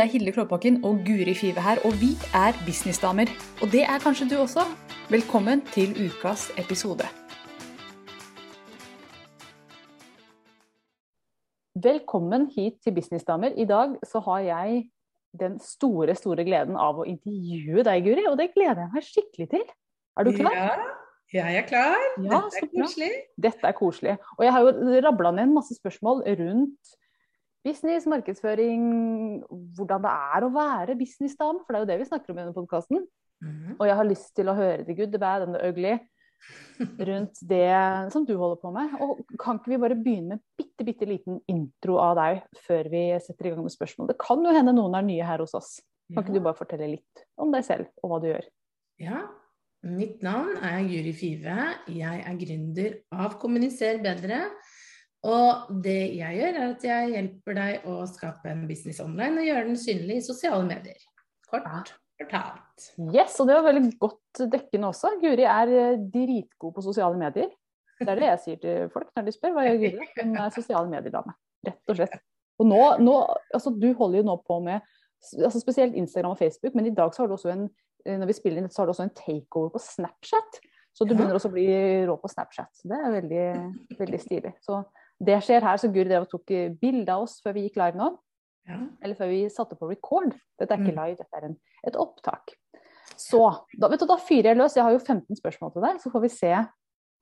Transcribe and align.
Det 0.00 0.06
er 0.06 0.12
Hilde 0.12 0.32
Klåbakken 0.32 0.84
og 0.84 0.94
Guri 1.06 1.34
Five 1.34 1.60
her, 1.60 1.76
og 1.84 1.92
vi 2.02 2.10
er 2.44 2.52
businessdamer. 2.66 3.28
Og 3.62 3.66
det 3.72 3.82
er 3.84 3.98
kanskje 4.04 4.28
du 4.30 4.36
også. 4.40 4.62
Velkommen 5.10 5.60
til 5.74 5.90
ukas 6.06 6.46
episode. 6.62 7.04
Velkommen 11.88 12.46
hit 12.56 12.78
til 12.84 12.94
Businessdamer. 12.94 13.52
I 13.56 13.64
dag 13.64 13.88
så 14.12 14.22
har 14.24 14.38
jeg 14.38 14.88
den 15.40 15.60
store, 15.60 16.14
store 16.14 16.46
gleden 16.48 16.80
av 16.80 17.02
å 17.02 17.04
intervjue 17.04 17.84
deg, 17.84 18.00
Guri, 18.08 18.24
og 18.30 18.38
det 18.40 18.48
gleder 18.54 18.80
jeg 18.86 18.92
meg 18.94 19.06
skikkelig 19.10 19.48
til. 19.52 19.66
Er 20.16 20.24
du 20.24 20.32
klar? 20.38 20.56
Ja, 21.34 21.44
jeg 21.44 21.60
er 21.60 21.68
klar. 21.68 22.00
Ja, 22.24 22.40
Dette 22.48 22.64
er 22.64 22.72
koselig. 22.72 23.12
Dette 23.36 23.68
er 23.68 23.76
koselig. 23.76 24.16
Og 24.38 24.48
jeg 24.48 24.56
har 24.56 24.64
jo 24.64 25.04
rabla 25.10 25.36
ned 25.36 25.50
en 25.50 25.54
masse 25.60 25.76
spørsmål 25.76 26.24
rundt 26.40 26.96
business, 27.66 28.06
markedsføring, 28.08 28.84
hvordan 29.76 30.04
det 30.04 30.12
er 30.36 30.46
å 30.46 30.52
være 30.54 30.96
businessdame, 30.98 31.64
for 31.64 31.74
det 31.74 31.80
er 31.80 31.84
jo 31.84 31.90
det 31.90 31.98
vi 32.00 32.08
snakker 32.08 32.32
om 32.32 32.38
i 32.38 32.42
denne 32.44 32.56
podkasten. 32.56 33.04
Mhm. 33.40 33.76
Og 33.78 33.84
jeg 33.88 33.96
har 33.96 34.08
lyst 34.08 34.32
til 34.36 34.48
å 34.48 34.56
høre 34.56 34.84
the 34.84 34.94
good, 34.94 35.12
the 35.12 35.20
bad 35.20 35.46
and 35.46 35.56
the 35.56 35.68
ugly 35.68 35.98
rundt 37.10 37.40
det 37.48 38.12
som 38.12 38.24
du 38.24 38.34
holder 38.36 38.60
på 38.60 38.72
med. 38.72 38.96
Og 39.04 39.20
kan 39.40 39.60
ikke 39.60 39.74
vi 39.74 39.80
bare 39.80 39.96
begynne 39.96 40.36
med 40.36 40.38
en 40.38 40.44
bitte, 40.60 40.86
bitte 40.88 41.08
liten 41.08 41.40
intro 41.48 41.98
av 42.00 42.16
deg 42.20 42.42
før 42.66 42.90
vi 42.92 43.04
setter 43.20 43.48
i 43.48 43.54
gang 43.54 43.64
med 43.64 43.74
spørsmål? 43.74 44.12
Det 44.12 44.20
kan 44.20 44.44
jo 44.44 44.54
hende 44.56 44.76
noen 44.76 44.96
er 44.96 45.06
nye 45.06 45.28
her 45.28 45.44
hos 45.44 45.56
oss. 45.56 45.78
Kan 46.10 46.24
ikke 46.24 46.34
du 46.34 46.42
bare 46.42 46.58
fortelle 46.58 46.88
litt 46.96 47.22
om 47.38 47.52
deg 47.54 47.64
selv 47.66 47.90
og 48.02 48.10
hva 48.10 48.22
du 48.22 48.32
gjør? 48.32 48.48
Ja. 49.00 49.20
Mitt 49.80 50.20
navn 50.20 50.58
er 50.60 50.82
Juri 50.84 51.12
Five. 51.16 51.54
Jeg 51.88 52.24
er 52.28 52.34
gründer 52.36 52.96
av 53.16 53.38
Kommuniser 53.40 54.00
bedre. 54.04 54.42
Og 55.28 55.72
det 55.84 55.98
jeg 56.16 56.38
gjør, 56.38 56.54
er 56.56 56.68
at 56.70 56.84
jeg 56.86 57.08
hjelper 57.14 57.56
deg 57.58 57.88
å 57.92 57.96
skape 58.08 58.52
en 58.52 58.62
business 58.68 59.02
online 59.04 59.42
og 59.42 59.50
gjøre 59.50 59.66
den 59.68 59.80
synlig 59.80 60.20
i 60.22 60.28
sosiale 60.30 60.64
medier. 60.64 61.02
Kort 61.50 61.66
fortalt. 62.20 62.86
Yes, 63.14 63.36
og 63.40 63.48
det 63.48 63.56
var 63.56 63.66
veldig 63.68 63.90
godt 64.00 64.42
dekkende 64.52 64.90
også. 64.92 65.14
Guri 65.20 65.46
er 65.48 65.72
eh, 65.72 66.00
dritgod 66.12 66.74
på 66.76 66.84
sosiale 66.84 67.18
medier. 67.20 67.50
Det 68.00 68.08
er 68.08 68.20
det 68.20 68.30
jeg 68.30 68.40
sier 68.44 68.60
til 68.62 68.88
folk 68.92 69.10
når 69.16 69.26
de 69.26 69.34
spør 69.34 69.54
hva 69.56 69.66
gjør 69.66 69.82
Guri. 69.82 70.08
Hun 70.22 70.36
er 70.40 70.54
sosiale 70.54 70.88
medier-dame, 70.88 71.36
rett 71.68 71.92
og 71.92 72.00
slett. 72.00 72.16
Og 72.60 72.68
nå, 72.68 72.80
nå, 73.00 73.14
altså 73.56 73.72
du 73.72 73.90
holder 73.96 74.20
jo 74.20 74.28
nå 74.30 74.36
på 74.46 74.58
med 74.64 74.80
altså 75.36 75.60
spesielt 75.60 75.96
Instagram 76.00 76.32
og 76.32 76.40
Facebook, 76.40 76.74
men 76.76 76.88
i 76.88 76.94
dag 76.96 77.12
så 77.12 77.22
har 77.22 77.28
du 77.28 77.36
også 77.36 77.52
en 77.52 77.66
eh, 78.06 78.16
når 78.16 78.30
vi 78.30 78.38
spiller 78.38 78.62
inn, 78.62 78.70
så 78.72 78.82
har 78.82 78.88
du 78.88 78.94
også 78.94 79.08
en 79.08 79.16
takeover 79.16 79.74
på 79.76 79.84
Snapchat. 79.84 80.60
Så 80.96 81.06
du 81.06 81.14
begynner 81.14 81.36
også 81.36 81.48
å 81.52 81.54
bli 81.54 81.68
rå 82.08 82.16
på 82.18 82.28
Snapchat. 82.28 82.82
Det 82.88 82.96
er 82.96 83.12
veldig, 83.14 83.44
veldig 84.00 84.18
stilig. 84.20 84.50
Så 84.64 84.80
det 85.20 85.38
skjer 85.44 85.64
her. 85.66 85.76
Så 85.80 85.90
Guri 85.92 86.08
drev 86.08 86.26
og 86.26 86.32
tok 86.32 86.50
eh, 86.56 86.70
bilde 86.80 87.12
av 87.12 87.26
oss 87.26 87.38
før 87.44 87.56
vi 87.58 87.66
gikk 87.68 87.78
live 87.80 88.00
nå. 88.00 88.10
Ja. 88.68 88.78
Eller 89.02 89.18
før 89.18 89.30
vi 89.32 89.42
satte 89.52 89.76
på 89.78 89.88
record. 89.90 90.34
Dette 90.60 90.74
er 90.74 90.82
ikke 90.82 90.94
Mm. 90.94 91.00
live, 91.04 91.16
dette 91.16 91.36
er 91.40 91.46
en, 91.48 91.56
et 91.86 91.96
opptak. 91.96 92.54
Så 93.16 93.40
da, 93.78 93.88
vet 93.88 94.00
du, 94.00 94.06
da 94.06 94.16
fyrer 94.16 94.52
jeg 94.52 94.56
løs. 94.60 94.76
Jeg 94.76 94.84
har 94.84 94.92
jo 94.94 95.00
15 95.02 95.36
spørsmål 95.36 95.72
til 95.72 95.82
deg, 95.82 96.00
så 96.00 96.12
får 96.12 96.22
vi 96.24 96.28
se 96.32 96.52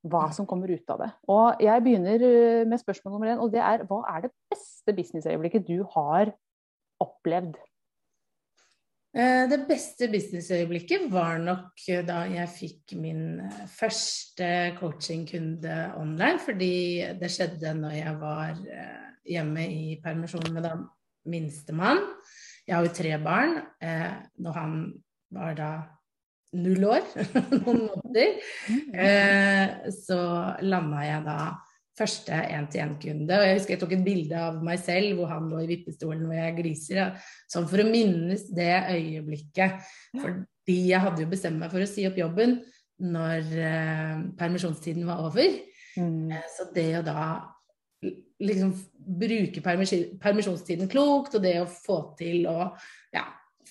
hva 0.08 0.32
som 0.32 0.46
kommer 0.46 0.70
ut 0.70 0.90
av 0.94 1.00
det. 1.02 1.08
Og 1.28 1.62
jeg 1.64 1.82
begynner 1.82 2.22
eh, 2.22 2.64
med 2.68 2.78
spørsmål 2.78 3.12
nummer 3.16 3.32
én, 3.32 3.40
og 3.42 3.50
det 3.52 3.60
er 3.60 3.82
hva 3.88 4.02
er 4.14 4.28
det 4.28 4.32
beste 4.52 4.94
businessøyeblikket 4.94 5.66
du 5.66 5.82
har 5.94 6.30
opplevd? 7.02 7.56
Eh, 9.16 9.48
Det 9.48 9.62
beste 9.68 10.08
businessøyeblikket 10.12 11.06
var 11.12 11.38
nok 11.40 11.80
eh, 11.88 12.04
da 12.04 12.26
jeg 12.28 12.50
fikk 12.52 12.96
min 13.00 13.40
eh, 13.40 13.62
første 13.72 14.48
coachingkunde 14.76 15.76
online, 15.96 16.38
fordi 16.44 17.04
det 17.20 17.30
skjedde 17.32 17.72
når 17.78 17.96
jeg 17.96 18.16
var 18.20 18.60
hjemme 19.28 19.64
i 19.64 19.96
permisjon 20.04 20.52
med 20.52 20.64
da 20.68 20.74
minstemann. 21.28 22.02
Jeg 22.68 22.76
har 22.76 22.84
jo 22.84 22.92
tre 22.92 23.14
barn. 23.20 23.54
Når 24.40 24.56
han 24.56 24.74
var 25.32 25.54
da 25.56 25.70
null 26.56 26.84
år, 26.88 27.04
noen 27.52 27.80
måneder, 27.88 28.36
eh, 28.92 29.88
så 29.92 30.20
landa 30.64 31.04
jeg 31.04 31.24
da 31.24 31.38
første 31.98 32.32
én-til-én-kunde. 32.54 33.34
Og 33.34 33.46
jeg 33.46 33.58
husker 33.58 33.74
jeg 33.74 33.82
tok 33.82 33.92
et 33.96 34.04
bilde 34.06 34.38
av 34.38 34.62
meg 34.64 34.78
selv 34.82 35.18
hvor 35.18 35.30
han 35.32 35.48
lå 35.50 35.64
i 35.64 35.70
vippestolen 35.72 36.24
hvor 36.28 36.38
jeg 36.38 36.56
gliser. 36.60 37.12
Sånn 37.50 37.68
for 37.70 37.82
å 37.82 37.88
minnes 37.90 38.46
det 38.54 38.70
øyeblikket. 38.94 39.82
Fordi 40.16 40.78
jeg 40.92 41.02
hadde 41.04 41.24
jo 41.24 41.30
bestemt 41.30 41.60
meg 41.60 41.72
for 41.74 41.84
å 41.84 41.90
si 41.90 42.06
opp 42.08 42.18
jobben 42.20 42.58
når 42.98 43.52
eh, 43.62 44.16
permisjonstiden 44.38 45.06
var 45.06 45.22
over. 45.28 45.58
Mm. 45.98 46.32
Eh, 46.34 46.48
Så 46.56 46.70
det 46.74 46.88
å 46.98 47.04
da 47.06 47.22
liksom 48.38 48.72
bruke 49.18 49.60
permis- 49.64 50.12
permisjonstiden 50.22 50.88
klokt, 50.90 51.34
og 51.34 51.42
det 51.42 51.56
å 51.62 51.66
få 51.66 51.98
til 52.18 52.46
å 52.50 52.68
ja, 53.14 53.24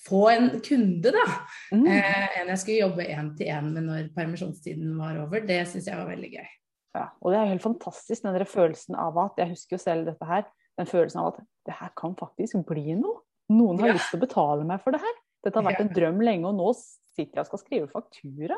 få 0.08 0.26
en 0.34 0.50
kunde, 0.64 1.12
da, 1.16 1.26
Mm. 1.72 1.88
eh, 1.88 2.40
enn 2.42 2.48
jeg 2.52 2.60
skulle 2.60 2.84
jobbe 2.90 3.08
én 3.08 3.36
til 3.38 3.48
én 3.48 3.72
med 3.74 3.84
når 3.84 4.10
permisjonstiden 4.16 4.98
var 4.98 5.18
over, 5.24 5.40
det 5.48 5.68
syns 5.68 5.88
jeg 5.88 5.96
var 5.96 6.08
veldig 6.08 6.32
gøy. 6.34 6.48
Ja, 6.96 7.10
og 7.22 7.32
det 7.32 7.38
er 7.40 7.44
jo 7.46 7.52
helt 7.56 7.62
fantastisk, 7.66 8.24
den 8.24 8.34
der 8.38 8.46
følelsen 8.50 8.96
av 8.96 9.18
at 9.22 9.38
Jeg 9.38 9.50
husker 9.50 9.76
jo 9.78 9.82
selv 9.84 10.06
dette 10.06 10.26
her. 10.26 10.46
Den 10.78 10.86
følelsen 10.90 11.20
av 11.22 11.28
at 11.34 11.40
det 11.66 11.74
her 11.80 11.90
kan 11.98 12.16
faktisk 12.16 12.62
bli 12.68 12.94
noe. 12.96 13.22
Noen 13.50 13.80
har 13.80 13.88
Ja. 13.88 13.94
lyst 13.98 14.10
til 14.12 14.20
å 14.20 14.26
betale 14.28 14.66
meg 14.66 14.82
for 14.82 14.92
det 14.92 15.02
her. 15.02 15.16
Dette 15.44 15.56
har 15.60 15.64
vært 15.72 15.80
en 15.82 15.90
drøm 15.94 16.20
lenge, 16.22 16.46
og 16.48 16.56
nå 16.56 16.72
sitter 16.76 17.36
jeg 17.36 17.40
og 17.40 17.46
skal 17.48 17.60
skrive 17.60 17.88
faktura. 17.92 18.58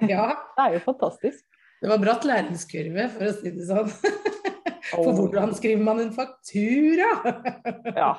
Ja, 0.00 0.34
Det 0.56 0.64
er 0.66 0.72
jo 0.78 0.80
fantastisk. 0.80 1.44
det 1.82 1.88
var 1.90 1.98
bratt 1.98 2.24
læringskurve, 2.24 3.08
for 3.10 3.24
å 3.24 3.32
si 3.40 3.50
det 3.50 3.66
sånn. 3.68 3.90
For 4.88 5.12
hvordan 5.12 5.52
skriver 5.52 5.82
man 5.84 5.98
en 6.00 6.12
faktura? 6.16 7.08
Ja. 7.92 8.14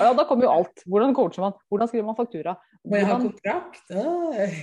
ja, 0.00 0.12
da 0.16 0.24
kommer 0.24 0.46
jo 0.46 0.52
alt. 0.54 0.80
Hvordan 0.88 1.12
coacher 1.14 1.42
man? 1.44 1.52
Hvordan 1.68 1.90
skriver 1.90 2.06
man 2.08 2.16
faktura? 2.16 2.54
Må 2.88 2.96
jeg 2.96 3.06
ha 3.10 3.18
kontrakt? 3.20 3.82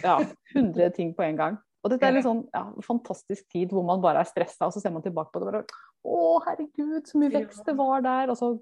Ja, 0.01 0.15
100 0.55 0.89
ting 0.95 1.13
på 1.13 1.21
en 1.27 1.37
gang. 1.37 1.59
Og 1.81 1.89
dette 1.89 2.05
er 2.05 2.17
en 2.19 2.25
sånn 2.25 2.41
ja, 2.53 2.61
fantastisk 2.85 3.47
tid 3.49 3.71
hvor 3.73 3.85
man 3.85 4.01
bare 4.03 4.21
er 4.21 4.29
stressa, 4.29 4.67
og 4.67 4.75
så 4.75 4.83
ser 4.83 4.93
man 4.93 5.03
tilbake 5.05 5.33
på 5.33 5.41
det 5.41 5.47
og 5.47 5.53
bare 5.53 5.63
Å, 6.01 6.19
herregud, 6.45 7.07
så 7.09 7.21
mye 7.21 7.33
vekst 7.33 7.65
det 7.65 7.75
var 7.77 8.05
der. 8.05 8.33
Og 8.33 8.37
så 8.37 8.53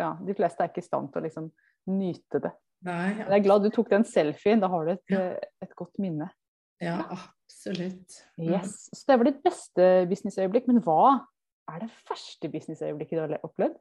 Ja, 0.00 0.14
de 0.24 0.36
fleste 0.36 0.64
er 0.64 0.72
ikke 0.72 0.84
i 0.84 0.88
stand 0.88 1.12
til 1.12 1.22
å 1.22 1.26
liksom 1.26 1.48
nyte 1.88 2.42
det. 2.44 2.52
Nei, 2.86 3.06
ja. 3.16 3.24
jeg 3.24 3.40
er 3.40 3.46
glad 3.46 3.64
du 3.64 3.72
tok 3.74 3.90
den 3.90 4.04
selfien. 4.06 4.60
Da 4.62 4.70
har 4.70 4.86
du 4.86 4.92
et, 4.94 5.16
et 5.64 5.74
godt 5.78 5.96
minne. 6.02 6.28
ja, 6.84 7.00
absolutt. 7.48 8.20
Mm. 8.36 8.52
Yes. 8.52 8.76
Så 8.92 9.08
det 9.08 9.18
var 9.18 9.30
ditt 9.30 9.42
beste 9.44 9.88
businessøyeblikk. 10.12 10.68
Men 10.70 10.84
hva 10.84 11.24
er 11.72 11.84
det 11.84 11.90
verste 12.08 12.52
businessøyeblikket 12.52 13.18
du 13.18 13.24
har 13.24 13.48
opplevd? 13.48 13.80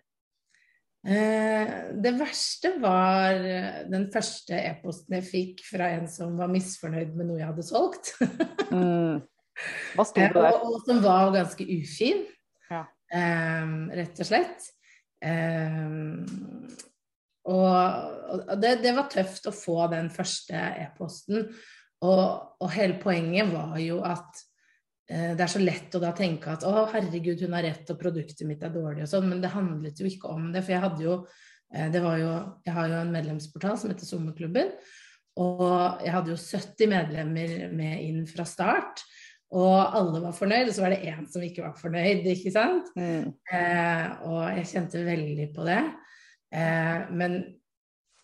Eh, 1.05 1.73
det 2.03 2.11
verste 2.19 2.71
var 2.81 3.37
eh, 3.37 3.83
den 3.91 4.07
første 4.11 4.57
e-posten 4.57 5.15
jeg 5.19 5.27
fikk 5.29 5.61
fra 5.69 5.91
en 5.95 6.07
som 6.11 6.33
var 6.39 6.49
misfornøyd 6.51 7.13
med 7.15 7.29
noe 7.29 7.41
jeg 7.41 7.51
hadde 7.51 7.67
solgt. 7.67 8.13
Mm. 8.67 9.21
Hva 9.95 10.03
sto 10.03 10.19
Eh, 10.19 10.33
det 10.33 10.41
der? 10.43 10.57
og, 10.59 10.73
som 10.85 10.97
var 11.01 11.29
ganske 11.33 11.63
ufin, 11.63 12.25
Ja. 12.69 12.81
rett 13.95 14.19
og 14.19 14.27
slett. 14.27 14.65
Og 17.47 18.59
det, 18.59 18.73
det 18.83 18.91
var 18.97 19.07
tøft 19.11 19.47
å 19.47 19.53
få 19.55 19.87
den 19.93 20.09
første 20.11 20.59
e-posten. 20.83 21.47
Og, 22.03 22.25
og 22.61 22.69
hele 22.75 22.99
poenget 23.01 23.49
var 23.53 23.79
jo 23.81 24.01
at 24.05 24.43
det 25.07 25.39
er 25.39 25.51
så 25.51 25.61
lett 25.63 25.93
å 25.95 26.01
da 26.03 26.11
tenke 26.15 26.51
at 26.51 26.65
å, 26.67 26.85
herregud, 26.91 27.39
hun 27.45 27.53
har 27.55 27.63
rett, 27.63 27.87
og 27.93 27.99
produktet 28.01 28.43
mitt 28.47 28.63
er 28.65 28.73
dårlig 28.73 29.05
og 29.05 29.11
sånn, 29.11 29.29
men 29.31 29.43
det 29.43 29.53
handlet 29.53 30.01
jo 30.01 30.09
ikke 30.09 30.33
om 30.33 30.49
det. 30.51 30.65
For 30.65 30.75
jeg 30.75 30.83
hadde 30.83 31.05
jo 31.05 31.13
eh, 31.71 31.87
det 31.93 32.01
var 32.03 32.17
jo, 32.19 32.31
Jeg 32.67 32.75
har 32.75 32.89
jo 32.91 32.97
en 33.01 33.13
medlemsportal 33.15 33.77
som 33.79 33.93
heter 33.93 34.09
Sommerklubben. 34.09 34.73
Og 35.37 36.03
jeg 36.03 36.11
hadde 36.11 36.33
jo 36.33 36.39
70 36.41 36.91
medlemmer 36.91 37.55
med 37.77 38.03
inn 38.03 38.27
fra 38.27 38.45
start. 38.47 39.05
Og 39.55 39.95
alle 39.95 40.19
var 40.25 40.35
fornøyd, 40.35 40.67
og 40.67 40.75
så 40.75 40.83
var 40.83 40.91
det 40.91 41.07
én 41.07 41.27
som 41.31 41.43
ikke 41.45 41.63
var 41.63 41.77
fornøyd, 41.79 42.25
ikke 42.33 42.51
sant? 42.51 42.89
Mm. 42.99 43.29
Eh, 43.53 44.07
og 44.27 44.41
jeg 44.57 44.69
kjente 44.73 45.05
veldig 45.07 45.47
på 45.55 45.67
det. 45.69 45.79
Eh, 46.51 47.05
men 47.15 47.37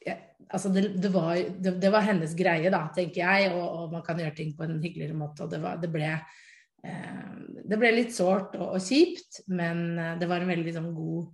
jeg, 0.04 0.18
altså 0.50 0.72
det, 0.74 0.90
det, 1.00 1.14
var, 1.14 1.38
det, 1.38 1.78
det 1.80 1.92
var 1.94 2.04
hennes 2.10 2.36
greie, 2.36 2.74
da, 2.74 2.90
tenker 2.96 3.24
jeg, 3.24 3.54
og, 3.56 3.64
og 3.64 3.96
man 3.96 4.04
kan 4.04 4.20
gjøre 4.20 4.36
ting 4.36 4.52
på 4.58 4.68
en 4.68 4.82
hyggeligere 4.84 5.16
måte. 5.16 5.46
Og 5.46 5.54
det, 5.54 5.62
var, 5.64 5.80
det, 5.80 5.94
ble, 5.94 6.12
eh, 6.12 6.44
det 6.84 7.80
ble 7.80 7.94
litt 7.96 8.14
sårt 8.16 8.58
og, 8.60 8.76
og 8.76 8.84
kjipt, 8.84 9.44
men 9.54 9.86
eh, 9.98 10.16
det 10.20 10.30
var 10.30 10.44
en 10.44 10.52
veldig 10.52 10.76
sånn 10.76 10.92
god, 10.96 11.30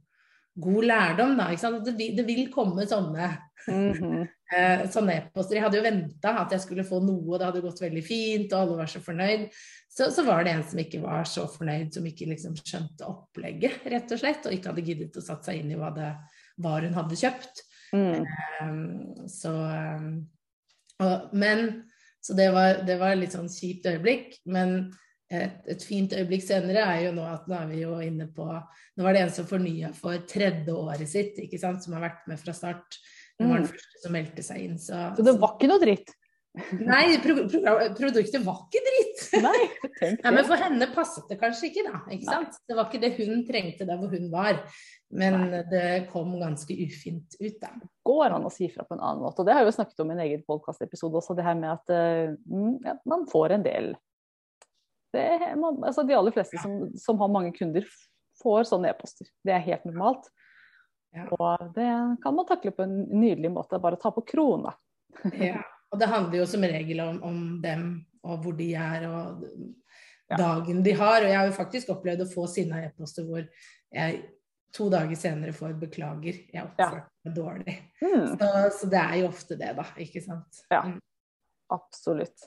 god 0.65 0.89
lærdom, 0.91 1.37
da. 1.39 1.49
Det, 1.89 2.11
det 2.17 2.25
vil 2.27 2.49
komme 2.53 2.87
sånne 2.89 3.35
Mm 3.67 3.93
-hmm. 3.93 4.27
sånne 4.93 5.13
e-poster. 5.13 5.55
Jeg 5.55 5.63
hadde 5.63 5.77
jo 5.77 5.83
venta 5.83 6.29
at 6.39 6.51
jeg 6.51 6.61
skulle 6.61 6.83
få 6.83 6.99
noe, 7.03 7.37
det 7.37 7.45
hadde 7.45 7.61
gått 7.61 7.81
veldig 7.81 8.03
fint, 8.03 8.53
og 8.53 8.59
alle 8.59 8.77
var 8.77 8.85
så 8.85 8.99
fornøyd. 8.99 9.49
Så, 9.89 10.11
så 10.11 10.23
var 10.23 10.43
det 10.43 10.51
en 10.51 10.63
som 10.63 10.79
ikke 10.79 11.01
var 11.01 11.23
så 11.23 11.47
fornøyd, 11.47 11.93
som 11.93 12.05
ikke 12.05 12.25
liksom 12.29 12.55
skjønte 12.55 13.05
opplegget, 13.05 13.85
rett 13.85 14.11
og 14.11 14.19
slett, 14.19 14.45
og 14.45 14.53
ikke 14.53 14.69
hadde 14.69 14.85
giddet 14.85 15.17
å 15.17 15.21
satt 15.21 15.45
seg 15.45 15.59
inn 15.59 15.71
i 15.71 15.75
hva, 15.75 15.91
det, 15.91 16.15
hva 16.57 16.79
hun 16.79 16.93
hadde 16.93 17.19
kjøpt. 17.19 17.61
Mm. 17.93 18.25
Um, 18.61 19.27
så 19.27 19.51
um, 19.51 20.29
og, 20.99 21.29
Men 21.33 21.83
Så 22.21 22.33
det 22.33 22.51
var, 22.51 22.83
det 22.85 22.99
var 22.99 23.15
litt 23.15 23.31
sånn 23.31 23.49
kjipt 23.49 23.85
øyeblikk. 23.87 24.39
Men 24.45 24.91
et, 25.29 25.59
et 25.69 25.83
fint 25.85 26.13
øyeblikk 26.17 26.41
senere 26.41 26.83
er 26.95 27.03
jo 27.05 27.11
nå 27.13 27.25
at 27.29 27.47
nå 27.49 27.55
er 27.59 27.67
vi 27.69 27.81
jo 27.83 27.99
inne 28.01 28.25
på 28.33 28.45
Nå 28.49 29.05
var 29.05 29.13
det 29.13 29.21
en 29.27 29.31
som 29.35 29.45
fornya 29.47 29.91
for 29.95 30.17
tredje 30.27 30.73
året 30.73 31.07
sitt, 31.07 31.37
ikke 31.39 31.59
sant, 31.61 31.83
som 31.85 31.93
har 31.95 32.01
vært 32.09 32.25
med 32.27 32.39
fra 32.41 32.51
start. 32.57 32.97
Hun 33.39 33.47
var 33.53 33.59
Mm. 33.59 33.63
den 33.63 33.69
første 33.71 34.01
som 34.03 34.11
meldte 34.11 34.43
seg 34.43 34.57
inn. 34.65 34.77
Så, 34.77 34.97
Så 35.15 35.23
det 35.23 35.39
var 35.39 35.53
ikke 35.55 35.69
noe 35.71 35.79
dritt? 35.79 36.09
Nei, 36.81 37.13
pro 37.23 37.35
pro 37.47 37.61
produktet 37.95 38.41
var 38.43 38.57
ikke 38.65 38.81
dritt. 38.83 39.21
Nei, 39.45 39.61
Nei, 40.25 40.31
men 40.33 40.43
for 40.49 40.57
henne 40.59 40.87
passet 40.95 41.29
det 41.29 41.37
kanskje 41.39 41.69
ikke, 41.69 41.83
da. 41.85 42.01
Ikke 42.09 42.25
Nei. 42.25 42.33
sant? 42.33 42.57
Det 42.67 42.75
var 42.75 42.89
ikke 42.89 43.01
det 43.05 43.11
hun 43.21 43.45
trengte 43.47 43.85
der 43.87 44.01
hvor 44.01 44.09
hun 44.11 44.27
var. 44.33 44.59
Men 45.13 45.37
Nei. 45.53 45.61
det 45.71 45.85
kom 46.11 46.33
ganske 46.41 46.73
ufint 46.73 47.37
ut, 47.39 47.55
da. 47.61 47.69
Går 48.03 48.35
an 48.35 48.49
å 48.49 48.51
si 48.51 48.67
fra 48.73 48.83
på 48.83 48.97
en 48.97 49.05
annen 49.05 49.23
måte. 49.23 49.39
Og 49.39 49.47
det 49.47 49.53
har 49.55 49.63
jeg 49.63 49.71
jo 49.71 49.77
snakket 49.77 50.03
om 50.03 50.11
i 50.11 50.17
en 50.17 50.25
egen 50.25 50.43
podkastepisode 50.49 51.21
også, 51.21 51.37
det 51.37 51.45
her 51.47 51.55
med 51.55 51.71
at 51.77 51.95
mm, 52.43 52.75
ja, 52.83 52.97
man 53.07 53.23
får 53.31 53.55
en 53.55 53.63
del 53.69 53.91
det, 55.13 55.55
man, 55.57 55.79
altså 55.83 56.03
De 56.07 56.13
aller 56.17 56.31
fleste 56.35 56.59
som, 56.61 56.89
som 56.97 57.19
har 57.21 57.31
mange 57.33 57.51
kunder, 57.55 57.85
får 58.43 58.67
sånne 58.69 58.91
e-poster. 58.93 59.27
Det 59.43 59.51
er 59.55 59.65
helt 59.65 59.87
normalt. 59.89 60.29
Ja. 61.15 61.25
Og 61.33 61.71
det 61.75 61.89
kan 62.23 62.35
man 62.37 62.47
takle 62.47 62.71
på 62.71 62.85
en 62.85 63.01
nydelig 63.09 63.51
måte. 63.51 63.79
Bare 63.81 63.99
ta 63.99 64.11
på 64.15 64.25
krona. 64.27 64.75
Ja. 65.33 65.61
Og 65.89 65.97
det 65.97 66.05
handler 66.05 66.37
jo 66.37 66.45
som 66.45 66.61
regel 66.61 66.99
om, 67.01 67.15
om 67.25 67.37
dem 67.63 67.85
og 68.21 68.43
hvor 68.43 68.53
de 68.57 68.67
er 68.77 69.07
og 69.09 69.45
Ja. 70.29 70.37
dagen 70.37 70.83
de 70.85 70.91
har. 70.93 71.23
Og 71.23 71.31
jeg 71.31 71.37
har 71.39 71.47
jo 71.47 71.55
faktisk 71.55 71.89
opplevd 71.89 72.21
å 72.21 72.29
få 72.29 72.43
sinna 72.47 72.83
e-poster 72.85 73.25
hvor 73.25 73.41
jeg 73.89 74.19
to 74.71 74.85
dager 74.93 75.17
senere 75.17 75.49
får 75.57 75.73
'beklager, 75.79 76.35
jeg 76.53 76.61
oppførte 76.63 77.09
meg 77.25 77.33
dårlig'. 77.35 77.79
Mm, 78.03 78.37
Så, 78.37 78.49
så 78.79 78.89
det 78.89 78.99
er 78.99 79.15
jo 79.23 79.27
ofte 79.31 79.57
det, 79.57 79.71
da. 79.75 79.85
Ikke 79.97 80.21
sant. 80.21 80.61
Ja. 80.69 80.83
Mm. 80.85 80.99
absolutt. 81.73 82.45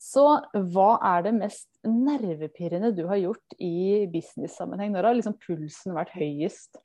Så 0.00 0.24
hva 0.74 0.90
er 1.14 1.24
det 1.26 1.34
mest 1.36 1.68
nervepirrende 1.86 2.92
du 2.96 3.04
har 3.08 3.20
gjort 3.22 3.58
i 3.62 4.04
business-sammenheng? 4.12 4.92
Når 4.92 5.08
har 5.08 5.18
liksom 5.18 5.36
pulsen 5.42 5.96
vært 5.96 6.14
høyest? 6.16 6.80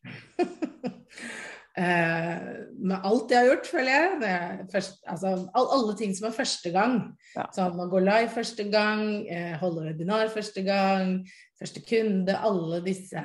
Eh, 1.79 2.39
med 2.81 3.05
alt 3.07 3.31
jeg 3.31 3.39
har 3.39 3.45
gjort, 3.47 3.67
føler 3.71 3.93
jeg. 3.93 4.15
Det 4.19 4.71
først, 4.73 4.97
altså, 5.07 5.29
all, 5.55 5.67
alle 5.77 5.93
ting 5.95 6.11
som 6.17 6.27
er 6.27 6.35
første 6.35 6.71
gang. 6.73 6.95
Ja. 7.37 7.45
Sånn 7.55 7.79
å 7.79 7.87
gå 7.91 8.01
live 8.03 8.27
første 8.33 8.65
gang, 8.73 9.03
eh, 9.31 9.53
holde 9.61 9.85
webinar 9.85 10.31
første 10.33 10.65
gang, 10.65 11.21
første 11.61 11.83
kunde. 11.85 12.35
Alle 12.35 12.81
disse 12.83 13.23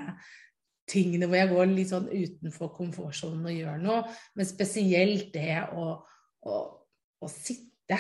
tingene 0.91 1.27
hvor 1.27 1.41
jeg 1.41 1.51
går 1.51 1.73
litt 1.73 1.91
sånn 1.91 2.07
utenfor 2.13 2.71
komfortsonen 2.77 3.49
og 3.49 3.57
gjør 3.57 3.83
noe. 3.83 4.03
Men 4.37 4.49
spesielt 4.49 5.33
det 5.35 5.65
å, 5.75 5.97
å, 6.45 6.61
å 7.25 7.33
sitte 7.33 7.99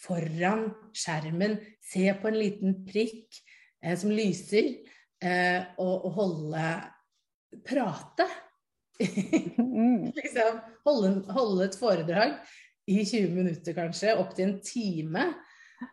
foran 0.00 0.68
skjermen, 0.96 1.58
se 1.84 2.06
på 2.20 2.30
en 2.30 2.38
liten 2.38 2.78
prikk 2.88 3.40
eh, 3.84 3.96
som 3.98 4.12
lyser, 4.14 4.72
eh, 5.22 5.60
og, 5.80 6.06
og 6.08 6.16
holde 6.16 6.64
Prate. 7.66 8.26
Mm, 9.00 10.10
liksom, 10.18 10.58
holde, 10.86 11.14
holde 11.34 11.66
et 11.66 11.78
foredrag 11.80 12.34
i 12.90 13.00
20 13.04 13.30
minutter 13.34 13.76
kanskje, 13.76 14.16
opp 14.18 14.34
til 14.36 14.48
en 14.48 14.58
time. 14.64 15.30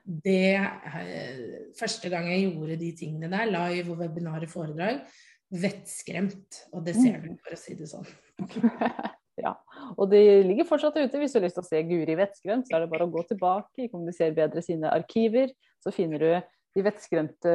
Det 0.03 0.55
eh, 0.55 1.45
Første 1.79 2.11
gang 2.11 2.27
jeg 2.31 2.49
gjorde 2.49 2.79
de 2.79 2.91
tingene 2.99 3.31
der, 3.31 3.51
live 3.51 3.95
og 3.95 4.03
webinar 4.03 4.43
og 4.43 4.51
foredrag, 4.51 5.03
vettskremt. 5.51 6.63
Og 6.73 6.83
det 6.87 6.97
ser 6.97 7.21
du, 7.23 7.31
for 7.43 7.55
å 7.55 7.61
si 7.61 7.77
det 7.79 7.91
sånn. 7.91 8.07
ja. 9.41 9.53
Og 9.95 10.09
de 10.11 10.19
ligger 10.47 10.67
fortsatt 10.67 10.97
ute. 10.97 11.19
Hvis 11.21 11.33
du 11.33 11.39
har 11.39 11.45
lyst 11.47 11.57
til 11.59 11.65
å 11.65 11.69
se 11.69 11.81
Guri 11.87 12.17
vettskremt, 12.19 12.67
så 12.67 12.77
er 12.77 12.85
det 12.85 12.91
bare 12.91 13.07
å 13.07 13.11
gå 13.13 13.23
tilbake 13.29 13.85
i 13.85 13.89
Kommuniser 13.91 14.35
bedre 14.37 14.63
sine 14.65 14.91
arkiver. 14.93 15.53
Så 15.83 15.93
finner 15.95 16.23
du 16.23 16.29
de 16.77 16.83
vettskremte 16.85 17.53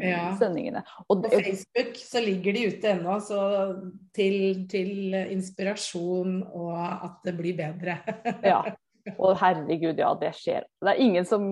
Ja. 0.00 0.34
sendingene. 0.38 0.82
Og 1.08 1.24
På 1.24 1.30
Facebook 1.30 1.96
så 1.96 2.22
ligger 2.24 2.52
de 2.56 2.66
ute 2.72 2.92
ennå, 2.94 3.18
så 3.20 3.40
til, 4.14 4.66
til 4.68 5.14
inspirasjon 5.34 6.42
og 6.52 6.76
at 6.78 7.18
det 7.24 7.36
blir 7.36 7.56
bedre. 7.58 7.98
ja. 8.52 8.62
Og 9.18 9.36
herregud, 9.40 9.98
ja, 9.98 10.12
det 10.14 10.32
skjer. 10.38 10.64
Det 10.80 10.94
er 10.94 11.02
ingen 11.02 11.26
som 11.26 11.48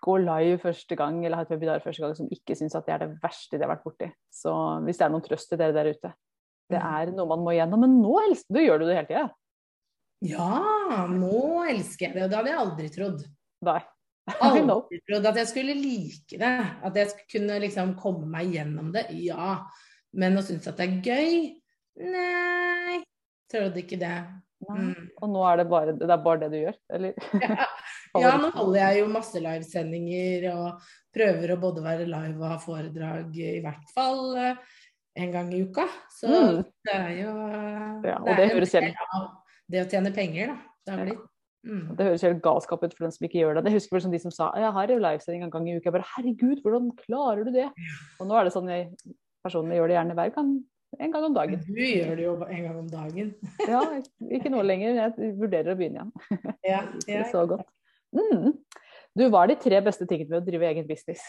går 0.00 0.22
live 0.24 0.58
første 0.62 0.96
gang 0.96 1.18
eller 1.24 1.36
har 1.36 1.44
et 1.44 1.52
webinar 1.52 1.82
første 1.84 2.00
gang 2.00 2.14
som 2.16 2.28
ikke 2.32 2.56
syns 2.56 2.76
at 2.78 2.86
det 2.86 2.94
er 2.94 3.02
det 3.04 3.18
verste 3.20 3.58
de 3.58 3.66
har 3.66 3.74
vært 3.74 3.84
borti. 3.84 4.08
Så 4.32 4.52
hvis 4.86 5.00
det 5.00 5.06
er 5.06 5.12
noen 5.12 5.24
trøst 5.26 5.50
til 5.50 5.60
dere 5.60 5.76
der 5.76 5.92
ute. 5.92 6.12
Det 6.70 6.80
er 6.80 7.12
noe 7.14 7.30
man 7.30 7.44
må 7.44 7.54
gjennom. 7.56 7.84
Men 7.84 8.00
nå 8.02 8.16
elsker 8.26 8.56
du, 8.56 8.60
gjør 8.64 8.82
du 8.82 8.88
det 8.88 8.98
hele 8.98 9.10
tida? 9.10 9.28
Ja, 10.30 11.06
nå 11.10 11.64
elsker 11.70 12.08
jeg 12.08 12.16
det. 12.16 12.26
Og 12.26 12.32
det 12.32 12.38
hadde 12.38 12.52
jeg 12.52 12.62
aldri 12.64 12.90
trodd. 12.94 13.24
Nei. 13.68 13.80
Aldri 14.46 15.00
trodd 15.08 15.24
at 15.26 15.38
jeg 15.40 15.48
skulle 15.50 15.74
like 15.74 16.38
det. 16.38 16.52
At 16.86 16.98
jeg 16.98 17.24
kunne 17.32 17.56
liksom 17.64 17.96
komme 17.98 18.28
meg 18.30 18.52
gjennom 18.54 18.92
det. 18.94 19.08
Ja. 19.24 19.56
Men 20.16 20.38
å 20.38 20.44
synes 20.44 20.68
at 20.70 20.78
det 20.78 20.86
er 20.86 21.00
gøy? 21.02 21.40
Nei. 22.04 23.00
Trodde 23.50 23.82
ikke 23.82 23.98
det. 24.00 24.18
Mm. 24.68 25.08
Og 25.22 25.30
nå 25.32 25.42
er 25.48 25.62
det 25.62 25.66
bare 25.70 25.94
det, 25.96 26.04
er 26.04 26.20
bare 26.20 26.42
det 26.42 26.50
du 26.52 26.58
gjør, 26.60 26.76
eller? 26.92 27.30
Ja, 28.20 28.34
nå 28.42 28.50
holder 28.52 28.80
jeg 28.80 28.98
jo 28.98 29.10
masse 29.12 29.40
livesendinger 29.40 30.48
og 30.50 30.88
prøver 31.14 31.52
å 31.54 31.60
både 31.62 31.84
være 31.84 32.08
live 32.10 32.42
og 32.42 32.48
ha 32.50 32.56
foredrag 32.58 33.36
i 33.38 33.60
hvert 33.62 33.92
fall 33.94 34.34
en 35.16 35.32
gang 35.32 35.52
i 35.54 35.62
uka. 35.64 35.86
Så 36.10 36.28
Mm. 36.28 36.64
det 36.84 36.94
er 36.94 37.10
jo 37.22 37.32
Ja, 38.04 38.18
det 38.24 38.36
det 38.36 38.44
er 38.44 38.48
jo 38.48 38.54
høres 38.60 38.72
helt- 38.72 38.96
det 39.70 39.86
å 39.86 39.90
tjene 39.90 40.14
penger, 40.14 40.46
da. 40.48 40.56
Det 40.86 40.94
har 40.98 41.04
blitt. 41.06 41.26
Mm. 41.66 41.96
Det 41.96 42.06
høres 42.06 42.22
helt 42.22 42.42
galskap 42.42 42.82
ut 42.82 42.94
for 42.96 43.04
den 43.04 43.12
som 43.12 43.26
ikke 43.26 43.40
gjør 43.42 43.54
det. 43.56 43.64
Det 43.64 43.72
husker 43.72 43.92
vel 43.96 44.00
som 44.00 44.10
de 44.10 44.18
som 44.18 44.30
sa 44.30 44.52
jeg 44.56 44.72
har 44.72 44.86
jo 44.86 44.98
livesending 44.98 45.42
en 45.44 45.50
gang 45.50 45.68
i 45.68 45.76
uka. 45.76 45.90
Jeg 45.90 45.92
bare 45.92 46.06
herregud, 46.16 46.62
hvordan 46.62 46.90
klarer 46.96 47.44
du 47.44 47.50
det? 47.52 47.68
Og 48.20 48.26
nå 48.26 48.34
er 48.40 48.44
det 48.44 48.52
sånn 48.54 48.68
jeg, 48.68 48.94
personlig 49.44 49.76
gjør 49.76 49.88
det 49.88 49.96
gjerne 49.98 50.14
hver 50.14 50.34
gang. 50.34 50.64
En 50.98 51.12
gang 51.12 51.22
om 51.24 51.34
dagen. 51.34 51.60
Du 51.66 51.72
gjør 51.74 52.16
det 52.16 52.24
jo 52.24 52.34
en 52.44 52.62
gang 52.64 52.78
om 52.78 52.88
dagen. 52.88 53.34
Ja, 53.68 53.80
ikke 54.30 54.50
nå 54.50 54.62
lenger. 54.64 54.94
Jeg 54.94 55.36
vurderer 55.38 55.74
å 55.74 55.76
begynne 55.78 56.00
igjen. 56.00 56.56
Ja, 56.64 56.80
Det 57.06 57.14
ja. 57.14 57.24
så 57.30 57.46
godt. 57.46 57.66
Mm. 58.14 58.56
Du, 59.16 59.28
hva 59.30 59.44
er 59.44 59.48
de 59.48 59.56
tre 59.56 59.80
beste 59.82 60.06
tingene 60.08 60.30
med 60.30 60.42
å 60.42 60.46
drive 60.46 60.62
egen 60.66 60.86
business? 60.88 61.20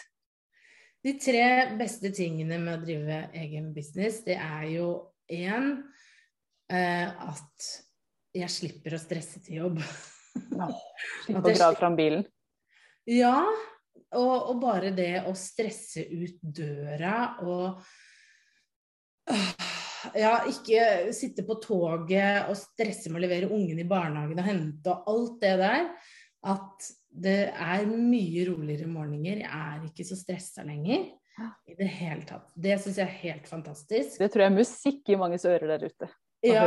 De 1.02 1.16
tre 1.18 1.46
beste 1.80 2.12
tingene 2.14 2.60
med 2.62 2.76
å 2.78 2.84
drive 2.84 3.24
egen 3.42 3.72
business, 3.74 4.20
det 4.26 4.36
er 4.38 4.68
jo 4.76 4.90
én 5.34 5.72
eh, 6.70 7.08
at 7.10 7.70
jeg 8.38 8.54
slipper 8.54 8.96
å 8.96 9.02
stresse 9.02 9.42
til 9.42 9.64
jobb. 9.64 9.82
Slipper 11.26 11.50
å 11.50 11.56
dra 11.58 11.72
fram 11.80 11.98
bilen. 11.98 12.22
Ja, 13.10 13.42
og, 14.14 14.36
og 14.52 14.62
bare 14.62 14.92
det 14.94 15.24
å 15.26 15.34
stresse 15.38 16.06
ut 16.06 16.38
døra 16.42 17.16
og 17.48 17.82
Ja, 20.18 20.40
ikke 20.50 21.12
sitte 21.14 21.44
på 21.46 21.60
toget 21.62 22.48
og 22.50 22.56
stresse 22.58 23.12
med 23.12 23.20
å 23.20 23.26
levere 23.26 23.52
ungen 23.54 23.78
i 23.84 23.86
barnehagen 23.86 24.40
og 24.42 24.48
hente 24.48 24.94
og 24.96 25.12
alt 25.12 25.36
det 25.44 25.52
der. 25.62 25.84
At 26.50 26.88
det 27.12 27.52
er 27.52 27.90
mye 27.90 28.46
roligere 28.48 28.88
morgener. 28.90 29.44
Jeg 29.44 29.52
er 29.52 29.84
ikke 29.90 30.08
så 30.08 30.18
stressa 30.20 30.64
lenger 30.68 31.10
i 31.68 31.76
det 31.78 31.90
hele 32.00 32.24
tatt. 32.28 32.50
Det 32.56 32.78
syns 32.82 33.02
jeg 33.02 33.08
er 33.08 33.20
helt 33.26 33.50
fantastisk. 33.50 34.18
Det 34.20 34.32
tror 34.32 34.46
jeg 34.46 34.52
er 34.52 34.58
musikk 34.58 35.12
i 35.12 35.20
manges 35.20 35.48
ører 35.50 35.76
der 35.76 35.88
ute. 35.90 36.10
Ja. 36.46 36.66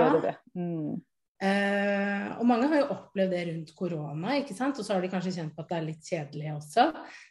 Mm. 0.55 1.03
Eh, 1.45 2.27
og 2.39 2.47
mange 2.47 2.69
har 2.71 2.79
jo 2.79 2.93
opplevd 2.95 3.33
det 3.35 3.41
rundt 3.49 3.73
korona, 3.77 4.37
ikke 4.39 4.55
sant? 4.57 4.79
og 4.79 4.87
så 4.87 4.95
har 4.95 5.03
de 5.03 5.11
kanskje 5.13 5.33
kjent 5.35 5.53
på 5.57 5.65
at 5.65 5.73
det 5.73 5.77
er 5.77 5.87
litt 5.89 6.09
kjedelig 6.09 6.53
også. 6.55 6.87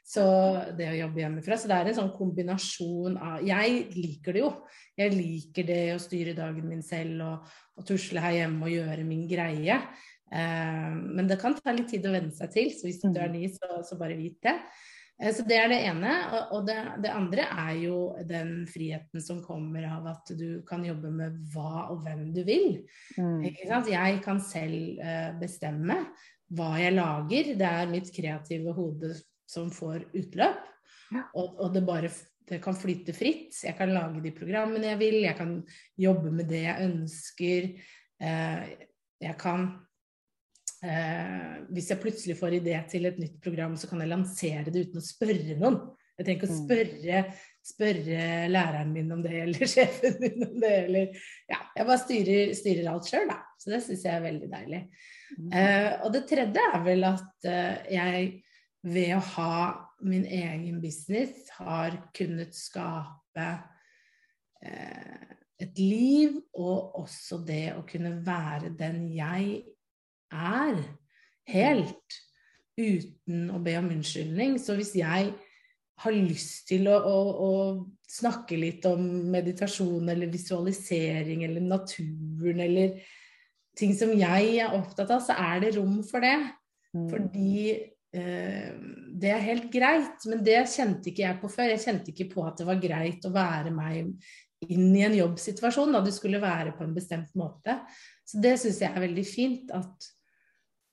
Så 0.05 0.25
det 0.77 0.89
å 0.91 0.97
jobbe 0.97 1.23
hjemmefra. 1.23 1.57
Så 1.57 1.71
det 1.71 1.77
er 1.77 1.91
en 1.91 1.99
sånn 2.01 2.13
kombinasjon 2.17 3.17
av 3.17 3.45
Jeg 3.47 3.85
liker 3.95 4.35
det 4.35 4.43
jo. 4.43 4.51
Jeg 4.99 5.15
liker 5.15 5.69
det 5.69 5.83
å 5.95 6.01
styre 6.03 6.35
dagen 6.37 6.67
min 6.69 6.83
selv 6.85 7.23
og, 7.25 7.53
og 7.79 7.87
tusle 7.87 8.21
her 8.21 8.41
hjemme 8.43 8.67
og 8.67 8.75
gjøre 8.75 9.07
min 9.07 9.23
greie. 9.29 9.79
Eh, 10.33 10.89
men 10.95 11.27
det 11.29 11.37
kan 11.41 11.53
ta 11.53 11.73
litt 11.75 11.91
tid 11.93 12.07
å 12.09 12.13
venne 12.15 12.33
seg 12.33 12.49
til, 12.55 12.71
så 12.73 12.87
hvis 12.87 13.01
du 13.03 13.11
er 13.13 13.29
ny, 13.33 13.45
så, 13.53 13.83
så 13.85 13.97
bare 13.99 14.17
vit 14.17 14.39
det. 14.41 14.55
Eh, 15.21 15.29
Så 15.35 15.45
det 15.45 15.59
er 15.61 15.69
det 15.69 15.81
ene. 15.85 16.13
Og- 16.49 16.65
det, 16.65 16.77
det 17.03 17.11
andre 17.13 17.45
er 17.67 17.75
jo 17.83 17.97
den 18.25 18.65
friheten 18.69 19.21
som 19.21 19.43
kommer 19.45 19.85
av 19.85 20.07
at 20.15 20.33
du 20.37 20.63
kan 20.65 20.85
jobbe 20.85 21.11
med 21.13 21.37
hva 21.53 21.89
og 21.91 22.01
hvem 22.05 22.31
du 22.33 22.41
vil. 22.47 22.81
Mm. 23.17 23.43
Jeg 23.45 24.21
kan 24.25 24.41
selv 24.41 24.99
eh, 24.99 25.31
bestemme 25.39 26.01
hva 26.53 26.73
jeg 26.81 26.97
lager. 26.97 27.53
Det 27.59 27.69
er 27.69 27.93
mitt 27.93 28.09
kreative 28.15 28.73
hode 28.73 29.13
som 29.45 29.69
får 29.69 30.07
utløp. 30.17 30.61
Ja. 31.13 31.27
Og, 31.37 31.59
og 31.61 31.73
det 31.75 31.85
bare 31.85 32.09
det 32.49 32.57
kan 32.59 32.75
flyte 32.75 33.13
fritt. 33.15 33.53
Jeg 33.63 33.77
kan 33.77 33.93
lage 33.93 34.19
de 34.19 34.33
programmene 34.35 34.89
jeg 34.89 34.99
vil, 34.99 35.21
jeg 35.23 35.37
kan 35.37 35.53
jobbe 35.95 36.31
med 36.33 36.49
det 36.51 36.65
jeg 36.65 36.89
ønsker. 36.89 37.67
Jeg 38.19 39.35
kan 39.39 39.69
eh, 40.83 41.63
Hvis 41.73 41.89
jeg 41.93 42.01
plutselig 42.03 42.37
får 42.39 42.59
idé 42.59 42.77
til 42.91 43.07
et 43.09 43.19
nytt 43.21 43.39
program, 43.43 43.75
så 43.79 43.89
kan 43.89 44.03
jeg 44.03 44.11
lansere 44.11 44.69
det 44.71 44.87
uten 44.89 45.01
å 45.01 45.05
spørre 45.05 45.57
noen. 45.59 45.79
Jeg 46.13 46.27
trenger 46.27 46.43
ikke 46.43 46.51
å 46.51 46.53
Mm. 46.53 46.63
spørre, 46.67 47.21
spørre 47.65 48.25
læreren 48.51 48.91
min 48.93 49.11
om 49.15 49.21
det, 49.23 49.33
eller 49.41 49.65
sjefen 49.73 50.19
min 50.21 50.45
om 50.45 50.59
det, 50.61 50.73
eller 50.85 51.23
Ja, 51.49 51.57
jeg 51.77 51.87
bare 51.89 52.03
styrer, 52.03 52.53
styrer 52.59 52.91
alt 52.91 53.09
sjøl, 53.09 53.27
da. 53.31 53.39
Så 53.57 53.71
det 53.73 53.81
syns 53.85 54.03
jeg 54.05 54.13
er 54.19 54.25
veldig 54.27 54.49
deilig. 54.51 54.81
Eh, 55.49 55.91
og 56.03 56.13
det 56.13 56.27
tredje 56.29 56.65
er 56.75 56.83
vel 56.85 57.07
at 57.09 57.47
eh, 57.49 57.93
jeg 57.95 58.27
ved 58.83 59.15
å 59.15 59.23
ha 59.37 59.55
min 60.03 60.25
egen 60.27 60.81
business 60.83 61.47
har 61.57 61.95
kunnet 62.13 62.53
skape 62.53 63.47
eh, 64.61 65.31
et 65.63 65.79
liv, 65.79 66.35
og 66.59 66.99
også 67.01 67.39
det 67.47 67.71
å 67.77 67.85
kunne 67.87 68.17
være 68.25 68.73
den 68.77 69.05
jeg 69.15 69.63
er. 70.33 70.83
Helt. 71.49 72.19
Uten 72.79 73.49
å 73.53 73.59
be 73.63 73.75
om 73.79 73.91
unnskyldning. 73.93 74.57
Så 74.61 74.75
hvis 74.77 74.95
jeg 74.97 75.33
har 76.03 76.15
lyst 76.15 76.67
til 76.71 76.87
å, 76.89 76.97
å, 76.97 77.17
å, 77.47 77.51
snakke 78.13 78.57
litt 78.59 78.85
om 78.85 79.01
meditasjon 79.33 80.09
eller 80.11 80.29
visualisering 80.29 81.45
eller 81.47 81.63
naturen 81.65 82.59
eller 82.61 82.99
ting 83.77 83.95
som 83.97 84.11
jeg 84.13 84.51
er 84.61 84.75
opptatt 84.77 85.09
av, 85.15 85.23
så 85.25 85.33
er 85.33 85.63
det 85.63 85.73
rom 85.77 86.01
for 86.05 86.21
det. 86.21 86.35
Mm. 86.93 87.07
Fordi 87.09 87.53
eh, 87.73 88.69
det 89.17 89.31
er 89.33 89.47
helt 89.47 89.69
greit. 89.73 90.27
Men 90.29 90.43
det 90.45 90.59
kjente 90.73 91.09
ikke 91.09 91.25
jeg 91.25 91.39
på 91.41 91.51
før. 91.51 91.71
Jeg 91.73 91.85
kjente 91.85 92.13
ikke 92.13 92.29
på 92.35 92.45
at 92.45 92.61
det 92.61 92.69
var 92.69 92.81
greit 92.83 93.25
å 93.25 93.33
være 93.33 93.73
meg 93.73 94.13
inn 94.69 94.91
i 94.95 95.03
en 95.03 95.17
jobbsituasjon 95.17 95.95
da 95.95 96.03
du 96.03 96.11
skulle 96.13 96.41
være 96.43 96.75
på 96.77 96.85
en 96.85 96.93
bestemt 96.95 97.33
måte. 97.39 97.79
Så 98.27 98.41
det 98.43 98.55
syns 98.61 98.81
jeg 98.83 98.93
er 98.93 99.05
veldig 99.07 99.25
fint. 99.27 99.73
At 99.73 100.11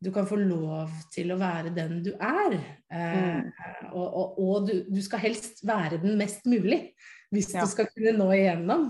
du 0.00 0.08
kan 0.12 0.26
få 0.26 0.38
lov 0.40 0.92
til 1.12 1.32
å 1.34 1.38
være 1.40 1.72
den 1.76 1.98
du 2.04 2.14
er. 2.16 2.54
Eh, 2.88 3.16
mm. 3.36 3.88
Og, 3.92 4.06
og, 4.06 4.38
og 4.40 4.68
du, 4.70 4.74
du, 4.88 5.00
skal 5.04 5.20
helst 5.26 5.60
være 5.68 6.00
den 6.00 6.16
mest 6.20 6.46
mulig 6.48 6.86
hvis 7.30 7.52
ja. 7.52 7.62
du 7.62 7.70
skal 7.70 7.90
kunne 7.92 8.14
nå 8.16 8.30
igjennom. 8.34 8.86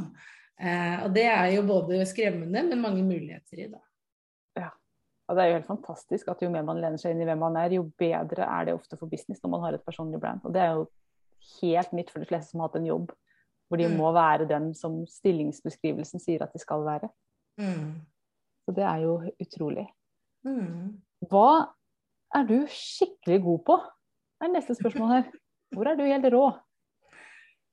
Eh, 0.60 1.02
og 1.04 1.14
det 1.16 1.26
er 1.26 1.48
jo 1.56 1.64
både 1.66 1.98
skremmende, 2.08 2.62
men 2.68 2.84
mange 2.84 3.02
muligheter 3.02 3.64
i 3.64 3.66
det. 3.72 3.82
Ja. 4.60 4.70
Og 5.26 5.36
det 5.36 5.42
er 5.42 5.50
jo 5.50 5.58
helt 5.58 5.72
fantastisk 5.72 6.30
at 6.30 6.46
jo 6.46 6.52
mer 6.54 6.64
man 6.68 6.80
lener 6.80 7.00
seg 7.00 7.16
inn 7.16 7.24
i 7.24 7.28
hvem 7.28 7.42
man 7.42 7.58
er, 7.58 7.74
jo 7.74 7.88
bedre 7.98 8.46
er 8.46 8.70
det 8.70 8.78
ofte 8.78 8.98
for 9.00 9.10
business 9.10 9.42
når 9.42 9.54
man 9.56 9.66
har 9.66 9.76
et 9.76 9.86
personlig 9.86 10.22
brand. 10.22 10.46
Og 10.46 10.54
det 10.54 10.62
er 10.62 10.78
jo 10.78 10.86
helt 11.58 11.92
nytt 11.96 12.14
for 12.14 12.22
de 12.22 12.30
fleste 12.30 12.54
som 12.54 12.62
har 12.62 12.70
hatt 12.70 12.80
en 12.80 12.90
jobb 12.92 13.10
hvor 13.70 13.78
de 13.78 13.86
mm. 13.86 13.92
må 13.98 14.08
være 14.14 14.48
den 14.50 14.72
som 14.74 15.02
stillingsbeskrivelsen 15.06 16.22
sier 16.22 16.42
at 16.42 16.54
de 16.54 16.58
skal 16.58 16.82
være. 16.82 17.06
Mm. 17.60 18.00
Så 18.66 18.74
det 18.74 18.82
er 18.82 19.04
jo 19.04 19.12
utrolig. 19.42 19.86
Mm. 20.47 20.99
Hva 21.30 21.50
er 22.37 22.49
du 22.49 22.56
skikkelig 22.70 23.40
god 23.44 23.62
på? 23.66 23.78
Det 24.40 24.49
er 24.49 24.52
neste 24.54 24.76
spørsmål 24.78 25.14
her. 25.14 25.30
Hvor 25.75 25.88
er 25.90 25.99
du 25.99 26.04
helt 26.06 26.28
rå? 26.32 26.44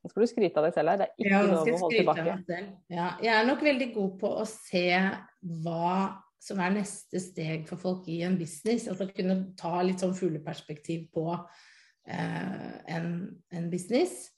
Nå 0.03 0.11
skal 0.11 0.23
du 0.23 0.29
skryte 0.29 0.61
av 0.61 0.67
deg 0.67 0.75
selv 0.75 0.91
her. 0.91 0.99
Det 0.99 1.07
er 1.07 1.13
ikke 1.17 1.33
ja, 1.33 1.41
lov 1.47 1.71
å 1.71 1.79
holde 1.81 2.01
tilbake. 2.01 2.59
Ja, 2.93 3.07
jeg 3.23 3.33
er 3.33 3.47
nok 3.47 3.63
veldig 3.65 3.89
god 3.95 4.17
på 4.21 4.31
å 4.43 4.45
se 4.47 4.87
hva 5.65 5.93
som 6.47 6.61
er 6.63 6.75
neste 6.75 7.19
steg 7.21 7.65
for 7.67 7.81
folk 7.81 8.07
i 8.11 8.21
en 8.27 8.37
business. 8.39 8.87
Altså 8.91 9.09
kunne 9.09 9.39
ta 9.59 9.81
litt 9.83 10.03
sånn 10.03 10.15
fugleperspektiv 10.17 11.07
på 11.15 11.25
eh, 11.33 12.69
en, 12.93 13.09
en, 13.51 13.69
business. 13.73 14.29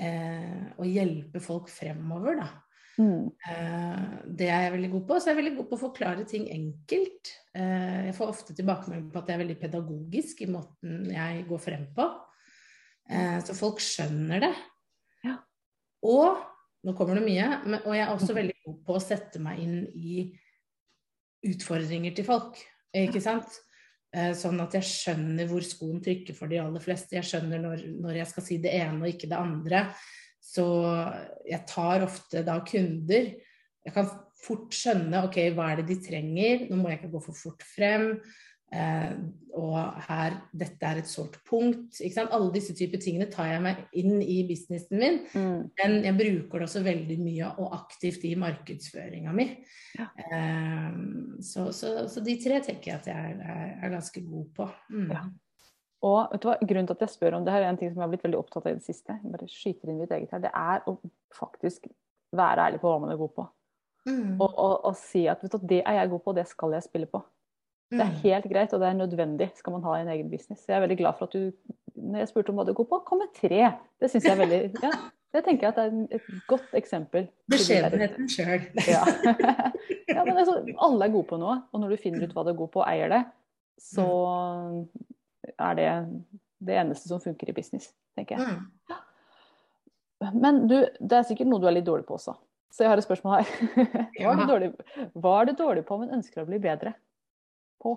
Eh, 0.00 0.72
og 0.78 0.88
hjelpe 0.88 1.42
folk 1.42 1.70
fremover, 1.72 2.40
da. 2.40 2.48
Mm. 2.98 3.30
Eh, 3.50 4.06
det 4.26 4.48
er 4.50 4.64
jeg 4.64 4.74
veldig 4.74 4.90
god 4.96 5.04
på. 5.06 5.18
Så 5.18 5.28
er 5.28 5.36
jeg 5.36 5.40
veldig 5.42 5.56
god 5.60 5.68
på 5.70 5.76
å 5.76 5.82
forklare 5.84 6.24
ting 6.28 6.48
enkelt. 6.54 7.32
Eh, 7.54 8.08
jeg 8.08 8.16
får 8.16 8.32
ofte 8.32 8.56
tilbakemelding 8.58 9.12
på 9.12 9.20
at 9.20 9.30
jeg 9.30 9.38
er 9.38 9.44
veldig 9.44 9.58
pedagogisk 9.60 10.42
i 10.42 10.50
måten 10.50 11.06
jeg 11.14 11.44
går 11.48 11.62
frem 11.62 11.86
på. 11.94 12.08
Eh, 13.08 13.38
så 13.46 13.56
folk 13.56 13.82
skjønner 13.84 14.42
det. 14.48 14.52
Ja. 15.28 15.36
Og 16.10 16.42
nå 16.86 16.94
kommer 16.98 17.18
det 17.18 17.26
mye, 17.26 17.46
og 17.84 17.94
jeg 17.94 18.02
er 18.04 18.12
også 18.12 18.34
veldig 18.36 18.58
god 18.66 18.82
på 18.86 18.98
å 18.98 19.02
sette 19.02 19.40
meg 19.42 19.62
inn 19.62 19.80
i 19.98 20.20
utfordringer 21.48 22.14
til 22.14 22.26
folk. 22.26 22.58
Ikke 22.94 23.22
sant? 23.22 23.50
Sånn 24.38 24.62
at 24.62 24.72
jeg 24.78 24.86
skjønner 24.88 25.50
hvor 25.50 25.66
skoen 25.66 25.98
trykker 26.00 26.36
for 26.38 26.48
de 26.48 26.60
aller 26.62 26.80
fleste. 26.80 27.18
Jeg 27.18 27.26
skjønner 27.28 27.60
når, 27.60 27.82
når 27.98 28.20
jeg 28.22 28.30
skal 28.30 28.46
si 28.46 28.56
det 28.62 28.72
ene 28.78 29.02
og 29.02 29.10
ikke 29.10 29.28
det 29.28 29.36
andre. 29.36 29.82
Så 30.42 30.64
jeg 31.48 31.64
tar 31.68 32.06
ofte 32.06 32.44
da 32.46 32.58
kunder 32.64 33.32
Jeg 33.84 33.94
kan 33.94 34.08
fort 34.38 34.74
skjønne 34.74 35.24
ok, 35.26 35.38
hva 35.56 35.72
er 35.72 35.80
det 35.80 35.88
de 35.90 36.02
trenger, 36.04 36.68
nå 36.68 36.78
må 36.78 36.92
jeg 36.92 37.00
ikke 37.00 37.14
gå 37.16 37.22
for 37.24 37.36
fort 37.36 37.64
frem. 37.66 38.12
Eh, 38.68 39.12
og 39.56 39.78
her, 40.10 40.34
dette 40.60 40.84
er 40.84 41.00
et 41.00 41.08
sårt 41.08 41.38
punkt. 41.48 41.96
Ikke 42.04 42.18
sant? 42.18 42.34
Alle 42.36 42.52
disse 42.54 42.74
typer 42.76 43.00
tingene 43.00 43.30
tar 43.32 43.48
jeg 43.48 43.64
meg 43.64 43.80
inn 43.96 44.20
i 44.20 44.42
businessen 44.48 45.00
min. 45.00 45.18
Mm. 45.32 45.62
Men 45.80 45.96
jeg 46.04 46.18
bruker 46.18 46.60
det 46.60 46.68
også 46.68 46.84
veldig 46.84 47.18
mye 47.22 47.50
og 47.62 47.74
aktivt 47.78 48.26
i 48.28 48.34
markedsføringa 48.38 49.34
mi. 49.36 49.48
Ja. 49.98 50.10
Eh, 50.28 51.02
så, 51.44 51.70
så, 51.72 51.94
så, 52.12 52.24
de 52.24 52.36
tre 52.44 52.60
tenker 52.66 52.92
jeg 52.92 53.00
at 53.00 53.10
jeg 53.10 53.36
er, 53.40 53.76
er 53.80 53.94
ganske 53.96 54.24
god 54.28 54.48
på. 54.60 54.70
Mm. 54.92 55.12
Ja. 55.16 55.26
Og 56.06 56.32
vet 56.32 56.42
du 56.42 56.48
hva, 56.48 56.56
Grunnen 56.62 56.86
til 56.86 56.94
at 56.94 57.04
jeg 57.06 57.14
spør 57.14 57.38
om 57.38 57.46
det 57.46 57.54
her, 57.54 57.64
er 57.64 57.72
en 57.72 57.78
ting 57.78 57.90
som 57.90 57.98
jeg 57.98 58.06
har 58.06 58.12
blitt 58.12 58.26
veldig 58.26 58.38
opptatt 58.38 58.66
av 58.66 58.70
i 58.70 58.78
det 58.78 58.86
siste. 58.86 59.16
Jeg 59.18 59.32
bare 59.34 59.48
skyter 59.50 59.90
inn 59.90 59.98
mitt 59.98 60.12
eget 60.14 60.34
her. 60.34 60.44
Det 60.44 60.52
er 60.54 60.84
å 60.86 60.94
faktisk 61.34 61.88
være 62.38 62.68
ærlig 62.68 62.82
på 62.82 62.92
hva 62.92 63.00
man 63.02 63.14
er 63.14 63.18
god 63.18 63.34
på. 63.34 63.48
Mm. 64.08 64.38
Og, 64.38 64.46
og, 64.52 64.74
og, 64.88 64.94
si 64.96 65.24
at 65.28 65.42
vet 65.42 65.56
du, 65.56 65.66
det 65.68 65.82
er 65.82 65.98
jeg 65.98 66.12
god 66.12 66.22
på, 66.22 66.32
og 66.32 66.38
det 66.38 66.46
skal 66.48 66.76
jeg 66.76 66.86
spille 66.86 67.10
på. 67.10 67.20
Det 67.88 68.02
er 68.04 68.12
mm. 68.12 68.22
helt 68.22 68.48
greit, 68.52 68.72
og 68.76 68.82
det 68.82 68.88
er 68.88 68.96
nødvendig 68.98 69.50
skal 69.56 69.74
man 69.74 69.84
ha 69.88 69.98
en 69.98 70.10
egen 70.12 70.30
business. 70.30 70.66
Jeg 70.68 70.76
er 70.76 70.84
veldig 70.84 70.98
glad 71.00 71.18
for 71.18 71.28
at 71.28 71.34
du, 71.34 71.76
når 71.96 72.22
jeg 72.22 72.30
spurte 72.30 72.52
om 72.52 72.60
hva 72.60 72.66
du 72.68 72.74
er 72.74 72.78
god 72.78 72.90
på, 72.92 73.02
kom 73.08 73.22
med 73.24 73.32
tre. 73.36 73.62
Det 73.98 74.10
syns 74.12 74.28
jeg 74.28 74.36
er 74.36 74.42
veldig 74.42 74.60
ja, 74.84 74.92
det 75.34 75.44
tenker 75.44 75.66
jeg 75.66 75.72
at 75.72 75.80
det 75.80 75.86
er 75.88 76.20
et 76.20 76.48
godt 76.48 76.78
eksempel. 76.78 77.28
Beskjedenheten 77.50 78.30
sjøl. 78.32 78.68
ja. 78.94 79.02
ja, 80.12 80.22
men 80.22 80.36
altså, 80.36 80.60
alle 80.84 81.08
er 81.08 81.14
gode 81.16 81.30
på 81.32 81.40
noe, 81.40 81.62
og 81.72 81.82
når 81.82 81.96
du 81.96 82.02
finner 82.04 82.28
ut 82.28 82.36
hva 82.36 82.46
du 82.46 82.52
er 82.54 82.60
god 82.60 82.74
på 82.76 82.84
og 82.84 82.90
eier 82.92 83.12
det, 83.16 83.22
så 83.82 84.04
mm 84.06 85.08
er 85.58 85.78
det 85.78 85.88
det 86.58 86.76
eneste 86.80 87.10
som 87.10 87.22
funker 87.22 87.50
i 87.50 87.54
business, 87.54 87.92
tenker 88.18 88.38
jeg. 88.38 88.56
Mm. 88.58 88.98
Men 90.42 90.64
du, 90.66 90.80
det 90.98 91.20
er 91.20 91.26
sikkert 91.28 91.50
noe 91.50 91.62
du 91.62 91.68
er 91.70 91.76
litt 91.76 91.86
dårlig 91.86 92.06
på 92.08 92.16
også. 92.18 92.34
Så 92.74 92.84
jeg 92.84 92.90
har 92.92 93.00
et 93.00 93.06
spørsmål 93.06 93.38
her. 93.38 93.52
Hva 94.18 94.34
er, 94.58 94.72
hva 95.14 95.36
er 95.40 95.48
du 95.48 95.54
dårlig 95.56 95.84
på, 95.88 95.98
men 96.00 96.16
ønsker 96.18 96.42
å 96.42 96.48
bli 96.48 96.58
bedre 96.62 96.92
på? 97.82 97.94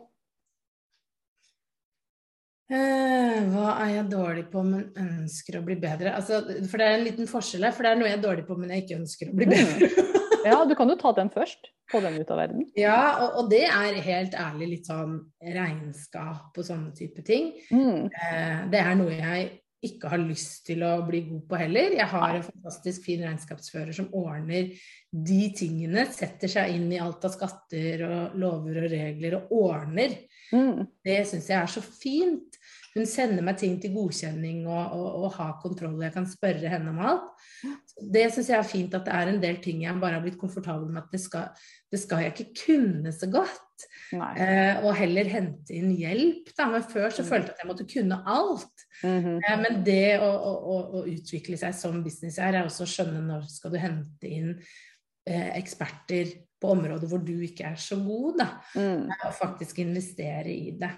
Eh, 2.72 3.41
hva 3.51 3.74
er 3.84 3.89
jeg 3.98 4.08
dårlig 4.13 4.46
på, 4.53 4.63
men 4.63 4.86
ønsker 4.96 5.58
å 5.60 5.65
bli 5.65 5.75
bedre? 5.82 6.13
Altså, 6.15 6.39
for 6.70 6.80
det 6.80 6.88
er 6.88 6.98
en 7.00 7.06
liten 7.10 7.27
forskjell 7.27 7.68
her. 7.68 7.75
For 7.75 7.84
det 7.84 7.91
er 7.91 8.00
noe 8.00 8.12
jeg 8.13 8.20
er 8.22 8.25
dårlig 8.30 8.48
på, 8.48 8.56
men 8.62 8.72
jeg 8.72 8.86
ikke 8.86 9.00
ønsker 9.01 9.32
å 9.32 9.38
bli 9.41 9.50
bedre. 9.51 9.91
ja, 10.45 10.60
du 10.65 10.75
kan 10.77 10.89
jo 10.91 10.98
ta 11.00 11.13
den 11.17 11.31
først 11.33 11.71
få 11.91 12.01
den 12.03 12.19
ut 12.21 12.29
av 12.31 12.39
verden? 12.39 12.67
Ja, 12.79 13.00
og, 13.24 13.39
og, 13.41 13.50
det 13.51 13.65
er 13.67 13.98
helt 14.05 14.38
ærlig 14.39 14.69
litt 14.75 14.91
sånn 14.91 15.17
regnskap 15.43 16.55
og 16.55 16.67
sånne 16.67 16.93
type 16.98 17.24
ting. 17.27 17.51
Mm. 17.74 18.07
Eh, 18.07 18.62
det 18.71 18.83
er 18.83 18.95
noe 19.00 19.17
jeg 19.17 19.50
ikke 19.81 20.12
har 20.12 20.21
lyst 20.21 20.67
til 20.67 20.83
å 20.86 20.93
bli 21.07 21.24
god 21.25 21.45
på 21.50 21.57
heller. 21.57 21.95
Jeg 21.98 22.10
har 22.12 22.36
en 22.38 22.45
fantastisk 22.45 23.07
fin 23.07 23.24
regnskapsfører 23.25 23.95
som 23.98 24.12
ordner 24.17 24.69
de 25.10 25.41
tingene. 25.57 26.05
Setter 26.13 26.51
seg 26.53 26.75
inn 26.75 26.86
i 26.93 27.01
alt 27.01 27.25
av 27.25 27.33
skatter 27.33 28.05
og 28.05 28.38
lover 28.41 28.83
og 28.83 28.91
regler 28.93 29.39
og 29.39 29.55
ordner. 29.57 30.13
Mm. 30.53 30.86
Det 31.01 31.17
syns 31.29 31.50
jeg 31.50 31.57
er 31.57 31.74
så 31.74 31.81
fint. 31.86 32.61
Hun 32.91 33.07
sender 33.07 33.43
meg 33.45 33.60
ting 33.62 33.77
til 33.79 33.93
godkjenning 33.95 34.65
og, 34.67 34.95
og, 34.98 35.07
og 35.24 35.36
har 35.38 35.53
kontroll. 35.62 36.00
Jeg 36.03 36.12
kan 36.15 36.27
spørre 36.27 36.71
henne 36.71 36.91
om 36.91 37.00
alt. 37.07 37.29
Det 38.13 38.25
syns 38.33 38.50
jeg 38.51 38.57
er 38.57 38.67
fint 38.67 38.95
at 38.98 39.05
det 39.07 39.13
er 39.15 39.31
en 39.31 39.41
del 39.43 39.60
ting 39.63 39.83
jeg 39.86 40.01
bare 40.01 40.17
har 40.17 40.24
blitt 40.24 40.39
komfortabel 40.41 40.89
med 40.89 41.03
at 41.05 41.13
det 41.13 41.21
skal, 41.24 41.67
det 41.91 42.01
skal 42.01 42.25
jeg 42.25 42.33
ikke 42.33 42.65
kunne 42.65 43.13
så 43.15 43.29
godt. 43.31 43.86
Eh, 44.12 44.81
og 44.83 44.95
heller 45.00 45.29
hente 45.31 45.75
inn 45.75 45.93
hjelp. 45.95 46.51
Da. 46.57 46.67
Men 46.74 46.83
før 46.83 47.10
så 47.13 47.24
mm. 47.24 47.29
følte 47.29 47.51
jeg 47.51 47.55
at 47.55 47.63
jeg 47.63 47.69
måtte 47.71 47.89
kunne 47.93 48.21
alt. 48.36 48.86
Mm 49.01 49.19
-hmm. 49.24 49.39
eh, 49.39 49.60
men 49.62 49.83
det 49.86 50.19
å, 50.19 50.29
å, 50.29 50.77
å, 51.00 51.05
utvikle 51.07 51.57
seg 51.57 51.75
som 51.75 52.03
businesseier 52.03 52.53
er, 52.53 52.60
er 52.62 52.69
også 52.69 52.83
å 52.83 52.93
skjønne 52.93 53.21
når 53.27 53.48
skal 53.50 53.71
du 53.71 53.77
hente 53.77 54.27
inn 54.27 54.57
eh, 55.29 55.57
eksperter 55.57 56.36
på 56.62 56.75
områder 56.75 57.07
hvor 57.07 57.24
du 57.25 57.39
ikke 57.41 57.71
er 57.71 57.79
så 57.79 57.95
god, 57.95 58.38
da. 58.38 58.50
Mm. 58.75 59.07
Og 59.10 59.33
faktisk 59.33 59.79
investere 59.79 60.51
i 60.51 60.75
det. 60.77 60.91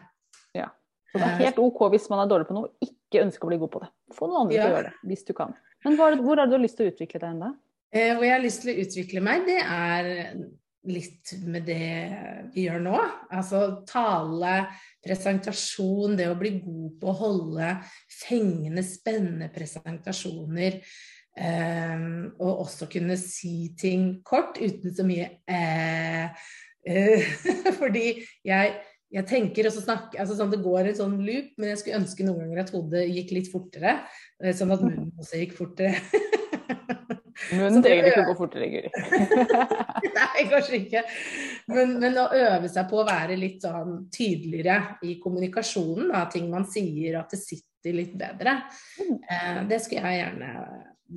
Så 1.14 1.20
det 1.22 1.28
er 1.28 1.44
helt 1.44 1.60
OK 1.62 1.84
hvis 1.94 2.10
man 2.10 2.24
er 2.24 2.32
dårlig 2.32 2.50
på 2.50 2.56
noe 2.58 2.72
og 2.72 2.88
ikke 2.88 3.22
ønsker 3.22 3.46
å 3.46 3.52
bli 3.52 3.60
god 3.62 3.72
på 3.76 3.84
det. 3.84 3.92
Få 4.18 4.30
noen 4.30 4.48
andre 4.48 4.58
ja. 4.58 4.64
til 4.64 4.72
å 4.72 4.78
gjøre 4.80 4.90
det, 4.90 5.10
hvis 5.12 5.28
du 5.28 5.36
kan. 5.38 5.54
Men 5.86 6.00
hvor, 6.00 6.18
hvor 6.26 6.42
har 6.42 6.50
du 6.50 6.58
lyst 6.58 6.80
til 6.80 6.90
å 6.90 6.94
utvikle 6.94 7.22
deg 7.22 7.30
ennå? 7.36 7.54
Eh, 7.94 8.12
hvor 8.16 8.26
jeg 8.26 8.34
har 8.34 8.42
lyst 8.42 8.64
til 8.64 8.74
å 8.74 8.84
utvikle 8.88 9.22
meg, 9.22 9.46
det 9.46 9.60
er 9.62 10.10
litt 10.90 11.34
med 11.46 11.68
det 11.68 12.50
vi 12.56 12.66
gjør 12.66 12.82
nå. 12.84 12.96
Altså 13.32 13.62
tale, 13.88 14.56
presentasjon, 15.04 16.18
det 16.20 16.32
å 16.32 16.38
bli 16.40 16.56
god 16.64 16.96
på 17.02 17.12
å 17.12 17.18
holde 17.22 17.76
fengende, 18.24 18.84
spennende 18.88 19.52
presentasjoner. 19.54 20.82
Um, 21.34 22.28
og 22.38 22.66
også 22.68 22.86
kunne 22.94 23.16
si 23.18 23.72
ting 23.80 24.20
kort 24.22 24.60
uten 24.62 24.92
så 24.94 25.02
mye 25.02 25.32
eh, 25.50 26.28
uh, 26.30 27.32
Fordi 27.80 28.04
jeg 28.46 28.76
jeg 29.14 29.26
tenker 29.30 29.70
og 29.70 29.76
så 29.76 29.84
snakker, 29.84 30.20
altså 30.24 30.38
sånn, 30.38 30.52
Det 30.54 30.62
går 30.64 30.90
en 30.90 30.98
sånn 30.98 31.18
loop, 31.22 31.52
men 31.62 31.72
jeg 31.72 31.82
skulle 31.82 32.00
ønske 32.02 32.26
noen 32.26 32.46
ganger 32.46 32.64
at 32.64 32.72
hodet 32.74 33.04
gikk 33.12 33.34
litt 33.38 33.50
fortere. 33.52 33.98
Eh, 34.42 34.56
sånn 34.58 34.74
at 34.74 34.82
munnen 34.84 35.12
også 35.22 35.42
gikk 35.44 35.58
fortere. 35.58 36.00
Munnen 37.54 37.84
trenger 37.84 38.08
ikke 38.08 38.22
å 38.24 38.28
gå 38.30 38.36
fortere, 38.38 38.68
Guri. 38.72 38.90
Nei, 40.18 40.44
kanskje 40.52 40.78
ikke. 40.80 41.02
Men, 41.74 41.98
men, 42.02 42.18
å 42.22 42.28
øve 42.38 42.70
seg 42.72 42.88
på 42.90 43.02
å 43.02 43.08
være 43.08 43.38
litt 43.40 43.66
sånn 43.66 44.06
tydeligere 44.14 45.00
i 45.06 45.18
kommunikasjonen, 45.22 46.12
da, 46.14 46.24
ting 46.32 46.48
man 46.52 46.68
sier, 46.70 47.20
at 47.20 47.34
det 47.34 47.42
sitter 47.42 47.98
litt 47.98 48.16
bedre. 48.20 48.56
Mm. 49.02 49.18
Eh, 49.18 49.60
det 49.70 49.82
skulle 49.84 50.14
jeg 50.14 50.22
gjerne 50.24 50.54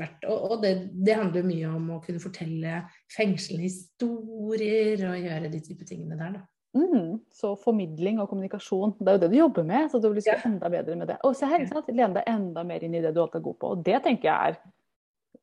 vært. 0.00 0.26
Og, 0.26 0.50
og 0.50 0.65
det, 0.65 0.75
det, 0.97 1.17
handler 1.21 1.47
mye 1.47 1.71
om 1.79 1.95
å 1.97 2.03
kunne 2.05 2.23
fortelle 2.23 2.83
fengslende 3.12 3.69
historier 3.69 5.07
og 5.12 5.29
gjøre 5.29 5.53
de 5.53 5.62
type 5.65 5.88
tingene 5.88 6.19
der, 6.19 6.38
da. 6.41 6.45
Mm, 6.76 7.21
så 7.33 7.54
formidling 7.56 8.18
og 8.21 8.28
kommunikasjon, 8.28 8.97
det 9.00 9.09
er 9.09 9.16
jo 9.16 9.23
det 9.23 9.30
du 9.33 9.38
jobber 9.38 9.64
med. 9.64 9.88
Så 9.92 10.00
du 10.02 10.11
blir 10.11 10.26
ja. 10.26 10.37
enda 10.45 10.68
bedre 10.73 10.97
med 11.00 11.09
det. 11.09 11.16
Og 11.25 11.37
se 11.38 11.49
her, 11.49 11.62
ikke 11.62 11.78
sant? 11.78 11.92
Lene 11.92 12.18
deg 12.18 12.28
enda 12.30 12.64
mer 12.68 12.85
inn 12.85 12.97
i 12.99 13.02
det 13.04 13.14
du 13.16 13.23
alltid 13.23 13.40
er 13.40 13.47
god 13.47 13.59
på. 13.62 13.73
Og 13.73 13.85
det 13.87 14.00
tenker 14.04 14.28
jeg 14.28 14.52
er 14.52 14.59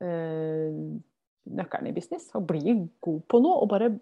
øh, 0.05 0.81
nøkkelen 1.59 1.89
i 1.89 1.95
business. 1.95 2.29
Å 2.37 2.43
bli 2.45 2.77
god 3.03 3.23
på 3.31 3.41
noe 3.43 3.63
og 3.63 3.71
bare 3.73 3.93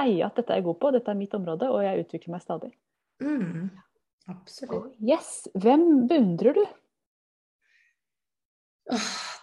eie 0.00 0.24
at 0.26 0.38
dette 0.38 0.52
er 0.52 0.60
jeg 0.60 0.68
god 0.70 0.80
på, 0.82 0.92
dette 0.94 1.12
er 1.12 1.18
mitt 1.18 1.34
område, 1.36 1.68
og 1.72 1.84
jeg 1.84 2.06
utvikler 2.06 2.36
meg 2.36 2.44
stadig. 2.44 2.72
Mm, 3.22 3.70
absolutt. 4.32 4.96
Yes. 5.00 5.46
Hvem 5.54 6.06
beundrer 6.10 6.56
du? 6.56 6.66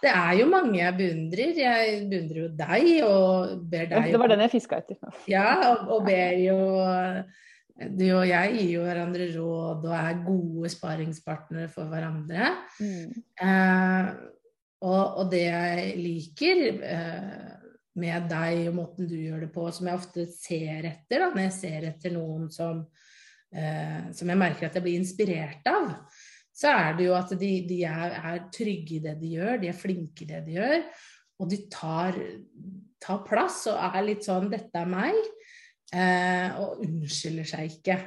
Det 0.04 0.12
er 0.12 0.34
jo 0.40 0.50
mange 0.50 0.76
jeg 0.78 0.96
beundrer. 0.98 1.56
Jeg 1.62 1.96
beundrer 2.10 2.42
jo 2.42 2.50
deg 2.58 2.90
og 3.06 3.64
ber 3.70 3.88
deg 3.90 4.12
Det 4.12 4.20
var 4.20 4.34
den 4.34 4.44
jeg 4.44 4.52
fiska 4.52 4.82
etter. 4.82 5.00
Ja, 5.30 5.48
og, 5.70 5.88
og, 5.96 6.04
ber 6.06 6.36
jo 6.42 6.58
Du 7.98 8.04
og 8.18 8.26
jeg 8.28 8.52
gir 8.58 8.70
jo 8.76 8.84
hverandre 8.84 9.30
råd 9.32 9.88
og 9.88 9.96
er 9.96 10.22
gode 10.26 10.70
sparingspartnere 10.74 11.72
for 11.72 11.90
hverandre. 11.90 12.52
Mm. 12.78 13.24
Eh, 13.48 14.12
og, 14.84 15.04
og, 15.22 15.24
det 15.32 15.46
jeg 15.46 15.94
liker 15.96 16.62
eh, 16.84 17.54
med 18.00 18.28
deg 18.28 18.68
og 18.68 18.76
måten 18.76 19.08
du 19.08 19.16
gjør 19.16 19.46
det 19.46 19.50
på, 19.54 19.64
som 19.72 19.88
jeg 19.88 20.00
ofte 20.00 20.26
ser 20.34 20.90
etter 20.90 21.24
da, 21.24 21.30
når 21.32 21.46
jeg 21.46 21.56
ser 21.56 21.88
etter 21.88 22.14
noen 22.14 22.50
som, 22.52 22.82
eh, 23.54 24.10
som 24.12 24.30
jeg 24.30 24.40
merker 24.40 24.68
at 24.68 24.76
jeg 24.76 24.84
blir 24.84 25.00
inspirert 25.00 25.70
av, 25.70 25.88
så 26.54 26.70
er 26.70 26.96
det 26.98 27.08
jo 27.08 27.14
at 27.18 27.32
de, 27.38 27.50
de 27.66 27.80
er, 27.88 28.16
er, 28.20 28.42
trygge 28.54 28.98
i 28.98 29.02
det 29.02 29.16
de 29.18 29.34
gjør, 29.34 29.56
de 29.62 29.70
er 29.70 29.78
flinke 29.78 30.22
i 30.22 30.28
det 30.30 30.42
de 30.46 30.58
gjør. 30.58 30.82
Og 31.42 31.48
de 31.50 31.58
tar, 31.72 32.18
tar 33.02 33.24
plass 33.26 33.64
og 33.72 33.80
er 33.88 34.04
litt 34.06 34.26
sånn 34.26 34.46
'Dette 34.52 34.84
er 34.84 34.90
meg', 34.90 35.32
eh, 35.90 36.60
og 36.62 36.84
unnskylder 36.86 37.48
seg 37.50 37.72
ikke. 37.72 37.98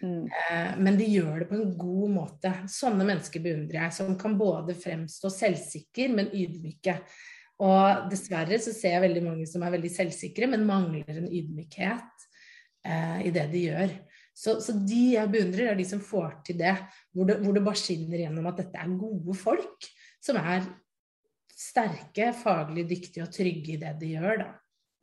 Mm. 0.00 0.24
Eh, 0.32 0.70
men 0.80 0.96
de 0.96 1.10
gjør 1.12 1.42
det 1.42 1.50
på 1.50 1.58
en 1.58 1.74
god 1.76 2.14
måte. 2.14 2.54
Sånne 2.72 3.04
mennesker 3.04 3.44
beundrer 3.44 3.82
jeg, 3.82 3.96
som 3.98 4.16
kan 4.20 4.38
både 4.40 4.76
fremstå 4.78 5.28
selvsikre, 5.34 6.08
men 6.14 6.32
ydmyke. 6.32 6.96
Og 7.60 8.08
dessverre 8.08 8.56
så 8.62 8.72
ser 8.72 8.96
jeg 8.96 9.04
veldig 9.04 9.26
mange 9.26 9.46
som 9.48 9.64
er 9.64 9.74
veldig 9.76 9.92
selvsikre, 9.92 10.48
men 10.48 10.64
mangler 10.68 11.20
en 11.20 11.28
ydmykhet 11.28 12.28
eh, 12.88 13.26
i 13.28 13.34
det 13.34 13.44
de 13.52 13.66
gjør. 13.66 13.92
Så, 14.40 14.56
så, 14.64 14.72
de 14.72 15.00
jeg 15.18 15.28
beundrer, 15.32 15.68
er 15.68 15.76
de 15.76 15.84
som 15.84 16.00
får 16.00 16.38
til 16.48 16.56
det 16.62 16.72
hvor, 17.12 17.26
det. 17.28 17.40
hvor 17.42 17.52
det 17.56 17.64
bare 17.66 17.80
skinner 17.80 18.22
gjennom 18.22 18.48
at 18.48 18.62
dette 18.62 18.80
er 18.80 18.94
gode 18.96 19.36
folk 19.36 19.88
som 20.24 20.38
er 20.40 20.64
sterke, 21.60 22.30
faglig 22.36 22.86
dyktige 22.88 23.26
og 23.26 23.34
trygge 23.34 23.74
i 23.74 23.78
det 23.80 23.92
de 24.00 24.14
gjør, 24.14 24.40
da. 24.40 24.50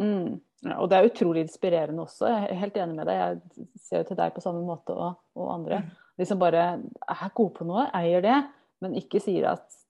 Mm. 0.01 0.37
Ja, 0.65 0.79
og 0.81 0.89
det 0.89 0.97
er 0.97 1.07
utrolig 1.11 1.43
inspirerende 1.45 2.01
også. 2.01 2.29
Jeg 2.31 2.47
er 2.49 2.61
helt 2.63 2.77
enig 2.81 2.97
med 2.97 3.09
deg. 3.09 3.19
Jeg 3.21 3.67
ser 3.85 4.01
jo 4.01 4.07
til 4.09 4.17
deg 4.17 4.33
på 4.33 4.41
samme 4.41 4.63
måte 4.65 4.95
og, 4.97 5.19
og 5.37 5.51
andre. 5.53 5.83
Mm. 5.85 5.91
De 6.17 6.25
som 6.25 6.41
bare 6.41 6.63
er 6.81 7.35
gode 7.37 7.53
på 7.59 7.67
noe, 7.69 7.85
eier 7.97 8.25
det, 8.25 8.37
men 8.81 8.97
ikke 8.97 9.21
sier 9.21 9.51
at 9.51 9.83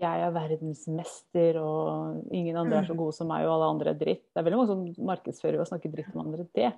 jeg 0.00 0.24
er 0.26 0.34
verdensmester 0.34 1.56
og 1.62 2.34
ingen 2.36 2.58
andre 2.60 2.82
er 2.82 2.88
så 2.88 2.92
mm. 2.92 3.00
gode 3.00 3.16
som 3.16 3.30
meg 3.32 3.46
og 3.46 3.54
alle 3.54 3.70
andre 3.72 3.94
er 3.94 4.00
dritt. 4.00 4.26
Det 4.28 4.40
er 4.42 4.44
veldig 4.44 4.60
mange 4.60 4.72
som 4.74 5.08
markedsfører 5.08 5.62
og 5.62 5.70
snakker 5.70 5.92
dritt 5.94 6.12
om 6.12 6.26
andre. 6.26 6.44
Det 6.56 6.68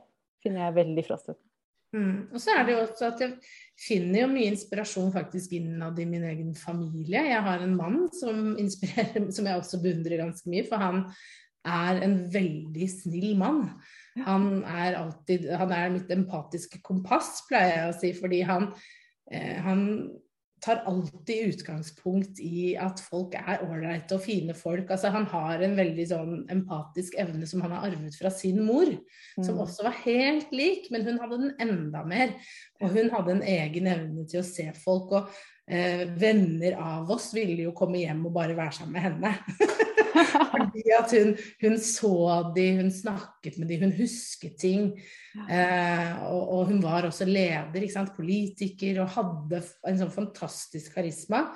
finner 0.42 0.66
jeg 0.66 0.78
veldig 0.82 1.06
frastøtende. 1.06 1.48
Mm. 1.92 2.32
Og 2.32 2.40
så 2.40 2.54
er 2.56 2.64
det 2.64 2.72
jo 2.72 2.82
også 2.86 3.08
at 3.10 3.20
jeg 3.20 3.32
finner 3.76 4.22
jo 4.22 4.30
mye 4.32 4.48
inspirasjon 4.54 5.12
faktisk 5.12 5.52
innad 5.58 5.98
i 6.00 6.06
min 6.08 6.24
egen 6.24 6.54
familie. 6.56 7.20
Jeg 7.28 7.44
har 7.44 7.60
en 7.60 7.76
mann 7.76 8.06
som 8.16 8.54
inspirerer, 8.60 9.28
som 9.36 9.48
jeg 9.48 9.60
også 9.60 9.82
beundrer 9.82 10.22
ganske 10.22 10.52
mye, 10.52 10.64
for 10.68 10.80
han 10.80 11.04
er 11.68 12.00
en 12.02 12.16
veldig 12.32 12.88
snill 12.90 13.36
mann. 13.38 13.66
Han 14.26 14.64
er 14.68 14.98
alltid 14.98 15.46
Han 15.56 15.72
er 15.72 15.92
mitt 15.92 16.10
empatiske 16.12 16.82
kompass, 16.84 17.44
pleier 17.48 17.76
jeg 17.76 17.92
å 17.92 17.98
si, 18.00 18.10
fordi 18.16 18.42
han, 18.48 18.72
eh, 19.30 19.60
han 19.62 19.84
tar 20.62 20.82
alltid 20.86 21.48
utgangspunkt 21.52 22.40
i 22.40 22.74
at 22.78 23.00
folk 23.02 23.34
er 23.34 23.64
ålreite 23.66 24.14
og 24.14 24.22
fine 24.22 24.54
folk. 24.54 24.92
Altså, 24.94 25.10
han 25.10 25.26
har 25.32 25.62
en 25.64 25.74
veldig 25.78 26.06
sånn 26.06 26.36
empatisk 26.54 27.16
evne 27.18 27.48
som 27.50 27.64
han 27.64 27.74
har 27.74 27.88
arvet 27.88 28.14
fra 28.18 28.30
sin 28.30 28.60
mor, 28.62 28.86
mm. 28.86 29.42
som 29.42 29.58
også 29.62 29.88
var 29.88 29.98
helt 30.04 30.54
lik, 30.54 30.86
men 30.94 31.06
hun 31.08 31.18
hadde 31.22 31.40
den 31.42 31.54
enda 31.66 32.04
mer. 32.06 32.36
Og 32.82 32.94
hun 32.94 33.10
hadde 33.14 33.36
en 33.36 33.46
egen 33.56 33.90
evne 33.90 34.26
til 34.30 34.42
å 34.42 34.46
se 34.46 34.68
folk. 34.78 35.16
Og 35.18 35.34
eh, 35.66 36.06
venner 36.22 36.78
av 36.78 37.10
oss 37.10 37.32
ville 37.34 37.66
jo 37.66 37.74
komme 37.76 38.04
hjem 38.04 38.22
og 38.30 38.36
bare 38.38 38.58
være 38.58 38.78
sammen 38.78 39.00
med 39.00 39.08
henne. 39.10 39.80
Fordi 40.52 40.84
at 40.96 41.12
hun, 41.16 41.34
hun, 41.62 41.76
så 41.82 42.14
de, 42.56 42.66
hun 42.78 42.90
snakket 42.94 43.58
med 43.60 43.70
de, 43.70 43.78
hun 43.82 43.94
husket 43.96 44.56
ting. 44.60 44.88
Eh, 45.48 46.10
og, 46.28 46.42
og, 46.42 46.64
hun 46.70 46.82
var 46.84 47.08
også 47.08 47.28
leder, 47.28 48.08
politiker, 48.16 49.02
og 49.02 49.14
hadde 49.16 49.62
en 49.88 50.02
sånn 50.02 50.14
fantastisk 50.14 50.96
karisma. 50.96 51.46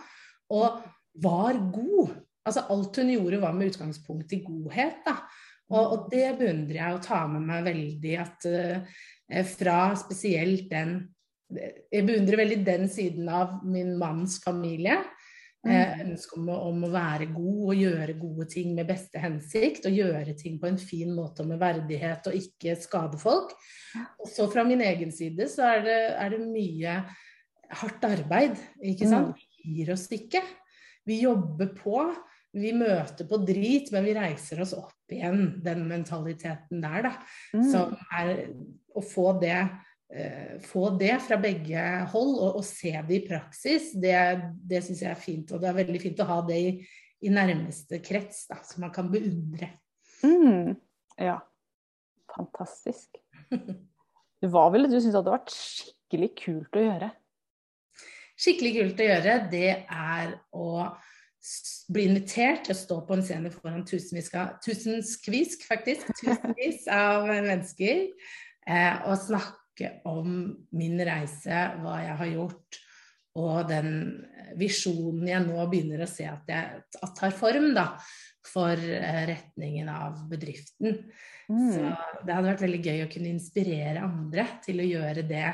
Og 0.52 0.80
var 1.22 1.58
god. 1.72 2.14
Altså 2.46 2.66
alt 2.70 3.00
hun 3.00 3.10
gjorde 3.10 3.42
var 3.42 3.56
med 3.56 3.72
utgangspunkt 3.72 4.32
i 4.36 4.42
godhet. 4.44 5.02
da. 5.06 5.18
Og, 5.72 5.82
og 5.82 6.08
det 6.12 6.28
beundrer 6.38 6.78
jeg 6.78 6.96
å 6.96 7.02
ta 7.02 7.24
med 7.30 7.46
meg 7.46 7.66
veldig. 7.66 8.16
At 8.22 8.48
eh, 8.50 9.44
fra 9.56 9.80
spesielt 9.98 10.70
den 10.72 10.98
Jeg 11.46 12.02
beundrer 12.02 12.40
veldig 12.40 12.56
den 12.66 12.88
siden 12.90 13.28
av 13.30 13.60
min 13.62 13.92
manns 14.00 14.40
familie. 14.42 14.96
Eh, 15.66 15.94
mm. 15.98 16.02
ønske 16.10 16.38
om, 16.38 16.50
om, 16.54 16.84
å 16.86 16.90
være 16.92 17.28
god 17.34 17.62
og 17.72 17.80
gjøre 17.80 18.16
gode 18.20 18.46
ting 18.52 18.74
med 18.76 18.88
beste 18.88 19.20
hensikt. 19.22 19.88
Og 19.88 19.98
gjøre 19.98 20.36
ting 20.38 20.60
på 20.62 20.70
en 20.70 20.78
fin 20.80 21.10
måte 21.16 21.44
og 21.44 21.50
med 21.50 21.60
verdighet 21.62 22.30
og 22.30 22.38
ikke 22.38 22.76
skade 22.80 23.20
folk. 23.20 23.54
Og 24.22 24.30
så 24.30 24.46
fra 24.52 24.66
min 24.68 24.84
egen 24.86 25.14
side 25.14 25.48
så 25.52 25.72
er 25.74 25.82
det, 25.86 25.98
er 26.22 26.36
det 26.36 26.42
mye 26.44 27.00
hardt 27.80 28.06
arbeid, 28.06 28.60
ikke 28.78 29.10
sant. 29.10 29.34
Mm. 29.34 29.58
Vi 29.66 29.80
gir 29.80 29.92
oss 29.96 30.06
ikke. 30.14 30.44
Vi 31.06 31.22
jobber 31.24 31.72
på. 31.74 32.04
Vi 32.56 32.70
møter 32.72 33.26
på 33.28 33.42
drit, 33.44 33.90
men 33.92 34.06
vi 34.06 34.14
reiser 34.16 34.62
oss 34.64 34.72
opp 34.78 35.12
igjen. 35.12 35.58
Den 35.64 35.82
mentaliteten 35.90 36.80
der, 36.80 37.10
da. 37.10 37.12
Mm. 37.52 37.66
Som 37.72 37.98
er 38.16 38.46
å 38.96 39.02
få 39.04 39.34
det 39.42 39.58
Eh, 39.60 39.95
få 40.62 40.90
det 41.00 41.16
fra 41.26 41.38
begge 41.42 41.82
hold 42.12 42.36
og, 42.38 42.60
og 42.60 42.64
se 42.64 42.92
det 43.08 43.16
i 43.16 43.24
praksis, 43.26 43.90
det, 43.98 44.14
det 44.62 44.84
syns 44.86 45.02
jeg 45.02 45.10
er 45.10 45.20
fint. 45.20 45.50
Og 45.52 45.62
det 45.62 45.70
er 45.70 45.80
veldig 45.80 46.02
fint 46.02 46.22
å 46.22 46.28
ha 46.28 46.38
det 46.46 46.60
i, 46.62 46.70
i 47.26 47.32
nærmeste 47.32 48.00
krets, 48.04 48.44
da, 48.50 48.60
som 48.66 48.86
man 48.86 48.94
kan 48.94 49.10
beundre. 49.12 49.72
Mm, 50.22 50.76
ja. 51.20 51.40
Fantastisk. 52.36 53.18
Hva 54.52 54.66
ville 54.74 54.90
du 54.90 54.98
synes 54.98 55.16
hadde 55.16 55.32
vært 55.32 55.54
skikkelig 55.54 56.30
kult 56.38 56.78
å 56.78 56.86
gjøre? 56.86 57.10
Skikkelig 58.36 58.72
kult 58.76 59.00
å 59.00 59.10
gjøre, 59.10 59.36
det 59.50 59.68
er 59.80 60.34
å 60.52 60.70
bli 61.94 62.08
invitert 62.10 62.66
til 62.66 62.74
å 62.74 62.78
stå 62.78 62.96
på 63.06 63.16
en 63.16 63.22
scene 63.24 63.52
foran 63.54 63.84
tusenvis, 63.86 64.28
faktisk, 65.64 66.10
tusenvis 66.18 66.88
av 66.92 67.28
mennesker 67.30 68.02
eh, 68.66 69.06
og 69.06 69.14
snakke 69.22 69.65
snakke 69.76 70.00
om 70.08 70.56
min 70.70 71.00
reise, 71.00 71.72
hva 71.82 72.00
jeg 72.02 72.16
har 72.16 72.30
gjort, 72.32 72.78
og 73.36 73.68
den 73.68 73.90
visjonen 74.56 75.28
jeg 75.28 75.44
nå 75.44 75.66
begynner 75.68 76.02
å 76.02 76.08
se 76.08 76.24
at 76.24 76.48
jeg 76.48 76.80
at 77.02 77.14
tar 77.16 77.34
form 77.36 77.74
da, 77.74 77.98
for 78.46 78.72
eh, 78.72 79.26
retningen 79.28 79.88
av 79.88 80.22
bedriften. 80.30 81.02
Mm. 81.50 81.72
Så 81.72 81.82
det 82.24 82.32
hadde 82.32 82.48
vært 82.48 82.64
veldig 82.64 82.82
gøy 82.82 83.02
å 83.04 83.10
kunne 83.12 83.32
inspirere 83.34 84.04
andre 84.06 84.46
til 84.64 84.80
å 84.80 84.86
gjøre 84.88 85.26
det, 85.26 85.48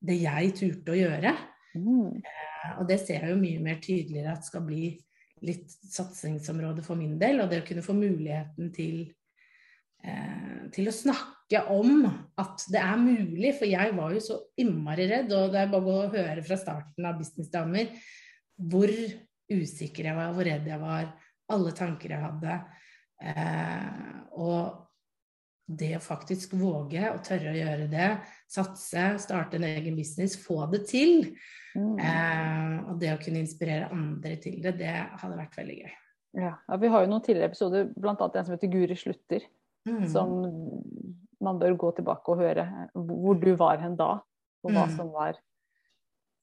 det 0.00 0.16
jeg 0.18 0.54
turte 0.56 0.92
å 0.92 0.98
gjøre. 0.98 1.34
Mm. 1.76 2.22
Eh, 2.24 2.72
og 2.80 2.88
det 2.88 2.98
ser 3.04 3.22
jeg 3.22 3.36
jo 3.36 3.38
mye 3.38 3.62
mer 3.62 3.78
tydeligere 3.84 4.34
at 4.34 4.48
skal 4.48 4.66
bli 4.66 4.96
litt 5.46 5.70
satsingsområde 5.92 6.82
for 6.82 6.98
min 6.98 7.14
del. 7.20 7.44
Og 7.44 7.52
det 7.52 7.62
å 7.62 7.68
kunne 7.68 7.84
få 7.86 7.94
muligheten 7.94 8.72
til, 8.74 9.04
til 10.74 10.90
å 10.90 10.94
snakke 10.94 11.36
snakke 11.46 11.72
om 11.72 12.06
at 12.36 12.64
det 12.72 12.80
er 12.80 12.96
mulig, 12.98 13.54
for 13.58 13.66
jeg 13.66 13.94
var 13.94 14.12
jo 14.12 14.20
så 14.20 14.38
innmari 14.58 15.06
redd. 15.08 15.32
Og 15.32 15.52
det 15.52 15.60
er 15.60 15.70
bare 15.70 15.92
å 15.92 16.08
høre 16.10 16.42
fra 16.42 16.56
starten 16.56 17.06
av 17.06 17.18
Businessdamer 17.18 17.92
hvor 18.56 18.90
usikker 19.52 20.04
jeg 20.08 20.16
var, 20.16 20.32
hvor 20.34 20.44
redd 20.44 20.66
jeg 20.66 20.80
var, 20.80 21.12
alle 21.52 21.72
tanker 21.72 22.10
jeg 22.10 22.22
hadde. 22.24 22.56
Eh, 23.22 24.16
og 24.34 24.82
det 25.66 25.96
å 25.96 26.02
faktisk 26.02 26.54
våge 26.54 27.10
og 27.10 27.22
tørre 27.26 27.52
å 27.52 27.56
gjøre 27.56 27.86
det, 27.90 28.08
satse, 28.50 29.04
starte 29.18 29.58
en 29.58 29.66
egen 29.66 29.96
business, 29.98 30.36
få 30.38 30.66
det 30.70 30.84
til, 30.88 31.32
mm. 31.74 31.94
eh, 31.98 32.74
og 32.86 32.98
det 33.02 33.12
å 33.14 33.20
kunne 33.22 33.42
inspirere 33.42 33.90
andre 33.92 34.36
til 34.42 34.60
det, 34.62 34.76
det 34.78 34.94
hadde 34.94 35.38
vært 35.38 35.58
veldig 35.58 35.78
gøy. 35.80 35.94
Ja, 36.36 36.52
ja 36.54 36.78
Vi 36.80 36.90
har 36.92 37.02
jo 37.02 37.10
noen 37.10 37.24
tidligere 37.24 37.50
episoder, 37.50 37.90
bl.a. 37.96 38.14
en 38.14 38.46
som 38.46 38.54
heter 38.54 38.72
Guri 38.72 38.98
slutter, 38.98 39.46
mm. 39.86 40.06
som 40.12 40.36
man 41.42 41.60
bør 41.60 41.76
gå 41.80 41.92
tilbake 41.98 42.32
og 42.32 42.40
høre 42.42 42.66
hvor 42.94 43.38
du 43.40 43.52
var 43.58 43.82
hen 43.82 43.96
da, 43.98 44.16
og 44.64 44.72
hva 44.72 44.86
mm. 44.88 44.96
som 44.96 45.12
var 45.14 45.36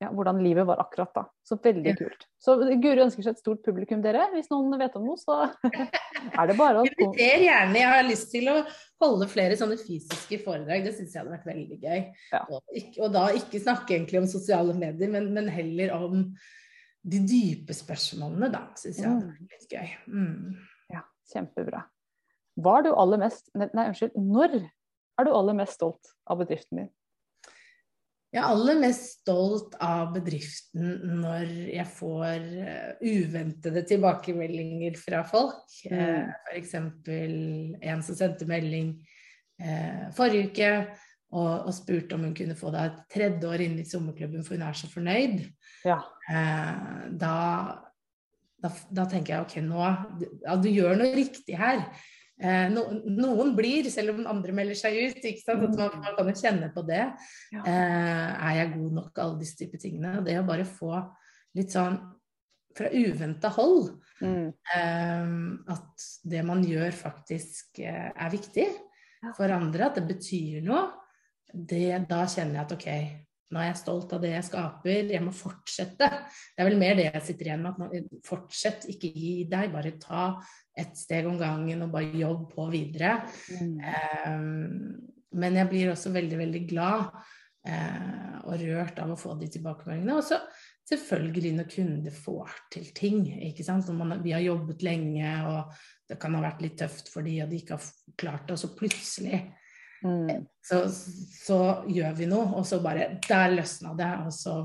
ja, 0.04 0.10
hvordan 0.12 0.42
livet 0.44 0.66
var 0.68 0.82
akkurat 0.84 1.14
da. 1.16 1.24
Så 1.48 1.58
veldig 1.64 1.94
kult. 1.98 2.26
Så 2.42 2.58
Guri 2.82 3.04
ønsker 3.06 3.24
seg 3.24 3.36
et 3.36 3.44
stort 3.44 3.62
publikum, 3.66 4.02
dere. 4.04 4.26
Hvis 4.34 4.50
noen 4.52 4.76
vet 4.82 4.98
om 5.00 5.06
noe, 5.08 5.20
så 5.20 5.38
er 6.40 6.50
det 6.50 6.58
bare 6.60 6.82
å 6.82 6.88
Inviter 6.88 7.46
gjerne. 7.46 7.80
Jeg 7.80 7.92
har 7.94 8.04
lyst 8.08 8.28
til 8.34 8.50
å 8.52 8.58
holde 9.04 9.30
flere 9.32 9.58
sånne 9.60 9.78
fysiske 9.80 10.42
foredrag. 10.44 10.84
Det 10.88 10.96
syns 10.98 11.16
jeg 11.16 11.22
hadde 11.22 11.36
vært 11.38 11.48
veldig 11.54 11.80
gøy. 11.80 12.04
Ja. 12.34 12.44
Og, 12.50 12.60
ikke, 12.76 12.98
og 13.06 13.16
da 13.16 13.30
ikke 13.38 13.64
snakke 13.64 13.96
egentlig 13.96 14.24
om 14.24 14.30
sosiale 14.32 14.76
medier, 14.76 15.14
men, 15.14 15.32
men 15.36 15.50
heller 15.54 15.96
om 15.96 16.28
de 17.04 17.24
dype 17.28 17.76
spørsmålene, 17.76 18.52
da. 18.52 18.66
Syns 18.80 19.00
jeg 19.00 19.08
hadde 19.08 19.32
vært 19.32 19.58
litt 19.58 19.78
gøy. 19.78 19.98
Mm. 20.12 20.94
Ja, 20.98 21.06
kjempebra. 21.32 21.86
Hva 22.60 22.80
er 22.80 22.88
du 22.88 22.92
aller 22.94 23.22
mest 23.22 23.50
Nei, 23.58 23.88
unnskyld. 23.89 24.18
Når 24.18 24.60
er 24.62 25.28
du 25.28 25.32
aller 25.34 25.58
mest 25.58 25.80
stolt 25.80 26.13
av 26.30 26.42
bedriften 26.42 26.84
din? 26.84 26.92
Jeg 28.34 28.42
er 28.42 28.50
aller 28.50 28.80
mest 28.82 29.20
stolt 29.20 29.76
av 29.84 30.08
bedriften 30.16 31.20
når 31.22 31.52
jeg 31.70 31.86
får 31.94 32.48
eh, 32.66 33.04
uventede 33.06 33.84
tilbakemeldinger 33.92 34.98
fra 34.98 35.20
folk. 35.30 35.68
Mm. 35.86 36.00
Uh, 36.00 36.32
F.eks. 36.50 36.74
en 36.74 38.02
som 38.02 38.18
sendte 38.18 38.48
melding 38.50 38.96
eh, 39.62 40.08
forrige 40.18 40.50
uke 40.50 40.72
og, 41.34 41.68
og 41.68 41.76
spurte 41.78 42.18
om 42.18 42.26
hun 42.26 42.34
kunne 42.38 42.58
få 42.58 42.74
da 42.74 42.88
et 42.89 43.00
tredje 43.13 43.50
år 43.50 43.66
inn 43.68 43.78
i 43.82 43.86
sommerklubben, 43.86 44.42
for 44.46 44.58
hun 44.58 44.66
er 44.66 44.82
så 44.82 44.89
fornøyd. 44.89 45.39
Ja. 45.86 46.00
Eh, 46.30 47.06
da, 47.22 47.38
da, 48.66 48.74
da 48.89 49.08
tenker 49.13 49.36
jeg 49.36 49.46
ok, 49.46 49.56
nå 49.66 49.86
ja, 49.86 50.58
Du 50.58 50.70
gjør 50.74 50.98
noe 50.98 51.13
riktig 51.18 51.58
her. 51.60 51.86
Eh, 52.41 52.65
no, 52.74 52.88
noen 53.06 53.54
blir, 53.56 53.89
selv 53.93 54.15
om 54.15 54.26
andre 54.28 54.56
melder 54.56 54.76
seg 54.80 54.96
ut. 54.98 55.19
Ikke 55.24 55.43
sant? 55.43 55.63
At 55.67 55.78
man, 55.78 56.00
man 56.02 56.15
kan 56.17 56.32
jo 56.32 56.36
kjenne 56.39 56.72
på 56.74 56.84
det. 56.88 57.04
Ja. 57.54 57.62
Eh, 57.62 58.32
er 58.50 58.58
jeg 58.62 58.74
god 58.78 58.98
nok? 59.02 59.22
Alle 59.22 59.39
disse 59.43 59.60
typer 59.60 59.82
tingene. 59.84 60.17
Og 60.19 60.26
det 60.28 60.39
å 60.41 60.48
bare 60.48 60.65
få 60.67 60.96
litt 61.58 61.76
sånn 61.76 62.00
fra 62.74 62.89
uventa 62.89 63.52
hold 63.54 64.00
Mm. 64.24 64.54
eh, 64.76 65.32
at 65.74 66.04
det 66.24 66.43
man 66.46 66.62
gjør 66.63 66.93
faktisk 66.96 67.80
er 67.84 68.30
viktig 68.32 68.67
for 69.36 69.52
andre, 69.52 69.89
at 69.89 69.98
det 69.98 70.04
betyr 70.08 70.62
noe, 70.63 70.86
det, 71.54 72.06
da 72.08 72.22
kjenner 72.30 72.62
jeg 72.62 72.63
at 72.63 72.76
ok, 72.78 72.88
nå 73.54 73.62
er 73.62 73.70
jeg 73.70 73.80
stolt 73.84 74.13
av 74.16 74.24
det 74.24 74.34
jeg 74.34 74.48
skaper, 74.48 75.12
jeg 75.13 75.24
må 75.24 75.34
fortsette. 75.36 76.10
Det 76.54 76.63
er 76.63 76.70
vel 76.70 76.80
mer 76.82 76.98
det 76.98 77.08
jeg 77.08 77.24
sitter 77.28 77.50
igjen 77.50 77.63
med, 77.63 77.76
at 77.76 77.82
man 77.84 78.20
fortsett, 78.26 78.88
ikke 78.92 79.12
gi 79.13 79.34
deg, 79.52 79.72
bare 79.74 79.96
ta 80.02 80.26
ett 80.80 80.98
steg 80.98 81.30
om 81.30 81.38
gangen 81.38 81.86
og 81.86 81.94
bare 81.94 82.18
jobb 82.18 82.48
på 82.56 82.68
videre. 82.74 83.16
Mm. 83.54 83.78
Um, 84.26 85.16
men 85.38 85.62
jeg 85.62 85.70
blir 85.70 85.94
også 85.94 86.13
veldig, 86.13 86.38
veldig 86.42 86.62
glad 86.70 87.08
uh, 87.13 88.38
og 88.44 88.62
rørt 88.62 89.02
av 89.02 89.13
å 89.13 89.20
få 89.20 89.38
de 89.39 89.50
tilbakemeldingene. 89.54 90.18
Og 90.18 90.26
så 90.26 90.42
selvfølgelig 90.89 91.54
når 91.58 91.70
kunder 91.72 92.16
får 92.16 92.56
til 92.74 92.89
ting. 92.98 93.26
ikke 93.50 93.66
sant? 93.66 93.88
Når 93.88 94.00
man, 94.00 94.24
vi 94.26 94.34
har 94.36 94.44
jobbet 94.44 94.84
lenge, 94.86 95.36
og 95.50 95.74
det 96.10 96.20
kan 96.22 96.36
ha 96.38 96.44
vært 96.44 96.66
litt 96.66 96.80
tøft 96.82 97.12
for 97.13 97.26
de, 97.26 97.38
og 97.44 97.54
de 97.54 97.62
ikke 97.62 97.78
har 97.78 97.92
klart 98.20 98.48
det, 98.48 98.58
og 98.58 98.63
så 98.63 98.74
plutselig 98.78 99.46
Mm. 100.04 100.46
så, 100.68 100.82
så 100.92 101.58
gjør 101.88 102.16
vi 102.18 102.26
noe, 102.28 102.50
og 102.60 102.66
så 102.68 102.82
bare 102.84 103.13
Der 103.28 103.54
løsna 103.56 103.94
det, 103.96 104.10
og 104.26 104.34
så 104.36 104.58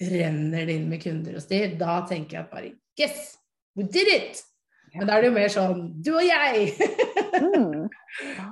renner 0.00 0.64
det 0.66 0.76
inn 0.80 0.86
med 0.88 1.02
kunder 1.02 1.36
og 1.36 1.42
styr. 1.44 1.74
Da 1.80 1.98
tenker 2.08 2.38
jeg 2.38 2.46
at 2.46 2.54
bare 2.54 2.70
Yes! 3.00 3.34
We 3.76 3.84
did 3.84 4.08
it! 4.10 4.40
Men 4.96 5.06
da 5.06 5.14
er 5.18 5.22
det 5.22 5.28
jo 5.28 5.34
mer 5.36 5.52
sånn 5.52 5.82
Du 6.02 6.14
og 6.16 6.24
jeg! 6.26 6.72
Mm. 7.40 7.88
Ja. 8.34 8.48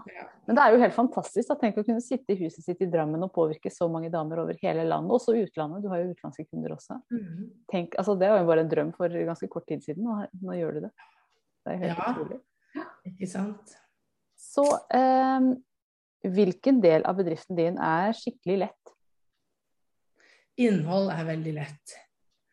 Men 0.46 0.56
det 0.56 0.62
er 0.62 0.72
jo 0.72 0.78
helt 0.80 0.94
fantastisk. 0.94 1.48
Da. 1.50 1.56
Tenk 1.60 1.80
å 1.80 1.82
kunne 1.84 2.00
sitte 2.00 2.32
i 2.32 2.38
huset 2.38 2.62
sitt 2.64 2.78
i 2.80 2.86
Drammen 2.88 3.20
og 3.26 3.32
påvirke 3.34 3.68
så 3.74 3.88
mange 3.92 4.08
damer 4.12 4.38
over 4.44 4.56
hele 4.62 4.84
landet, 4.86 5.10
også 5.16 5.34
utlandet. 5.36 5.82
Du 5.84 5.88
har 5.92 5.98
jo 6.00 6.12
utenlandske 6.14 6.44
kunder 6.46 6.72
også. 6.76 6.96
Mhm. 7.12 7.48
Tenk, 7.68 7.96
altså, 8.00 8.14
det 8.20 8.30
var 8.32 8.38
jo 8.40 8.46
bare 8.48 8.62
en 8.64 8.70
drøm 8.70 8.92
for 8.96 9.12
ganske 9.12 9.48
kort 9.52 9.66
tid 9.68 9.82
siden, 9.84 10.06
og 10.08 10.30
nå 10.46 10.56
gjør 10.56 10.78
du 10.78 10.80
det. 10.86 10.92
Det 11.66 11.74
er 11.74 11.82
helt 11.82 11.98
Ja. 11.98 12.12
utrolig. 12.14 12.38
Ikke 13.10 13.28
sant? 13.28 13.74
Så 14.38 14.64
eh, 14.94 15.50
hvilken 16.26 16.80
del 16.82 17.04
av 17.06 17.18
bedriften 17.20 17.56
din 17.58 17.78
er 17.78 18.12
skikkelig 18.16 18.58
lett? 18.64 18.94
Innhold 20.58 21.12
er 21.14 21.24
veldig 21.28 21.54
lett. 21.54 21.96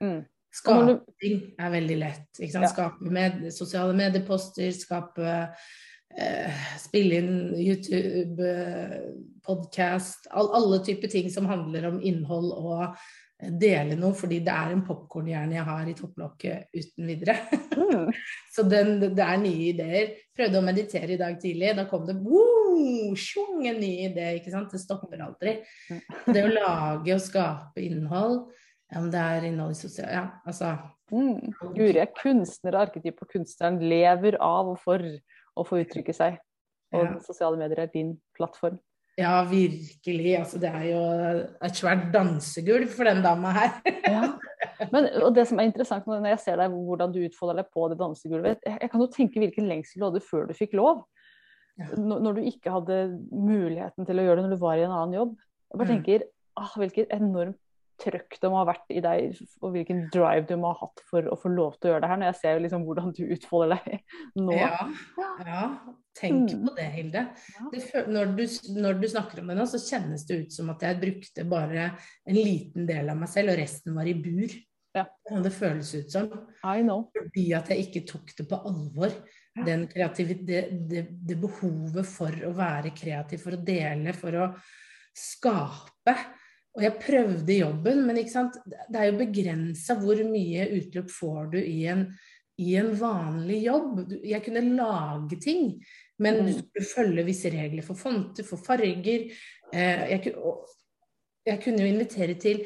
Mm. 0.04 0.22
Du- 0.22 0.30
Skaping 0.56 1.40
er 1.60 1.72
veldig 1.74 1.96
lett. 2.00 2.40
Ja. 2.40 2.68
Skape 2.72 3.10
med, 3.12 3.42
sosiale 3.52 3.94
medieposter, 3.98 4.70
skape 4.72 5.26
eh, 6.16 6.62
Spille 6.80 7.18
inn 7.20 7.34
YouTube, 7.60 8.40
eh, 8.40 9.02
podkast 9.44 10.30
all, 10.32 10.48
Alle 10.56 10.80
typer 10.86 11.12
ting 11.12 11.28
som 11.30 11.46
handler 11.50 11.90
om 11.90 12.00
innhold 12.02 12.54
og 12.56 12.96
dele 13.36 13.98
noe, 14.00 14.16
fordi 14.16 14.40
det 14.46 14.54
er 14.54 14.72
en 14.72 14.84
popkornhjerne 14.88 15.58
jeg 15.58 15.68
har 15.68 15.90
i 15.92 15.96
topplokket 15.98 16.70
uten 16.76 17.10
videre. 17.10 17.36
Mm. 17.76 18.12
Så 18.56 18.64
den, 18.72 18.94
det 19.04 19.26
er 19.26 19.42
nye 19.42 19.70
ideer. 19.74 20.14
Prøvde 20.36 20.62
å 20.62 20.66
meditere 20.66 21.16
i 21.16 21.20
dag 21.20 21.38
tidlig. 21.42 21.74
Da 21.78 21.88
kom 21.90 22.06
det 22.08 22.16
sjung, 23.20 23.66
en 23.68 23.80
ny 23.82 23.92
idé. 24.08 24.32
ikke 24.40 24.54
sant? 24.54 24.72
Det 24.72 24.82
stopper 24.82 25.24
aldri. 25.26 25.58
Det 26.28 26.44
å 26.44 26.52
lage 26.52 27.16
og 27.16 27.24
skape 27.24 27.84
innhold, 27.84 28.46
om 28.96 29.08
det 29.12 29.24
er 29.36 29.50
innhold 29.52 29.76
i 29.76 29.82
sosial... 29.84 30.12
Ja, 30.14 30.28
altså 30.48 30.76
Mm. 31.14 31.54
Guri 31.76 32.00
er 32.02 32.10
kunstner 32.18 32.74
og 32.74 32.88
arketyp, 32.88 33.20
og 33.22 33.30
kunstneren 33.30 33.76
lever 33.78 34.40
av 34.42 34.72
og 34.72 34.80
for 34.82 35.04
å 35.54 35.66
få 35.68 35.84
uttrykke 35.84 36.16
seg. 36.18 36.40
Og 36.96 37.04
Ja. 37.06 37.20
sosiale 37.20 37.60
medier 37.60 37.84
er 37.84 37.92
din 37.94 38.16
plattform. 38.34 38.80
Ja, 39.18 39.38
virkelig. 39.48 40.34
Altså, 40.38 40.60
det 40.60 40.70
er 40.76 40.86
jo 40.90 41.02
et 41.64 41.78
svært 41.80 42.10
dansegulv 42.12 42.90
for 42.92 43.08
den 43.08 43.22
dama 43.26 43.54
her. 43.56 43.76
Ja. 44.16 44.28
Men, 44.92 45.06
og 45.24 45.32
det 45.36 45.46
som 45.48 45.60
er 45.62 45.70
interessant 45.70 46.08
når 46.10 46.26
jeg 46.34 46.40
ser 46.44 46.58
deg 46.60 46.74
hvordan 46.74 47.14
du 47.14 47.20
utfolder 47.24 47.62
deg 47.62 47.68
på 47.72 47.86
det 47.92 47.96
dansegulvet 48.00 48.64
Jeg 48.66 48.80
jeg 48.82 48.90
kan 48.92 49.02
jo 49.02 49.08
tenke 49.14 49.40
hvilken 49.40 49.68
lengsel 49.70 50.02
du 50.02 50.06
hadde 50.10 50.22
før 50.26 50.48
du 50.50 50.54
fikk 50.58 50.74
lov. 50.76 51.04
Ja. 51.80 51.88
Når, 51.96 52.38
du 52.38 52.42
ikke 52.50 52.74
hadde 52.74 52.98
muligheten 53.32 54.08
til 54.08 54.20
å 54.20 54.26
gjøre 54.26 54.42
det 54.42 54.46
når 54.50 54.56
du 54.58 54.62
var 54.66 54.80
i 54.80 54.84
en 54.88 54.96
annen 54.96 55.16
jobb. 55.16 55.36
Jeg 55.72 55.80
bare 55.80 55.88
Mm. 55.88 55.94
tenker 55.96 56.26
ah, 56.60 56.74
hvilket 56.82 57.14
enormt 57.16 57.60
trøkk 58.04 58.38
det 58.42 58.52
må 58.52 58.60
ha 58.60 58.66
vært 58.68 58.92
i 58.92 59.00
deg, 59.04 59.38
og 59.64 59.72
hvilken 59.72 60.06
drive 60.12 60.48
du 60.50 60.56
må 60.60 60.74
ha 60.74 60.80
hatt 60.82 61.04
for 61.10 61.28
å 61.32 61.38
få 61.40 61.52
lov 61.56 61.78
til 61.80 61.90
å 61.90 61.94
gjøre 61.94 62.04
det 62.04 62.10
her. 62.12 62.20
Når 62.20 62.30
jeg 62.34 62.40
ser 62.42 62.60
liksom 62.66 62.84
hvordan 62.88 63.14
du 63.16 63.24
utfolder 63.36 63.80
deg 63.80 64.02
nå. 64.48 64.58
Ja, 64.60 64.90
ja. 65.48 65.62
Tenk 66.16 66.52
Mm. 66.54 66.68
på 66.68 66.76
det, 66.78 66.86
Hilde. 66.96 67.24
Ja. 67.60 67.70
Det, 67.74 68.06
når, 68.08 68.36
du, 68.38 68.44
når 68.82 69.02
du 69.02 69.08
snakker 69.12 69.42
om 69.42 69.48
det 69.52 69.58
nå, 69.60 69.66
så 69.68 69.82
kjennes 69.84 70.24
det 70.28 70.38
ut 70.46 70.54
som 70.56 70.70
at 70.72 70.82
jeg 70.88 71.00
brukte 71.02 71.44
bare 71.50 71.90
en 72.26 72.36
liten 72.40 72.86
del 72.88 73.10
av 73.12 73.18
meg 73.20 73.30
selv, 73.30 73.52
og 73.52 73.60
resten 73.60 73.96
var 73.98 74.08
i 74.08 74.14
bur. 74.16 74.56
Ja. 74.96 75.04
Sånn 75.28 75.44
det 75.44 75.52
føles 75.52 75.90
ut 75.98 76.12
som. 76.14 76.30
I 76.64 76.80
know. 76.86 77.10
Fordi 77.18 77.50
at 77.58 77.68
jeg 77.74 77.88
ikke 77.90 78.06
tok 78.14 78.32
det 78.38 78.48
på 78.48 78.62
alvor. 78.70 79.12
Den 79.66 79.86
kreativ- 79.92 80.46
det, 80.48 80.62
det, 80.88 81.06
det 81.28 81.36
behovet 81.40 82.08
for 82.08 82.32
å 82.48 82.54
være 82.56 82.92
kreativ, 82.96 83.40
for 83.44 83.56
å 83.56 83.64
dele, 83.64 84.12
for 84.16 84.36
å 84.40 84.48
skape. 85.16 86.16
Og 86.76 86.84
jeg 86.84 86.98
prøvde 87.00 87.56
jobben, 87.56 88.02
men 88.08 88.18
det 88.20 89.00
er 89.00 89.06
jo 89.08 89.20
begrensa 89.22 89.96
hvor 89.96 90.20
mye 90.28 90.66
utløp 90.76 91.12
får 91.12 91.52
du 91.54 91.60
i 91.62 91.86
en, 91.88 92.02
i 92.58 92.76
en 92.80 92.94
vanlig 93.00 93.64
jobb. 93.66 94.02
Jeg 94.24 94.44
kunne 94.46 94.62
lage 94.78 95.40
ting, 95.44 95.84
men 96.20 96.36
du 96.46 96.52
Mm. 96.52 96.58
skulle 96.62 96.86
følge 96.96 97.26
visse 97.28 97.50
regler 97.52 97.84
for 97.84 97.94
fonter, 97.96 98.44
for 98.48 98.58
farger. 98.58 99.30
Eh, 99.74 100.10
jeg, 100.12 100.34
jeg 101.46 101.62
kunne 101.64 101.82
jo 101.82 101.92
invitere 101.94 102.34
til 102.40 102.66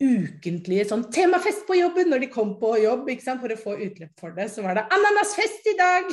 ukentlige 0.00 0.84
sånn 0.90 1.06
temafest 1.12 1.62
på 1.66 1.76
jobben 1.78 2.10
når 2.12 2.20
de 2.20 2.26
kom 2.28 2.50
på 2.60 2.74
jobb 2.82 3.06
ikke 3.08 3.22
sant? 3.24 3.40
for 3.40 3.48
å 3.48 3.56
få 3.56 3.76
utløp 3.80 4.12
for 4.20 4.30
det. 4.36 4.50
Så 4.52 4.62
var 4.64 4.74
det 4.76 4.84
ananasfest 4.92 5.66
i 5.72 5.76
dag! 5.78 6.10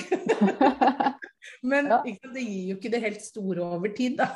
Men 1.64 1.88
Ja. 1.92 2.02
det 2.04 2.44
gir 2.44 2.70
jo 2.72 2.76
ikke 2.78 2.92
det 2.92 3.02
helt 3.04 3.22
store 3.22 3.64
over 3.76 3.92
tid, 3.96 4.18
da. 4.18 4.30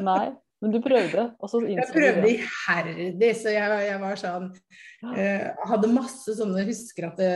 Nei, 0.00 0.32
men 0.64 0.72
du 0.72 0.78
prøvde, 0.80 1.24
Jeg 1.68 1.86
prøvde 1.92 2.28
iherdig, 2.30 3.30
så 3.36 3.52
jeg, 3.52 3.80
jeg 3.84 4.00
var 4.00 4.20
sånn 4.20 4.46
uh, 4.48 5.48
Hadde 5.68 5.90
masse 5.92 6.36
sånne 6.38 6.64
Husker 6.64 7.08
at 7.10 7.20
det 7.20 7.32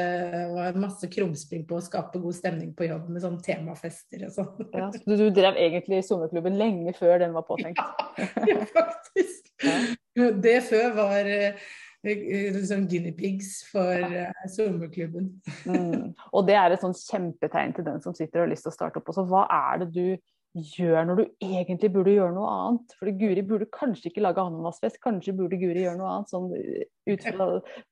var 0.54 0.78
masse 0.80 1.10
krumspring 1.12 1.66
på 1.68 1.76
å 1.76 1.82
skape 1.84 2.22
god 2.22 2.38
stemning 2.38 2.70
på 2.76 2.88
jobb 2.88 3.10
med 3.12 3.24
sånne 3.24 3.44
temafester 3.44 4.24
og 4.30 4.32
sånn. 4.32 4.70
Ja, 4.72 4.88
så 4.94 5.02
du, 5.04 5.16
du 5.20 5.26
drev 5.36 5.58
egentlig 5.60 6.00
sommerklubben 6.06 6.56
lenge 6.60 6.94
før 6.96 7.20
den 7.20 7.36
var 7.36 7.44
påtenkt. 7.48 7.82
Ja, 8.48 8.62
faktisk. 8.72 9.52
Det 10.16 10.56
før 10.66 10.96
var 10.96 11.28
uh, 11.28 11.68
liksom 12.08 12.88
guinea 12.88 13.12
pigs 13.18 13.60
for 13.68 14.08
uh, 14.08 14.48
sommerklubben. 14.56 15.30
Mm. 15.68 16.16
Og 16.32 16.48
det 16.48 16.56
er 16.58 16.74
et 16.74 16.82
sånn 16.82 16.96
kjempetegn 16.96 17.76
til 17.76 17.86
den 17.92 18.00
som 18.04 18.16
sitter 18.16 18.40
og 18.40 18.46
har 18.46 18.52
lyst 18.54 18.66
til 18.66 18.72
å 18.72 18.78
starte 18.78 19.02
opp. 19.02 19.12
Også, 19.12 19.26
hva 19.28 19.44
er 19.52 19.84
det 19.84 19.92
du 19.92 20.04
gjør 20.64 21.06
når 21.08 21.20
du 21.20 21.24
egentlig 21.44 21.90
burde 21.94 22.14
gjøre 22.14 22.34
noe 22.36 22.50
annet? 22.52 22.94
For 22.98 23.10
Guri 23.20 23.44
burde 23.46 23.68
kanskje 23.74 24.10
ikke 24.10 24.24
lage 24.24 24.42
ananasfest, 24.42 25.00
kanskje 25.04 25.36
burde 25.38 25.60
Guri 25.60 25.84
gjøre 25.84 25.98
noe 26.00 26.12
annet, 26.16 26.32
sånn 26.32 26.50
ut 26.52 27.26
fra, 27.26 27.48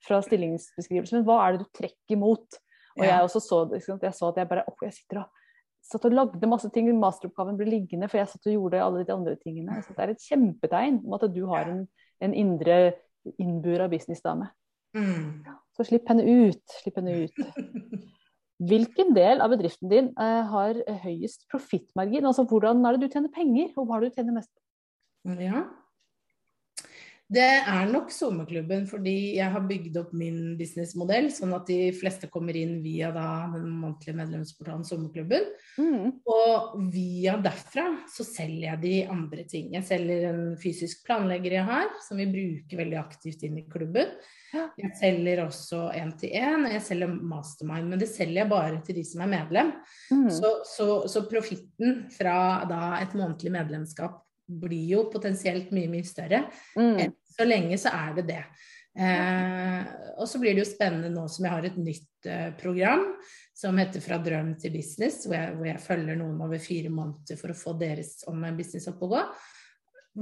fra 0.07 0.21
stillingsbeskrivelsen. 0.27 1.21
Men 1.21 1.29
hva 1.29 1.41
er 1.45 1.57
det 1.57 1.65
du 1.65 1.81
trekker 1.81 2.21
mot? 2.21 2.61
Og 2.97 3.05
jeg 3.05 3.25
også 3.27 3.43
så, 3.45 3.59
jeg 3.77 4.15
så 4.17 4.31
at 4.31 4.39
jeg 4.41 4.49
bare 4.49 4.65
Å, 4.65 4.77
jeg 4.87 4.95
sitter 4.97 5.21
og 5.23 5.43
satt 5.87 6.07
og 6.09 6.15
lagde 6.17 6.51
masse 6.51 6.69
ting, 6.75 6.89
masteroppgaven 6.99 7.59
ble 7.59 7.69
liggende, 7.71 8.09
for 8.11 8.19
jeg 8.19 8.31
satt 8.33 8.49
og 8.51 8.57
gjorde 8.57 8.83
alle 8.83 9.05
de 9.07 9.15
andre 9.15 9.37
tingene. 9.39 9.79
Så 9.87 9.95
det 9.95 10.03
er 10.03 10.15
et 10.15 10.25
kjempetegn 10.25 11.01
om 11.05 11.15
at 11.15 11.27
du 11.31 11.43
har 11.53 11.71
en, 11.71 11.85
en 12.25 12.35
indre 12.35 12.79
innbura 13.43 13.87
businessdame. 13.91 14.49
Mm. 14.97 15.45
Så 15.77 15.87
slipp 15.87 16.09
henne 16.11 16.25
ut. 16.27 16.63
Slipp 16.81 16.99
henne 16.99 17.27
ut. 17.27 17.43
Hvilken 18.57 19.13
del 19.17 19.43
av 19.45 19.53
bedriften 19.53 19.91
din 19.91 20.07
eh, 20.17 20.45
har 20.49 20.79
høyest 21.03 21.45
profittmargin? 21.53 22.25
Altså 22.25 22.47
hvordan 22.49 22.85
er 22.87 22.97
det 22.97 23.05
du 23.05 23.13
tjener 23.13 23.33
penger, 23.35 23.73
og 23.77 23.89
hva 23.89 23.99
er 23.99 24.07
det 24.07 24.15
du 24.15 24.21
tjener 24.21 24.39
mest 24.39 24.53
på? 24.53 24.63
Ja. 25.43 25.67
Det 27.27 27.43
er 27.43 27.89
nok 27.91 28.13
sommerklubben, 28.15 28.85
fordi 28.87 29.35
jeg 29.41 29.51
har 29.51 29.65
bygd 29.67 29.97
opp 29.99 30.13
min 30.15 30.55
businessmodell 30.59 31.27
sånn 31.35 31.57
at 31.57 31.67
de 31.67 31.91
fleste 31.99 32.29
kommer 32.31 32.55
inn 32.55 32.77
via 32.85 33.09
da, 33.15 33.49
den 33.51 33.67
månedlige 33.81 34.15
medlemsportalen 34.21 34.87
Sommerklubben. 34.87 35.49
Mm. 35.75 36.13
Og 36.23 36.77
via 36.95 37.35
derfra 37.43 37.89
så 38.13 38.23
selger 38.27 38.69
jeg 38.69 38.83
de 38.85 38.95
andre 39.11 39.47
ting. 39.51 39.73
Jeg 39.75 39.89
selger 39.89 40.29
en 40.31 40.43
fysisk 40.63 41.03
planlegger 41.09 41.59
jeg 41.59 41.67
har, 41.67 41.91
som 42.07 42.23
vi 42.23 42.29
bruker 42.31 42.85
veldig 42.85 43.01
aktivt 43.01 43.43
inn 43.49 43.59
i 43.59 43.67
klubben. 43.73 44.15
Ja. 44.55 44.69
Jeg 44.79 44.93
selger 45.01 45.43
også 45.43 45.89
én-til-én, 45.99 46.69
og 46.69 46.77
jeg 46.77 46.85
selger 46.87 47.11
mastermind. 47.11 47.91
Men 47.91 48.05
det 48.05 48.11
selger 48.13 48.45
jeg 48.45 48.53
bare 48.55 48.79
til 48.87 49.01
de 49.01 49.05
som 49.09 49.27
er 49.27 49.33
medlem. 49.35 49.75
Mm. 50.15 50.31
Så, 50.31 50.53
så, 50.77 50.89
så 51.11 51.25
profitten 51.27 52.05
fra 52.15 52.39
da 52.71 53.01
et 53.01 53.19
månedlig 53.19 53.57
medlemskap 53.59 54.23
blir 54.47 54.93
jo 54.95 55.05
potensielt 55.13 55.73
mye, 55.75 55.91
mye 55.91 56.07
større. 56.07 56.45
Mm. 56.79 57.15
Så 57.37 57.47
lenge 57.47 57.79
så 57.81 57.93
er 57.95 58.17
det 58.19 58.27
det. 58.31 58.43
Eh, 58.97 59.81
og 60.17 60.29
så 60.29 60.41
blir 60.41 60.57
det 60.57 60.63
jo 60.63 60.71
spennende 60.71 61.11
nå 61.13 61.27
som 61.29 61.45
jeg 61.45 61.53
har 61.53 61.67
et 61.69 61.77
nytt 61.77 62.29
eh, 62.33 62.49
program 62.57 63.03
som 63.57 63.77
heter 63.77 64.01
Fra 64.05 64.17
drøm 64.21 64.55
til 64.61 64.73
business, 64.73 65.23
hvor 65.25 65.37
jeg, 65.37 65.53
hvor 65.57 65.69
jeg 65.69 65.83
følger 65.85 66.19
noen 66.21 66.41
over 66.45 66.61
fire 66.61 66.93
måneder 66.93 67.39
for 67.41 67.53
å 67.53 67.57
få 67.57 67.73
deres 67.81 68.19
online 68.29 68.57
business 68.59 68.89
opp 68.91 69.01
å 69.05 69.11
gå. 69.15 69.23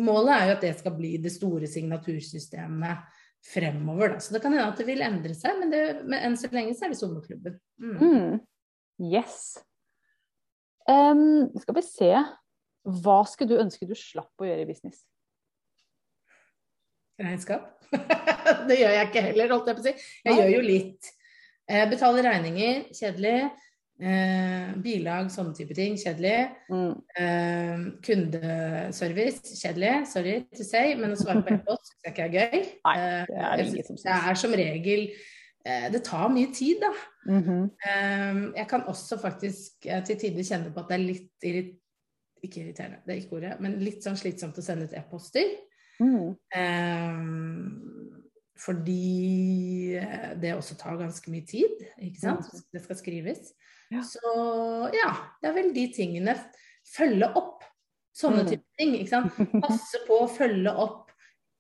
Målet 0.07 0.35
er 0.35 0.49
jo 0.49 0.55
at 0.57 0.67
det 0.67 0.73
skal 0.79 0.95
bli 0.95 1.13
det 1.23 1.33
store 1.35 1.71
signatursystemet 1.71 3.21
fremover. 3.45 4.15
Da. 4.15 4.23
Så 4.23 4.35
det 4.35 4.43
kan 4.43 4.55
hende 4.55 4.71
at 4.71 4.81
det 4.81 4.87
vil 4.89 5.03
endre 5.07 5.35
seg, 5.39 5.59
men, 5.61 5.71
det, 5.75 5.83
men 6.07 6.31
enn 6.31 6.39
så 6.39 6.51
lenge 6.55 6.75
så 6.79 6.87
er 6.87 6.95
det 6.95 7.01
sommerklubben. 7.01 7.59
Mm. 7.83 7.99
Mm. 7.99 8.41
Yes. 9.11 9.37
Um, 10.87 11.51
skal 11.63 11.79
vi 11.79 11.85
se. 11.87 12.11
Hva 12.85 13.19
skulle 13.29 13.55
du 13.55 13.63
ønske 13.63 13.89
du 13.89 13.95
slapp 13.97 14.41
å 14.41 14.49
gjøre 14.49 14.65
i 14.67 14.69
business? 14.69 15.03
Regnskap. 17.21 17.69
det 18.69 18.81
gjør 18.81 18.97
jeg 18.99 19.11
ikke 19.11 19.27
heller, 19.29 19.53
holdt 19.55 19.71
jeg 19.71 19.79
på 19.79 19.85
å 19.85 19.87
si. 19.87 20.09
Jeg 20.27 20.41
gjør 20.41 20.51
jo 20.57 20.65
litt. 20.65 21.13
Jeg 21.71 21.91
betaler 21.93 22.27
regninger, 22.29 22.83
kjedelig. 22.93 23.37
Eh, 23.95 24.73
bilag, 24.83 25.29
sånne 25.31 25.55
type 25.55 25.75
ting, 25.79 25.95
kjedelig. 26.01 26.49
Mm. 26.67 26.97
Eh, 27.21 27.85
kundeservice, 28.05 29.55
kjedelig. 29.61 29.93
Sorry 30.11 30.41
to 30.59 30.67
say, 30.67 30.97
men 30.99 31.15
å 31.15 31.21
svare 31.21 31.45
på 31.47 31.55
e-post 31.55 31.93
syns 31.93 32.09
jeg 32.09 32.15
ikke 32.17 32.27
er 32.27 32.35
gøy. 32.35 32.67
Nei, 32.89 32.97
Eh, 32.99 33.23
det 33.31 33.39
er 33.39 33.63
det 33.63 33.87
som 33.87 34.01
det 34.03 34.19
er 34.19 34.41
som 34.41 34.59
regel 34.59 35.07
eh, 35.65 35.87
Det 35.95 36.03
tar 36.05 36.27
mye 36.35 36.51
tid, 36.53 36.83
da. 36.83 36.91
Mhm. 37.31 37.63
Eh, 37.87 38.43
jeg 38.59 38.69
kan 38.69 38.85
også 38.91 39.21
faktisk 39.23 39.87
eh, 39.87 40.03
til 40.05 40.19
tider 40.19 40.51
kjenne 40.51 40.75
på 40.75 40.83
at 40.83 40.91
det 40.91 40.99
er 40.99 41.07
litt 41.07 41.47
ikke 42.47 42.63
irriterende, 42.65 43.01
det 43.07 43.15
er 43.15 43.21
ikke 43.23 43.37
ordet, 43.41 43.55
men 43.65 43.79
litt 43.83 44.05
sånn 44.05 44.17
slitsomt 44.21 44.59
å 44.61 44.65
sende 44.65 44.87
ut 44.89 44.97
e-poster. 44.99 45.55
Mm. 46.03 46.35
Eh, 46.59 47.21
fordi 48.65 49.99
det 50.41 50.55
også 50.55 50.77
tar 50.79 50.99
ganske 51.01 51.31
mye 51.33 51.47
tid, 51.49 51.75
ikke 51.99 52.23
sant. 52.23 52.51
Det 52.73 52.83
skal 52.85 52.99
skrives. 53.01 53.53
Ja. 53.93 54.01
Så 54.07 54.35
ja, 54.95 55.11
det 55.43 55.51
er 55.51 55.57
vel 55.59 55.73
de 55.77 55.89
tingene. 55.95 56.37
Følge 56.95 57.29
opp 57.37 57.65
sånne 58.15 58.45
Mm. 58.45 58.49
type 58.53 58.79
ting. 58.79 58.95
ikke 59.01 59.11
sant. 59.11 59.33
Passe 59.65 60.01
på 60.07 60.21
å 60.23 60.31
følge 60.31 60.71
opp 60.71 61.11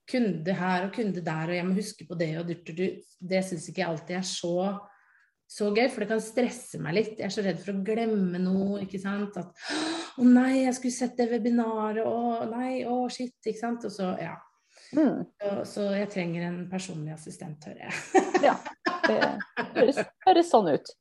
kunde 0.06 0.52
her 0.54 0.84
og 0.86 0.92
kunde 0.94 1.22
der, 1.24 1.48
og 1.48 1.54
jeg 1.56 1.64
må 1.66 1.74
huske 1.78 2.06
på 2.06 2.16
det 2.18 2.36
og 2.38 2.46
dyrt. 2.46 3.00
Det 3.20 3.44
syns 3.44 3.68
ikke 3.70 3.80
jeg 3.82 3.88
alltid 3.88 4.16
er 4.18 4.26
så, 4.28 4.80
så 5.48 5.70
gøy, 5.74 5.88
for 5.90 6.04
det 6.04 6.08
kan 6.12 6.20
stresse 6.20 6.78
meg 6.80 6.94
litt. 6.98 7.14
Jeg 7.18 7.26
er 7.26 7.32
så 7.34 7.44
redd 7.44 7.58
for 7.62 7.72
å 7.72 7.84
glemme 7.86 8.38
noe, 8.42 8.82
ikke 8.84 9.00
sant. 9.00 9.36
At 9.40 9.54
å 10.18 10.26
nei, 10.26 10.64
jeg 10.64 10.76
skulle 10.78 10.96
sett 10.96 11.16
det 11.18 11.28
webinaret, 11.32 12.04
å 12.06 12.44
nei, 12.50 12.84
å 12.86 13.04
shit, 13.12 13.36
ikke 13.44 13.60
sant. 13.60 13.86
Og 13.88 13.94
så, 13.94 14.12
ja. 14.20 14.34
Mm. 14.94 15.24
Så, 15.40 15.52
så 15.68 15.86
jeg 15.96 16.10
trenger 16.12 16.48
en 16.48 16.58
personlig 16.70 17.14
assistent, 17.16 17.64
hører 17.66 17.86
jeg. 17.88 18.26
Ja, 18.44 18.58
det 19.08 19.20
høres, 19.74 20.02
høres 20.26 20.50
sånn 20.52 20.70
ut. 20.74 20.92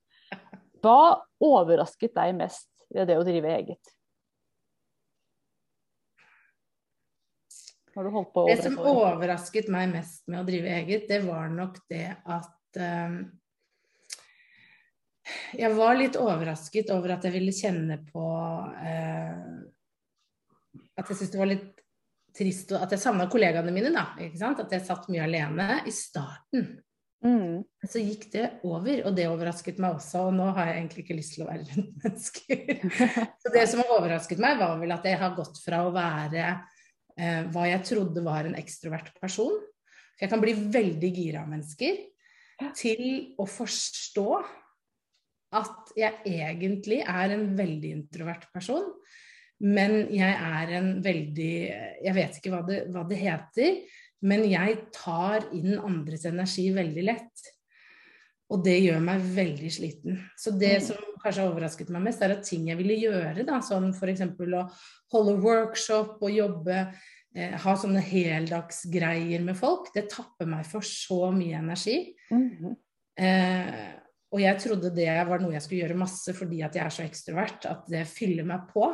Hva 0.84 1.24
overrasket 1.44 2.16
deg 2.16 2.34
mest 2.38 2.70
ved 2.94 3.08
det 3.12 3.20
å 3.20 3.26
drive 3.28 3.52
eget? 3.54 3.94
Har 7.94 8.08
du 8.08 8.10
holdt 8.10 8.34
på 8.34 8.48
Det 8.50 8.58
som 8.64 8.80
overrasket 8.82 9.70
meg 9.72 9.92
mest 9.92 10.26
med 10.26 10.42
å 10.42 10.48
drive 10.48 10.72
eget, 10.80 11.06
det 11.10 11.22
var 11.28 11.52
nok 11.54 11.78
det 11.92 12.08
at 12.26 12.80
eh, 12.82 13.20
Jeg 15.56 15.72
var 15.78 15.96
litt 15.96 16.18
overrasket 16.20 16.92
over 16.94 17.16
at 17.16 17.28
jeg 17.28 17.36
ville 17.38 17.54
kjenne 17.56 18.00
på 18.10 18.24
eh, 18.84 19.44
At 21.00 21.08
jeg 21.08 21.16
syntes 21.16 21.32
det 21.32 21.40
var 21.40 21.52
litt 21.52 21.70
trist 22.36 22.74
At 22.76 22.92
jeg 22.92 23.04
savna 23.04 23.30
kollegaene 23.32 23.72
mine, 23.72 23.94
da. 23.94 24.10
At 24.18 24.74
jeg 24.74 24.84
satt 24.84 25.08
mye 25.14 25.24
alene 25.24 25.84
i 25.88 25.94
starten. 25.96 26.74
Mm. 27.24 27.64
Så 27.88 28.02
gikk 28.04 28.26
det 28.34 28.48
over, 28.68 29.06
og 29.08 29.14
det 29.16 29.30
overrasket 29.32 29.80
meg 29.80 29.96
også. 29.96 30.26
Og 30.28 30.34
nå 30.36 30.50
har 30.58 30.70
jeg 30.70 30.80
egentlig 30.82 31.06
ikke 31.06 31.18
lyst 31.18 31.38
til 31.38 31.46
å 31.46 31.50
være 31.50 31.68
rundt 31.70 32.02
mennesker. 32.04 32.64
Så 33.44 33.54
det 33.54 33.68
som 33.72 33.84
har 33.84 33.94
overrasket 33.96 34.42
meg, 34.44 34.58
var 34.60 34.76
vel 34.82 34.96
at 34.96 35.08
jeg 35.08 35.20
har 35.22 35.38
gått 35.38 35.62
fra 35.64 35.84
å 35.88 35.94
være 35.96 36.48
eh, 36.50 37.46
hva 37.54 37.70
jeg 37.70 37.86
trodde 37.94 38.26
var 38.26 38.50
en 38.50 38.58
ekstrovert 38.60 39.14
person, 39.22 39.56
for 40.14 40.26
jeg 40.26 40.34
kan 40.34 40.44
bli 40.44 40.58
veldig 40.74 41.14
gira 41.16 41.46
av 41.46 41.54
mennesker, 41.54 42.02
til 42.78 43.06
å 43.42 43.48
forstå 43.50 44.28
at 45.54 45.94
jeg 45.98 46.20
egentlig 46.26 47.02
er 47.06 47.36
en 47.36 47.46
veldig 47.58 47.92
introvert 48.00 48.48
person. 48.54 48.90
Men 49.64 50.10
jeg 50.12 50.34
er 50.34 50.72
en 50.80 50.90
veldig 51.06 51.54
Jeg 52.04 52.14
vet 52.18 52.40
ikke 52.40 52.52
hva 52.52 52.64
det, 52.68 52.82
hva 52.92 53.06
det 53.08 53.20
heter, 53.22 53.78
men 54.28 54.44
jeg 54.50 54.78
tar 54.96 55.46
inn 55.56 55.78
andres 55.80 56.26
energi 56.28 56.70
veldig 56.76 57.04
lett. 57.06 57.50
Og 58.52 58.62
det 58.66 58.76
gjør 58.84 59.00
meg 59.02 59.24
veldig 59.34 59.72
sliten. 59.72 60.20
Så 60.38 60.52
det 60.60 60.76
Mm. 60.82 60.86
som 60.88 60.98
kanskje 61.24 61.42
har 61.42 61.52
overrasket 61.52 61.90
meg 61.90 62.04
mest, 62.04 62.22
er 62.22 62.32
at 62.32 62.44
ting 62.44 62.68
jeg 62.68 62.78
ville 62.78 63.00
gjøre, 63.00 63.46
da, 63.46 63.60
som 63.62 63.90
f.eks. 63.94 64.22
å 64.22 64.70
holde 65.12 65.42
workshop 65.42 66.22
og 66.22 66.32
jobbe, 66.32 66.94
eh, 67.36 67.58
ha 67.58 67.76
sånne 67.76 68.02
heldagsgreier 68.04 69.42
med 69.44 69.58
folk, 69.58 69.94
det 69.96 70.10
tapper 70.10 70.46
meg 70.46 70.66
for 70.66 70.82
så 70.82 71.32
mye 71.34 71.58
energi. 71.58 72.14
Mhm. 72.32 72.76
Eh, 73.18 73.94
og 74.34 74.42
jeg 74.42 74.58
trodde 74.64 74.90
det 74.96 75.12
var 75.30 75.42
noe 75.44 75.54
jeg 75.54 75.62
skulle 75.62 75.84
gjøre 75.84 76.00
masse 76.00 76.34
fordi 76.34 76.64
at 76.66 76.74
jeg 76.74 76.84
er 76.84 76.94
så 76.96 77.04
ekstrovert, 77.06 77.68
at 77.70 77.84
det 77.92 78.02
fyller 78.10 78.48
meg 78.50 78.66
på. 78.72 78.88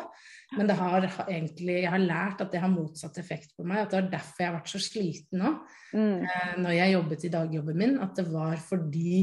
Men 0.57 0.67
det 0.67 0.75
har 0.75 1.05
egentlig, 1.29 1.77
jeg 1.85 1.93
har 1.93 2.01
lært 2.01 2.41
at 2.43 2.51
det 2.51 2.59
har 2.59 2.71
motsatt 2.73 3.19
effekt 3.21 3.53
på 3.55 3.63
meg. 3.63 3.85
At 3.85 3.93
det 3.93 4.01
var 4.01 4.09
derfor 4.17 4.43
jeg 4.43 4.49
har 4.49 4.57
vært 4.57 4.73
så 4.73 4.81
sliten 4.83 5.43
nå 5.45 5.53
Mm. 5.89 6.21
eh, 6.21 6.57
når 6.61 6.73
jeg 6.75 6.93
jobbet 6.93 7.23
i 7.25 7.29
dagjobben 7.33 7.77
min. 7.79 7.95
At 8.03 8.19
det 8.19 8.27
var 8.29 8.59
fordi 8.61 9.13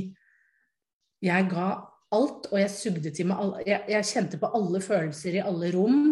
jeg 1.23 1.47
ga 1.53 1.69
alt, 2.17 2.49
og 2.51 2.59
jeg 2.59 2.73
sugde 2.73 3.13
til 3.15 3.29
meg 3.31 3.43
alle 3.43 3.63
jeg, 3.67 3.85
jeg 3.93 4.09
kjente 4.11 4.41
på 4.43 4.51
alle 4.57 4.81
følelser 4.83 5.39
i 5.39 5.45
alle 5.45 5.71
rom, 5.75 6.03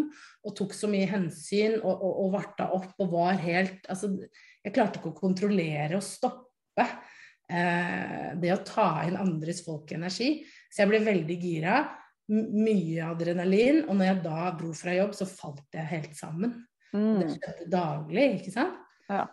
og 0.45 0.57
tok 0.59 0.75
så 0.77 0.91
mye 0.91 1.09
hensyn 1.11 1.79
og, 1.81 1.93
og, 1.95 2.15
og 2.25 2.33
varta 2.35 2.69
opp 2.77 2.99
og 3.03 3.13
var 3.15 3.39
helt 3.43 3.87
Altså, 3.91 4.13
jeg 4.65 4.75
klarte 4.75 5.01
ikke 5.01 5.15
å 5.15 5.19
kontrollere 5.19 5.99
og 5.99 6.07
stoppe 6.07 6.87
det 7.49 8.51
å 8.55 8.65
ta 8.65 9.03
inn 9.05 9.19
andres 9.21 9.61
folkeenergi. 9.67 10.47
Så 10.73 10.83
jeg 10.83 10.89
ble 10.91 11.01
veldig 11.05 11.37
gira. 11.43 11.83
Mye 12.33 13.05
adrenalin. 13.05 13.83
Og 13.89 13.99
når 13.99 14.07
jeg 14.09 14.23
da 14.25 14.51
dro 14.57 14.71
fra 14.73 14.95
jobb, 14.97 15.13
så 15.15 15.27
falt 15.29 15.77
jeg 15.77 15.91
helt 15.91 16.15
sammen. 16.17 16.55
Det 16.95 17.01
Mm. 17.01 17.35
skjedde 17.35 17.67
daglig, 17.71 18.25
ikke 18.39 18.53
sant? 18.55 18.77
Ja. 19.11 19.27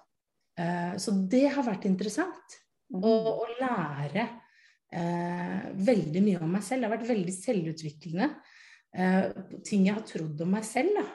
Eh, 0.57 0.95
så 0.97 1.13
det 1.29 1.45
har 1.53 1.63
vært 1.63 1.85
interessant. 1.85 2.55
Mm. 2.91 3.03
Å, 3.05 3.11
å 3.31 3.45
lære 3.61 4.23
eh, 4.91 5.69
veldig 5.77 6.23
mye 6.25 6.41
om 6.41 6.51
meg 6.51 6.63
selv. 6.67 6.81
Det 6.81 6.89
har 6.89 6.97
vært 6.97 7.11
veldig 7.13 7.35
selvutviklende. 7.37 8.27
Eh, 8.93 9.29
ting 9.63 9.85
jeg 9.87 9.93
har 9.95 10.03
trodd 10.03 10.41
om 10.43 10.51
meg 10.51 10.65
selv, 10.67 10.89
da, 10.97 11.05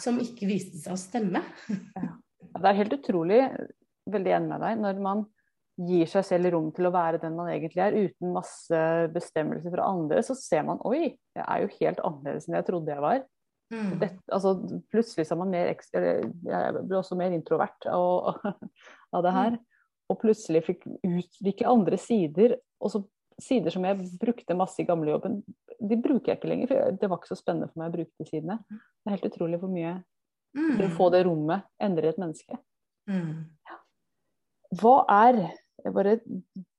som 0.00 0.16
ikke 0.22 0.48
viste 0.48 0.78
seg 0.80 0.94
å 0.94 1.00
stemme. 1.02 1.42
Det 1.68 2.64
er 2.70 2.78
helt 2.78 2.94
utrolig, 2.96 3.42
veldig 4.08 4.32
enig 4.38 4.48
med 4.54 4.62
deg, 4.64 4.78
når 4.80 5.02
man 5.04 5.26
gir 5.88 6.08
seg 6.10 6.24
selv 6.26 6.50
rom 6.54 6.70
til 6.76 6.88
å 6.88 6.92
være 6.94 7.20
den 7.22 7.36
man 7.38 7.50
egentlig 7.52 7.82
er, 7.84 7.96
uten 7.96 8.34
masse 8.34 8.80
bestemmelser 9.14 9.72
fra 9.72 9.88
andre, 9.90 10.22
så 10.26 10.36
ser 10.38 10.64
man 10.68 10.82
oi, 10.88 11.12
jeg 11.36 11.44
er 11.44 11.62
jo 11.62 11.70
helt 11.78 12.02
annerledes 12.06 12.48
enn 12.48 12.58
jeg 12.58 12.66
trodde 12.68 12.92
jeg 12.94 13.04
var. 13.04 13.22
Mm. 13.70 13.92
Det, 14.00 14.10
altså, 14.34 14.56
plutselig 14.90 15.28
er 15.30 15.38
man 15.38 15.52
mer 15.52 15.68
Jeg 15.70 16.80
ble 16.88 16.96
også 16.98 17.14
mer 17.18 17.34
introvert 17.36 17.86
og, 17.94 18.40
av 19.14 19.24
det 19.24 19.34
her. 19.36 19.58
Og 20.10 20.18
plutselig 20.18 20.64
fikk 20.66 20.88
utvikle 21.06 21.70
andre 21.70 21.98
sider. 22.02 22.56
Og 22.82 22.90
så 22.90 23.04
sider 23.40 23.70
som 23.70 23.86
jeg 23.86 24.08
brukte 24.20 24.58
masse 24.58 24.82
i 24.82 24.88
gamlejobben, 24.88 25.38
de 25.78 25.98
bruker 26.02 26.32
jeg 26.32 26.40
ikke 26.40 26.50
lenger. 26.50 26.72
For 26.72 26.98
det 26.98 27.12
var 27.12 27.22
ikke 27.22 27.30
så 27.30 27.38
spennende 27.38 27.70
for 27.70 27.80
meg 27.80 27.92
å 27.92 27.96
bruke 28.00 28.10
de 28.18 28.26
sidene. 28.26 28.58
Det 28.66 29.06
er 29.06 29.16
helt 29.16 29.30
utrolig 29.30 29.62
hvor 29.62 29.70
mye 29.70 30.00
Mm. 30.56 30.78
det 30.78 30.86
å 30.88 30.94
få 30.96 31.10
det 31.14 31.24
rommet 31.26 31.66
endrer 31.82 32.10
et 32.10 32.20
menneske. 32.20 32.58
Mm. 33.10 33.46
hva 34.78 34.96
er 35.10 35.38
jeg 35.84 35.94
bare 35.96 36.14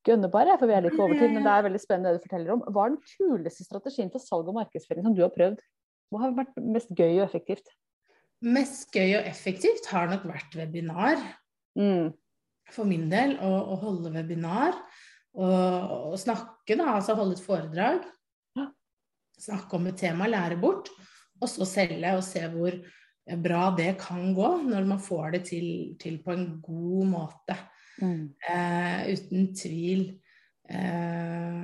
gønner 0.07 0.31
bare, 0.33 0.55
for 0.59 0.69
vi 0.69 0.75
er 0.75 0.85
litt 0.85 0.95
på 0.97 1.05
overtid, 1.05 1.33
men 1.33 1.45
det 1.45 1.51
er 1.53 1.67
veldig 1.67 1.81
spennende 1.81 2.13
det 2.13 2.21
du 2.21 2.25
forteller 2.27 2.55
om. 2.55 2.63
Hva 2.67 2.85
er 2.85 2.95
den 2.95 3.03
kuleste 3.13 3.67
strategien 3.67 4.11
for 4.13 4.23
salg 4.23 4.49
og 4.49 4.57
markedsføring 4.57 5.05
som 5.07 5.15
du 5.17 5.21
har 5.25 5.33
prøvd? 5.35 5.61
Hva 6.11 6.23
har 6.25 6.33
vært 6.37 6.57
mest 6.59 6.91
gøy 6.97 7.19
og 7.19 7.25
effektivt? 7.27 7.71
Mest 8.41 8.89
gøy 8.95 9.15
og 9.19 9.27
effektivt 9.29 9.87
har 9.93 10.09
nok 10.11 10.25
vært 10.29 10.57
webinar. 10.57 11.21
Mm. 11.77 12.11
For 12.71 12.87
min 12.87 13.07
del 13.11 13.37
å, 13.43 13.51
å 13.73 13.77
holde 13.81 14.11
webinar 14.13 14.73
og, 15.37 15.51
og, 16.11 16.17
snakke, 16.19 16.75
da, 16.75 16.95
altså 16.97 17.15
holde 17.19 17.37
et 17.37 17.45
foredrag. 17.45 18.07
Ja. 18.57 18.67
Snakke 19.39 19.77
om 19.77 19.87
et 19.91 19.99
tema, 20.01 20.29
lære 20.29 20.57
bort. 20.61 20.91
Og 21.41 21.49
så 21.49 21.67
selge 21.69 22.15
og 22.17 22.25
se 22.25 22.43
hvor 22.53 22.75
bra 23.41 23.69
det 23.77 23.93
kan 24.01 24.33
gå 24.35 24.49
når 24.65 24.87
man 24.89 25.01
får 25.01 25.37
det 25.37 25.43
til, 25.51 25.67
til 26.01 26.19
på 26.25 26.33
en 26.35 26.47
god 26.63 27.07
måte. 27.13 27.57
Mm. 28.01 28.33
Eh, 28.49 29.13
uten 29.13 29.51
tvil. 29.57 30.03
Eh, 30.69 31.63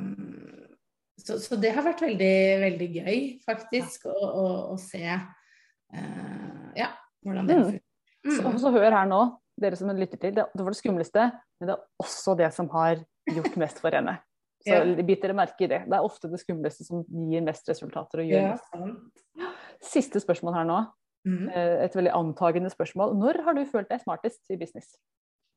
så, 1.17 1.39
så, 1.41 1.57
det 1.59 1.73
har 1.75 1.85
vært 1.85 2.03
veldig, 2.05 2.37
veldig 2.61 2.87
gøy, 2.99 3.17
faktisk, 3.45 4.07
å, 4.11 4.15
å, 4.27 4.45
å, 4.73 4.77
se 4.79 5.03
eh, 5.07 6.69
ja, 6.77 6.91
hvordan 7.25 7.49
det 7.49 7.57
mm. 7.57 7.65
fungerer. 7.65 7.83
Mm. 8.27 8.37
Så, 8.37 8.53
så, 8.61 8.71
hør 8.75 8.95
her 8.99 9.09
nå, 9.09 9.21
dere 9.59 9.79
som 9.79 9.91
lytter 9.95 10.21
til. 10.21 10.35
Det, 10.37 10.45
det 10.53 10.63
var 10.63 10.75
det 10.75 10.79
skumleste, 10.79 11.27
men 11.57 11.71
det 11.71 11.75
er 11.75 12.05
også 12.05 12.37
det 12.39 12.51
som 12.55 12.69
har 12.75 13.01
gjort 13.33 13.59
mest 13.59 13.83
for 13.83 13.97
henne. 13.97 14.19
Så 14.67 14.73
ja. 14.73 15.03
bit 15.05 15.21
dere 15.23 15.35
merke 15.37 15.63
i 15.63 15.67
det. 15.69 15.83
Det 15.85 15.95
er 15.95 16.03
ofte 16.03 16.27
det 16.31 16.39
skumleste 16.41 16.83
som 16.83 17.03
gir 17.29 17.43
mest 17.45 17.69
resultater. 17.69 18.23
og 18.23 18.31
gjør 18.31 18.57
ja, 19.37 19.51
Siste 19.85 20.19
spørsmål 20.19 20.57
her 20.57 20.65
nå. 20.67 20.79
Mm. 21.29 21.45
Et 21.85 21.95
veldig 21.95 22.11
antagende 22.17 22.71
spørsmål. 22.73 23.13
Når 23.21 23.39
har 23.45 23.55
du 23.55 23.61
følt 23.69 23.87
deg 23.91 24.01
smartest 24.01 24.41
i 24.51 24.57
business? 24.59 24.97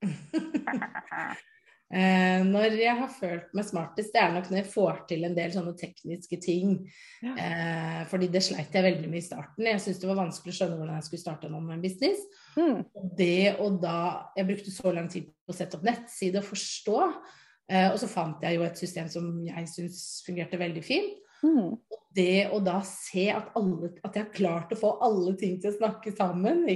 Eh, 1.90 2.44
når 2.46 2.76
jeg 2.78 2.92
har 3.00 3.08
følt 3.10 3.54
meg 3.58 3.66
smartest, 3.66 4.12
det 4.14 4.20
er 4.22 4.28
nok 4.30 4.46
når 4.46 4.60
jeg 4.60 4.70
får 4.70 4.98
til 5.10 5.26
en 5.26 5.32
del 5.34 5.50
sånne 5.50 5.72
tekniske 5.78 6.36
ting. 6.38 6.76
Ja. 7.18 7.32
Eh, 7.34 8.02
fordi 8.10 8.28
det 8.30 8.44
sleit 8.46 8.76
jeg 8.76 8.86
veldig 8.86 9.10
mye 9.10 9.18
i 9.18 9.26
starten. 9.26 9.66
Jeg 9.66 9.82
syntes 9.82 9.98
det 9.98 10.10
var 10.10 10.20
vanskelig 10.20 10.54
å 10.54 10.58
skjønne 10.60 10.78
hvordan 10.78 11.00
jeg 11.00 11.08
skulle 11.08 11.24
starte 11.24 11.50
en 11.50 11.56
online-business. 11.58 12.22
Mm. 12.54 12.84
Det 13.18 13.56
og 13.58 13.80
da 13.82 13.96
Jeg 14.38 14.48
brukte 14.52 14.74
så 14.74 14.94
lang 14.94 15.10
tid 15.10 15.26
på 15.26 15.50
å 15.50 15.56
sette 15.56 15.80
opp 15.80 15.88
nettside 15.88 16.38
og 16.38 16.46
forstå. 16.46 17.00
Eh, 17.70 17.88
og 17.90 17.98
så 18.02 18.10
fant 18.10 18.46
jeg 18.46 18.60
jo 18.60 18.68
et 18.68 18.84
system 18.86 19.10
som 19.10 19.34
jeg 19.48 19.72
syns 19.74 20.04
fungerte 20.26 20.62
veldig 20.62 20.86
fint. 20.86 21.18
Mm. 21.44 21.76
Og 21.76 22.00
det 22.16 22.48
å 22.52 22.58
da 22.64 22.80
se 22.86 23.28
at, 23.32 23.52
alle, 23.58 23.92
at 24.04 24.16
jeg 24.16 24.26
har 24.26 24.34
klart 24.34 24.72
å 24.74 24.78
få 24.78 24.96
alle 25.04 25.36
ting 25.40 25.58
til 25.60 25.72
å 25.72 25.78
snakke 25.78 26.12
sammen. 26.16 26.66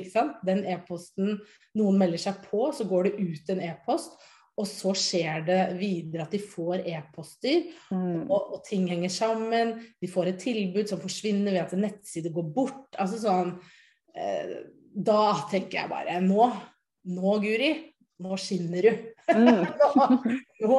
Den 0.46 0.62
e-posten 0.70 1.36
noen 1.78 1.98
melder 2.00 2.22
seg 2.26 2.40
på, 2.46 2.68
så 2.74 2.86
går 2.88 3.08
det 3.08 3.18
ut 3.18 3.52
en 3.54 3.62
e-post. 3.66 4.16
Og 4.54 4.68
så 4.70 4.92
skjer 4.94 5.42
det 5.48 5.62
videre 5.80 6.28
at 6.28 6.34
de 6.34 6.38
får 6.38 6.84
e-poster, 6.86 7.72
mm. 7.90 8.28
og, 8.28 8.52
og, 8.54 8.60
ting 8.66 8.84
henger 8.86 9.10
sammen. 9.10 9.72
De 9.98 10.10
får 10.10 10.30
et 10.30 10.44
tilbud 10.44 10.86
som 10.90 11.00
forsvinner 11.02 11.56
ved 11.56 11.64
at 11.64 11.74
en 11.74 11.82
nettside 11.82 12.30
går 12.34 12.52
bort. 12.54 12.86
Altså 12.94 13.18
sånn 13.24 13.56
eh, 14.14 14.54
Da 14.94 15.24
tenker 15.50 15.80
jeg 15.80 15.90
bare 15.90 16.20
Nå, 16.22 16.46
nå 17.10 17.34
Guri, 17.42 17.72
nå 18.22 18.38
skinner 18.38 18.86
du. 18.86 19.02
Mm. 19.34 19.64
nå, 19.90 20.06
nå, 20.62 20.78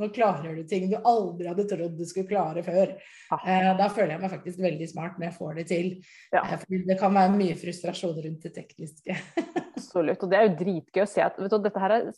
nå, 0.00 0.08
klarer 0.14 0.56
du 0.58 0.64
ting 0.68 0.86
du 0.90 0.96
aldri 0.98 1.48
hadde 1.50 1.66
trodd 1.70 1.96
du 1.98 2.04
skulle 2.08 2.28
klare 2.30 2.62
før. 2.66 2.94
Ah. 3.34 3.42
Eh, 3.46 3.70
da 3.78 3.88
føler 3.92 4.16
jeg 4.16 4.22
meg 4.24 4.32
faktisk 4.32 4.62
veldig 4.64 4.88
smart 4.90 5.18
når 5.18 5.28
jeg 5.28 5.36
får 5.38 5.58
det 5.60 5.66
til. 5.70 5.90
Ja. 6.34 6.42
Eh, 6.44 6.56
for 6.62 6.86
det 6.90 6.98
kan 7.00 7.14
være 7.14 7.34
mye 7.36 7.58
frustrasjon 7.60 8.16
rundt 8.26 8.46
det 8.48 8.54
tekniske. 8.56 9.18
Absolutt. 9.76 10.22
Og 10.24 10.32
det 10.32 10.40
er 10.40 10.48
jo 10.48 10.56
dritgøy 10.62 11.04
å 11.04 11.10
se 11.10 11.22
at 11.24 11.38
du, 11.38 11.46
dette 11.58 11.82
her 11.84 11.98
er 11.98 12.08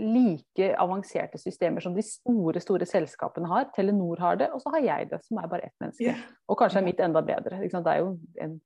like 0.00 0.70
avanserte 0.80 1.38
systemer 1.40 1.84
som 1.84 1.94
de 1.96 2.02
store 2.06 2.62
store 2.62 2.86
selskapene 2.88 3.50
har. 3.50 3.68
Telenor 3.76 4.20
har 4.22 4.38
det, 4.40 4.50
og 4.54 4.62
så 4.62 4.72
har 4.76 4.84
jeg 4.86 5.10
det, 5.10 5.20
som 5.26 5.40
er 5.42 5.50
bare 5.50 5.68
ett 5.68 5.76
menneske. 5.82 6.06
Ja. 6.12 6.16
Og 6.48 6.58
kanskje 6.60 6.80
er 6.80 6.86
mitt 6.86 7.02
enda 7.04 7.22
bedre. 7.26 7.60
Det 7.60 7.82
er 7.94 8.02
jo 8.04 8.14
en 8.40 8.60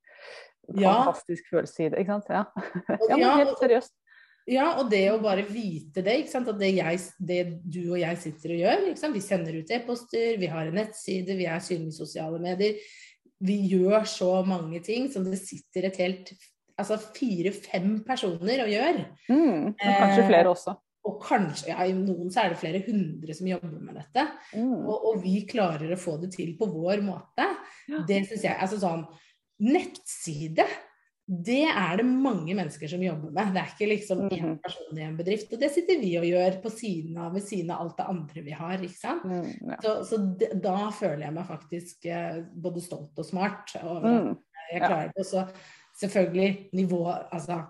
Ja. 0.80 0.92
fantastisk 1.04 1.50
følelse 1.50 1.84
i 1.84 1.88
det. 1.92 1.98
Ikke 2.04 2.14
sant? 2.14 2.30
Ja. 2.30 2.44
Ja, 3.10 3.16
men 3.16 3.42
helt 3.42 3.58
seriøst. 3.60 3.92
Ja, 4.50 4.66
og 4.76 4.90
det 4.92 5.06
å 5.08 5.20
bare 5.24 5.46
vite 5.48 6.02
det, 6.04 6.18
ikke 6.20 6.32
sant? 6.34 6.50
at 6.52 6.58
det, 6.60 6.74
jeg, 6.76 7.00
det 7.16 7.40
du 7.64 7.80
og 7.94 8.00
jeg 8.02 8.20
sitter 8.20 8.52
og 8.52 8.60
gjør 8.60 8.88
ikke 8.90 9.00
sant? 9.00 9.16
Vi 9.16 9.24
sender 9.24 9.56
ut 9.56 9.72
e-poster, 9.72 10.34
vi 10.40 10.50
har 10.52 10.68
en 10.68 10.76
nettside, 10.76 11.36
vi 11.38 11.46
er 11.48 11.62
synlige 11.64 11.94
i 11.94 11.98
sosiale 12.02 12.40
medier. 12.42 12.80
Vi 13.44 13.56
gjør 13.72 14.04
så 14.08 14.34
mange 14.46 14.82
ting 14.84 15.08
som 15.12 15.24
det 15.26 15.40
sitter 15.42 15.88
et 15.90 16.02
helt 16.02 16.34
Altså 16.74 16.96
fire-fem 16.98 18.00
personer 18.02 18.64
og 18.64 18.70
gjør. 18.72 18.96
Mm, 19.30 19.66
og 19.70 19.84
kanskje 19.84 20.24
Eh, 20.24 20.26
flere 20.26 20.50
også. 20.50 20.72
Og 21.06 21.20
kanskje, 21.22 21.68
ja, 21.68 21.84
i 21.86 21.92
noen 21.94 22.32
så 22.34 22.40
er 22.42 22.50
det 22.50 22.58
flere 22.58 22.80
hundre 22.86 23.36
som 23.36 23.46
jobber 23.46 23.76
med 23.78 23.98
dette. 24.00 24.24
Mm. 24.56 24.80
Og, 24.80 25.04
og 25.10 25.20
vi 25.22 25.36
klarer 25.46 25.92
å 25.94 26.00
få 26.00 26.16
det 26.22 26.32
til 26.34 26.54
på 26.58 26.66
vår 26.72 27.04
måte. 27.04 27.46
Ja. 27.86 28.00
Det 28.08 28.24
syns 28.26 28.46
jeg 28.48 28.58
Altså 28.58 28.80
sånn 28.82 29.04
Nettside, 29.62 30.66
det 31.26 31.62
er 31.70 31.96
det 31.96 32.04
mange 32.04 32.52
mennesker 32.54 32.88
som 32.90 33.00
jobber 33.02 33.30
med. 33.32 33.52
Det 33.54 33.60
er 33.62 33.70
ikke 33.72 33.88
liksom 33.88 34.18
én 34.28 34.42
Mhm. 34.42 34.58
person 34.62 34.98
i 34.98 35.02
en 35.06 35.16
bedrift. 35.16 35.52
Og 35.52 35.58
det 35.60 35.70
sitter 35.72 35.98
vi 36.00 36.16
og 36.18 36.24
gjør 36.28 36.58
på 36.62 36.70
siden 36.70 37.16
av, 37.16 37.32
ved 37.32 37.42
siden 37.42 37.70
av 37.70 37.80
alt 37.80 37.96
det 37.96 38.06
andre 38.08 38.42
vi 38.44 38.50
har. 38.50 38.76
ikke 38.78 38.98
sant? 39.00 39.24
Mm, 39.24 39.70
ja. 39.70 39.76
Så, 39.82 39.94
så 40.04 40.18
de, 40.38 40.46
da 40.60 40.90
føler 40.90 41.24
jeg 41.24 41.32
meg 41.32 41.46
faktisk 41.48 42.04
eh, 42.06 42.42
både 42.54 42.82
stolt 42.82 43.16
og 43.18 43.24
smart 43.24 43.72
over 43.82 44.04
Mm. 44.04 44.36
jeg 44.72 44.80
ja. 44.82 44.86
klarer 44.88 45.12
det. 45.14 45.16
Og 45.16 45.24
så 45.24 45.48
selvfølgelig 46.00 46.68
nivå 46.74 47.06
Altså 47.32 47.62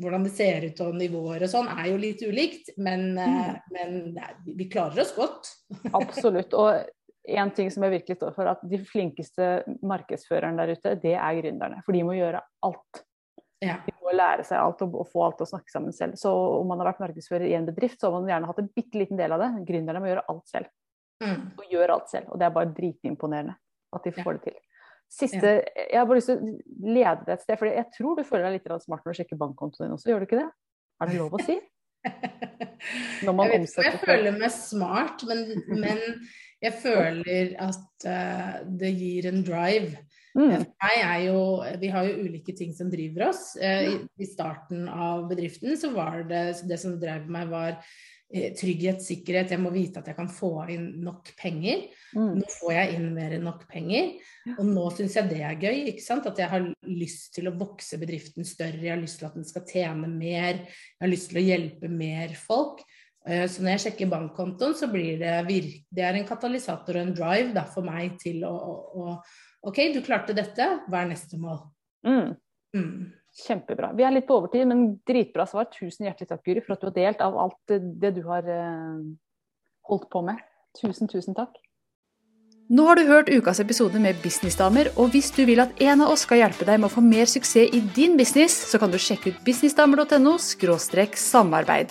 hvordan 0.00 0.22
det 0.24 0.32
ser 0.32 0.64
ut 0.64 0.80
og 0.80 0.94
nivåer 0.96 1.42
og 1.44 1.50
sånn 1.52 1.68
er 1.68 1.90
jo 1.90 1.96
litt 2.00 2.22
ulikt, 2.24 2.70
men, 2.78 3.18
eh, 3.18 3.54
Mm. 3.54 3.58
men 3.72 4.18
vi 4.56 4.64
klarer 4.68 5.00
oss 5.00 5.12
godt. 5.12 5.50
Absolutt. 5.94 6.54
Og 6.54 6.84
en 7.28 7.50
ting 7.54 7.70
som 7.70 7.84
jeg 7.84 7.98
virkelig 7.98 8.16
står 8.16 8.34
for, 8.36 8.48
at 8.48 8.62
de 8.66 8.80
flinkeste 8.86 9.48
markedsførerne 9.86 10.60
der 10.60 10.74
ute, 10.76 10.96
det 11.02 11.14
er 11.14 11.38
gründerne. 11.40 11.82
For 11.84 11.96
de 11.96 12.02
må 12.06 12.16
gjøre 12.16 12.40
alt. 12.66 13.02
Ja. 13.60 13.76
De 13.84 13.92
må 14.00 14.14
lære 14.16 14.46
seg 14.48 14.56
alt 14.56 14.80
og, 14.86 15.02
få 15.12 15.26
alt 15.26 15.36
til 15.40 15.44
å 15.44 15.50
snakke 15.52 15.72
sammen 15.72 15.92
selv. 15.92 16.16
Så 16.20 16.32
om 16.32 16.70
man 16.70 16.80
har 16.80 16.92
vært 16.92 17.02
markedsfører 17.04 17.44
i 17.50 17.56
en 17.58 17.68
bedrift, 17.68 18.00
så 18.00 18.08
har 18.08 18.16
man 18.16 18.30
gjerne 18.32 18.48
hatt 18.48 18.62
en 18.62 18.70
bitte 18.72 19.00
liten 19.00 19.20
del 19.20 19.36
av 19.36 19.44
det. 19.44 19.50
Gründerne 19.68 20.00
må 20.00 20.08
gjøre 20.08 20.24
alt 20.32 20.46
selv. 20.48 20.72
Mm. 21.20 21.42
Og 21.60 21.64
gjør 21.68 21.94
alt 21.98 22.08
selv. 22.12 22.30
Og 22.32 22.40
det 22.40 22.48
er 22.48 22.56
bare 22.56 22.74
dritimponerende 22.76 23.56
at 23.92 24.04
de 24.06 24.12
Ja. 24.16 24.24
får 24.24 24.38
det 24.38 24.42
til. 24.48 24.58
Siste, 25.10 25.64
Jeg 25.74 25.98
har 25.98 26.06
bare 26.06 26.16
lyst 26.16 26.30
til 26.30 26.38
å 26.38 26.58
lede 26.86 27.24
deg 27.26 27.34
et 27.34 27.42
sted, 27.42 27.58
for 27.58 27.66
jeg 27.66 27.86
tror 27.98 28.16
du 28.16 28.22
føler 28.22 28.44
deg 28.46 28.62
litt 28.62 28.82
smart 28.82 29.04
når 29.04 29.12
du 29.12 29.18
sjekker 29.18 29.36
bankkontoen 29.36 29.88
din 29.88 29.96
også, 29.96 30.06
gjør 30.06 30.20
du 30.20 30.26
ikke 30.26 30.38
det? 30.38 30.50
Er 31.02 31.06
det 31.06 31.18
lov 31.18 31.34
å 31.34 31.42
si? 31.42 31.58
Jeg 33.20 33.28
vet 33.28 33.66
ikke 33.66 33.82
om 33.82 33.84
jeg 33.84 33.98
føler 34.00 34.36
meg 34.38 34.52
smart, 34.54 35.20
men, 35.28 35.40
men 35.68 35.98
jeg 36.60 36.76
føler 36.82 37.54
at 37.60 38.06
uh, 38.06 38.60
det 38.80 38.92
gir 38.98 39.30
en 39.30 39.42
drive. 39.46 39.96
Mm. 40.36 40.62
Er 40.86 41.16
jo, 41.24 41.40
Vi 41.80 41.88
har 41.90 42.06
jo 42.06 42.20
ulike 42.26 42.54
ting 42.56 42.74
som 42.76 42.90
driver 42.92 43.30
oss. 43.30 43.54
Uh, 43.56 43.82
i, 43.88 43.96
I 44.20 44.28
starten 44.28 44.86
av 44.88 45.26
bedriften 45.30 45.78
så 45.80 45.92
var 45.94 46.22
det 46.28 46.44
det 46.68 46.78
som 46.82 46.98
drev 47.00 47.26
meg, 47.32 47.48
var 47.50 47.78
uh, 47.80 48.50
trygghet, 48.60 49.00
sikkerhet. 49.02 49.56
Jeg 49.56 49.62
må 49.62 49.72
vite 49.72 50.02
at 50.02 50.12
jeg 50.12 50.18
kan 50.20 50.28
få 50.30 50.52
inn 50.76 50.86
nok 51.06 51.32
penger. 51.40 51.88
Mm. 52.12 52.36
Nå 52.42 52.52
får 52.58 52.76
jeg 52.76 52.94
inn 52.98 53.10
mer 53.16 53.38
enn 53.38 53.48
nok 53.48 53.64
penger, 53.70 54.14
og 54.58 54.64
nå 54.68 54.86
syns 54.98 55.16
jeg 55.16 55.32
det 55.32 55.42
er 55.46 55.58
gøy. 55.64 55.82
ikke 55.94 56.04
sant? 56.04 56.28
At 56.28 56.44
jeg 56.44 56.52
har 56.52 56.68
lyst 56.92 57.32
til 57.38 57.48
å 57.48 57.56
vokse 57.56 57.98
bedriften 58.02 58.44
større, 58.44 58.84
jeg 58.84 58.94
har 58.98 59.00
lyst 59.00 59.22
til 59.22 59.32
at 59.32 59.40
den 59.40 59.48
skal 59.48 59.64
tjene 59.64 60.12
mer, 60.12 60.60
jeg 60.68 61.06
har 61.06 61.14
lyst 61.16 61.32
til 61.32 61.40
å 61.40 61.48
hjelpe 61.48 61.88
mer 61.88 62.36
folk. 62.36 62.84
Eh, 63.26 63.46
Så 63.48 63.62
når 63.62 63.76
jeg 63.76 63.84
sjekker 63.84 64.10
bankkontoen, 64.10 64.74
så 64.74 64.88
blir 64.90 65.18
det 65.20 65.36
virk 65.48 65.84
Det 65.92 66.04
er 66.04 66.16
en 66.16 66.26
katalysator 66.26 66.96
og 66.96 67.02
en 67.02 67.14
drive 67.14 67.54
da, 67.54 67.64
for 67.68 67.84
meg 67.84 68.18
til 68.22 68.44
å, 68.48 68.52
å, 68.52 68.74
å 68.96 69.68
OK, 69.68 69.80
du 69.92 70.00
klarte 70.00 70.36
dette, 70.36 70.66
hva 70.88 71.02
er 71.02 71.10
neste 71.10 71.36
mål? 71.36 71.58
Mm. 72.06 72.36
Mm. 72.76 73.10
Kjempebra. 73.44 73.92
Vi 73.92 74.06
er 74.06 74.14
litt 74.14 74.26
på 74.26 74.38
overtid, 74.40 74.64
men 74.66 74.94
dritbra 75.06 75.44
svar. 75.46 75.68
Tusen 75.74 76.08
hjertelig 76.08 76.30
takk, 76.30 76.40
Guri, 76.46 76.62
for 76.64 76.74
at 76.74 76.80
du 76.80 76.88
har 76.88 76.96
delt 76.96 77.24
av 77.24 77.36
alt 77.38 77.58
det, 77.68 77.80
det 78.00 78.14
du 78.16 78.22
har 78.24 78.48
eh, 78.48 79.02
holdt 79.90 80.08
på 80.10 80.24
med. 80.24 80.40
Tusen, 80.80 81.10
tusen 81.12 81.36
takk. 81.36 81.60
Nå 82.70 82.84
har 82.86 82.96
du 82.96 83.08
hørt 83.08 83.28
ukas 83.28 83.58
episode 83.60 83.98
med 84.00 84.18
Businessdamer, 84.22 84.92
og 84.96 85.10
hvis 85.10 85.32
du 85.34 85.42
vil 85.44 85.60
at 85.60 85.74
en 85.82 86.04
av 86.04 86.12
oss 86.14 86.22
skal 86.22 86.38
hjelpe 86.44 86.66
deg 86.68 86.78
med 86.78 86.86
å 86.86 86.94
få 86.94 87.02
mer 87.02 87.26
suksess 87.26 87.74
i 87.74 87.82
din 87.96 88.14
business, 88.16 88.54
så 88.70 88.78
kan 88.78 88.94
du 88.94 88.98
sjekke 88.98 89.34
ut 89.34 89.42
businessdamer.no 89.44 90.38
samarbeid. 90.38 91.90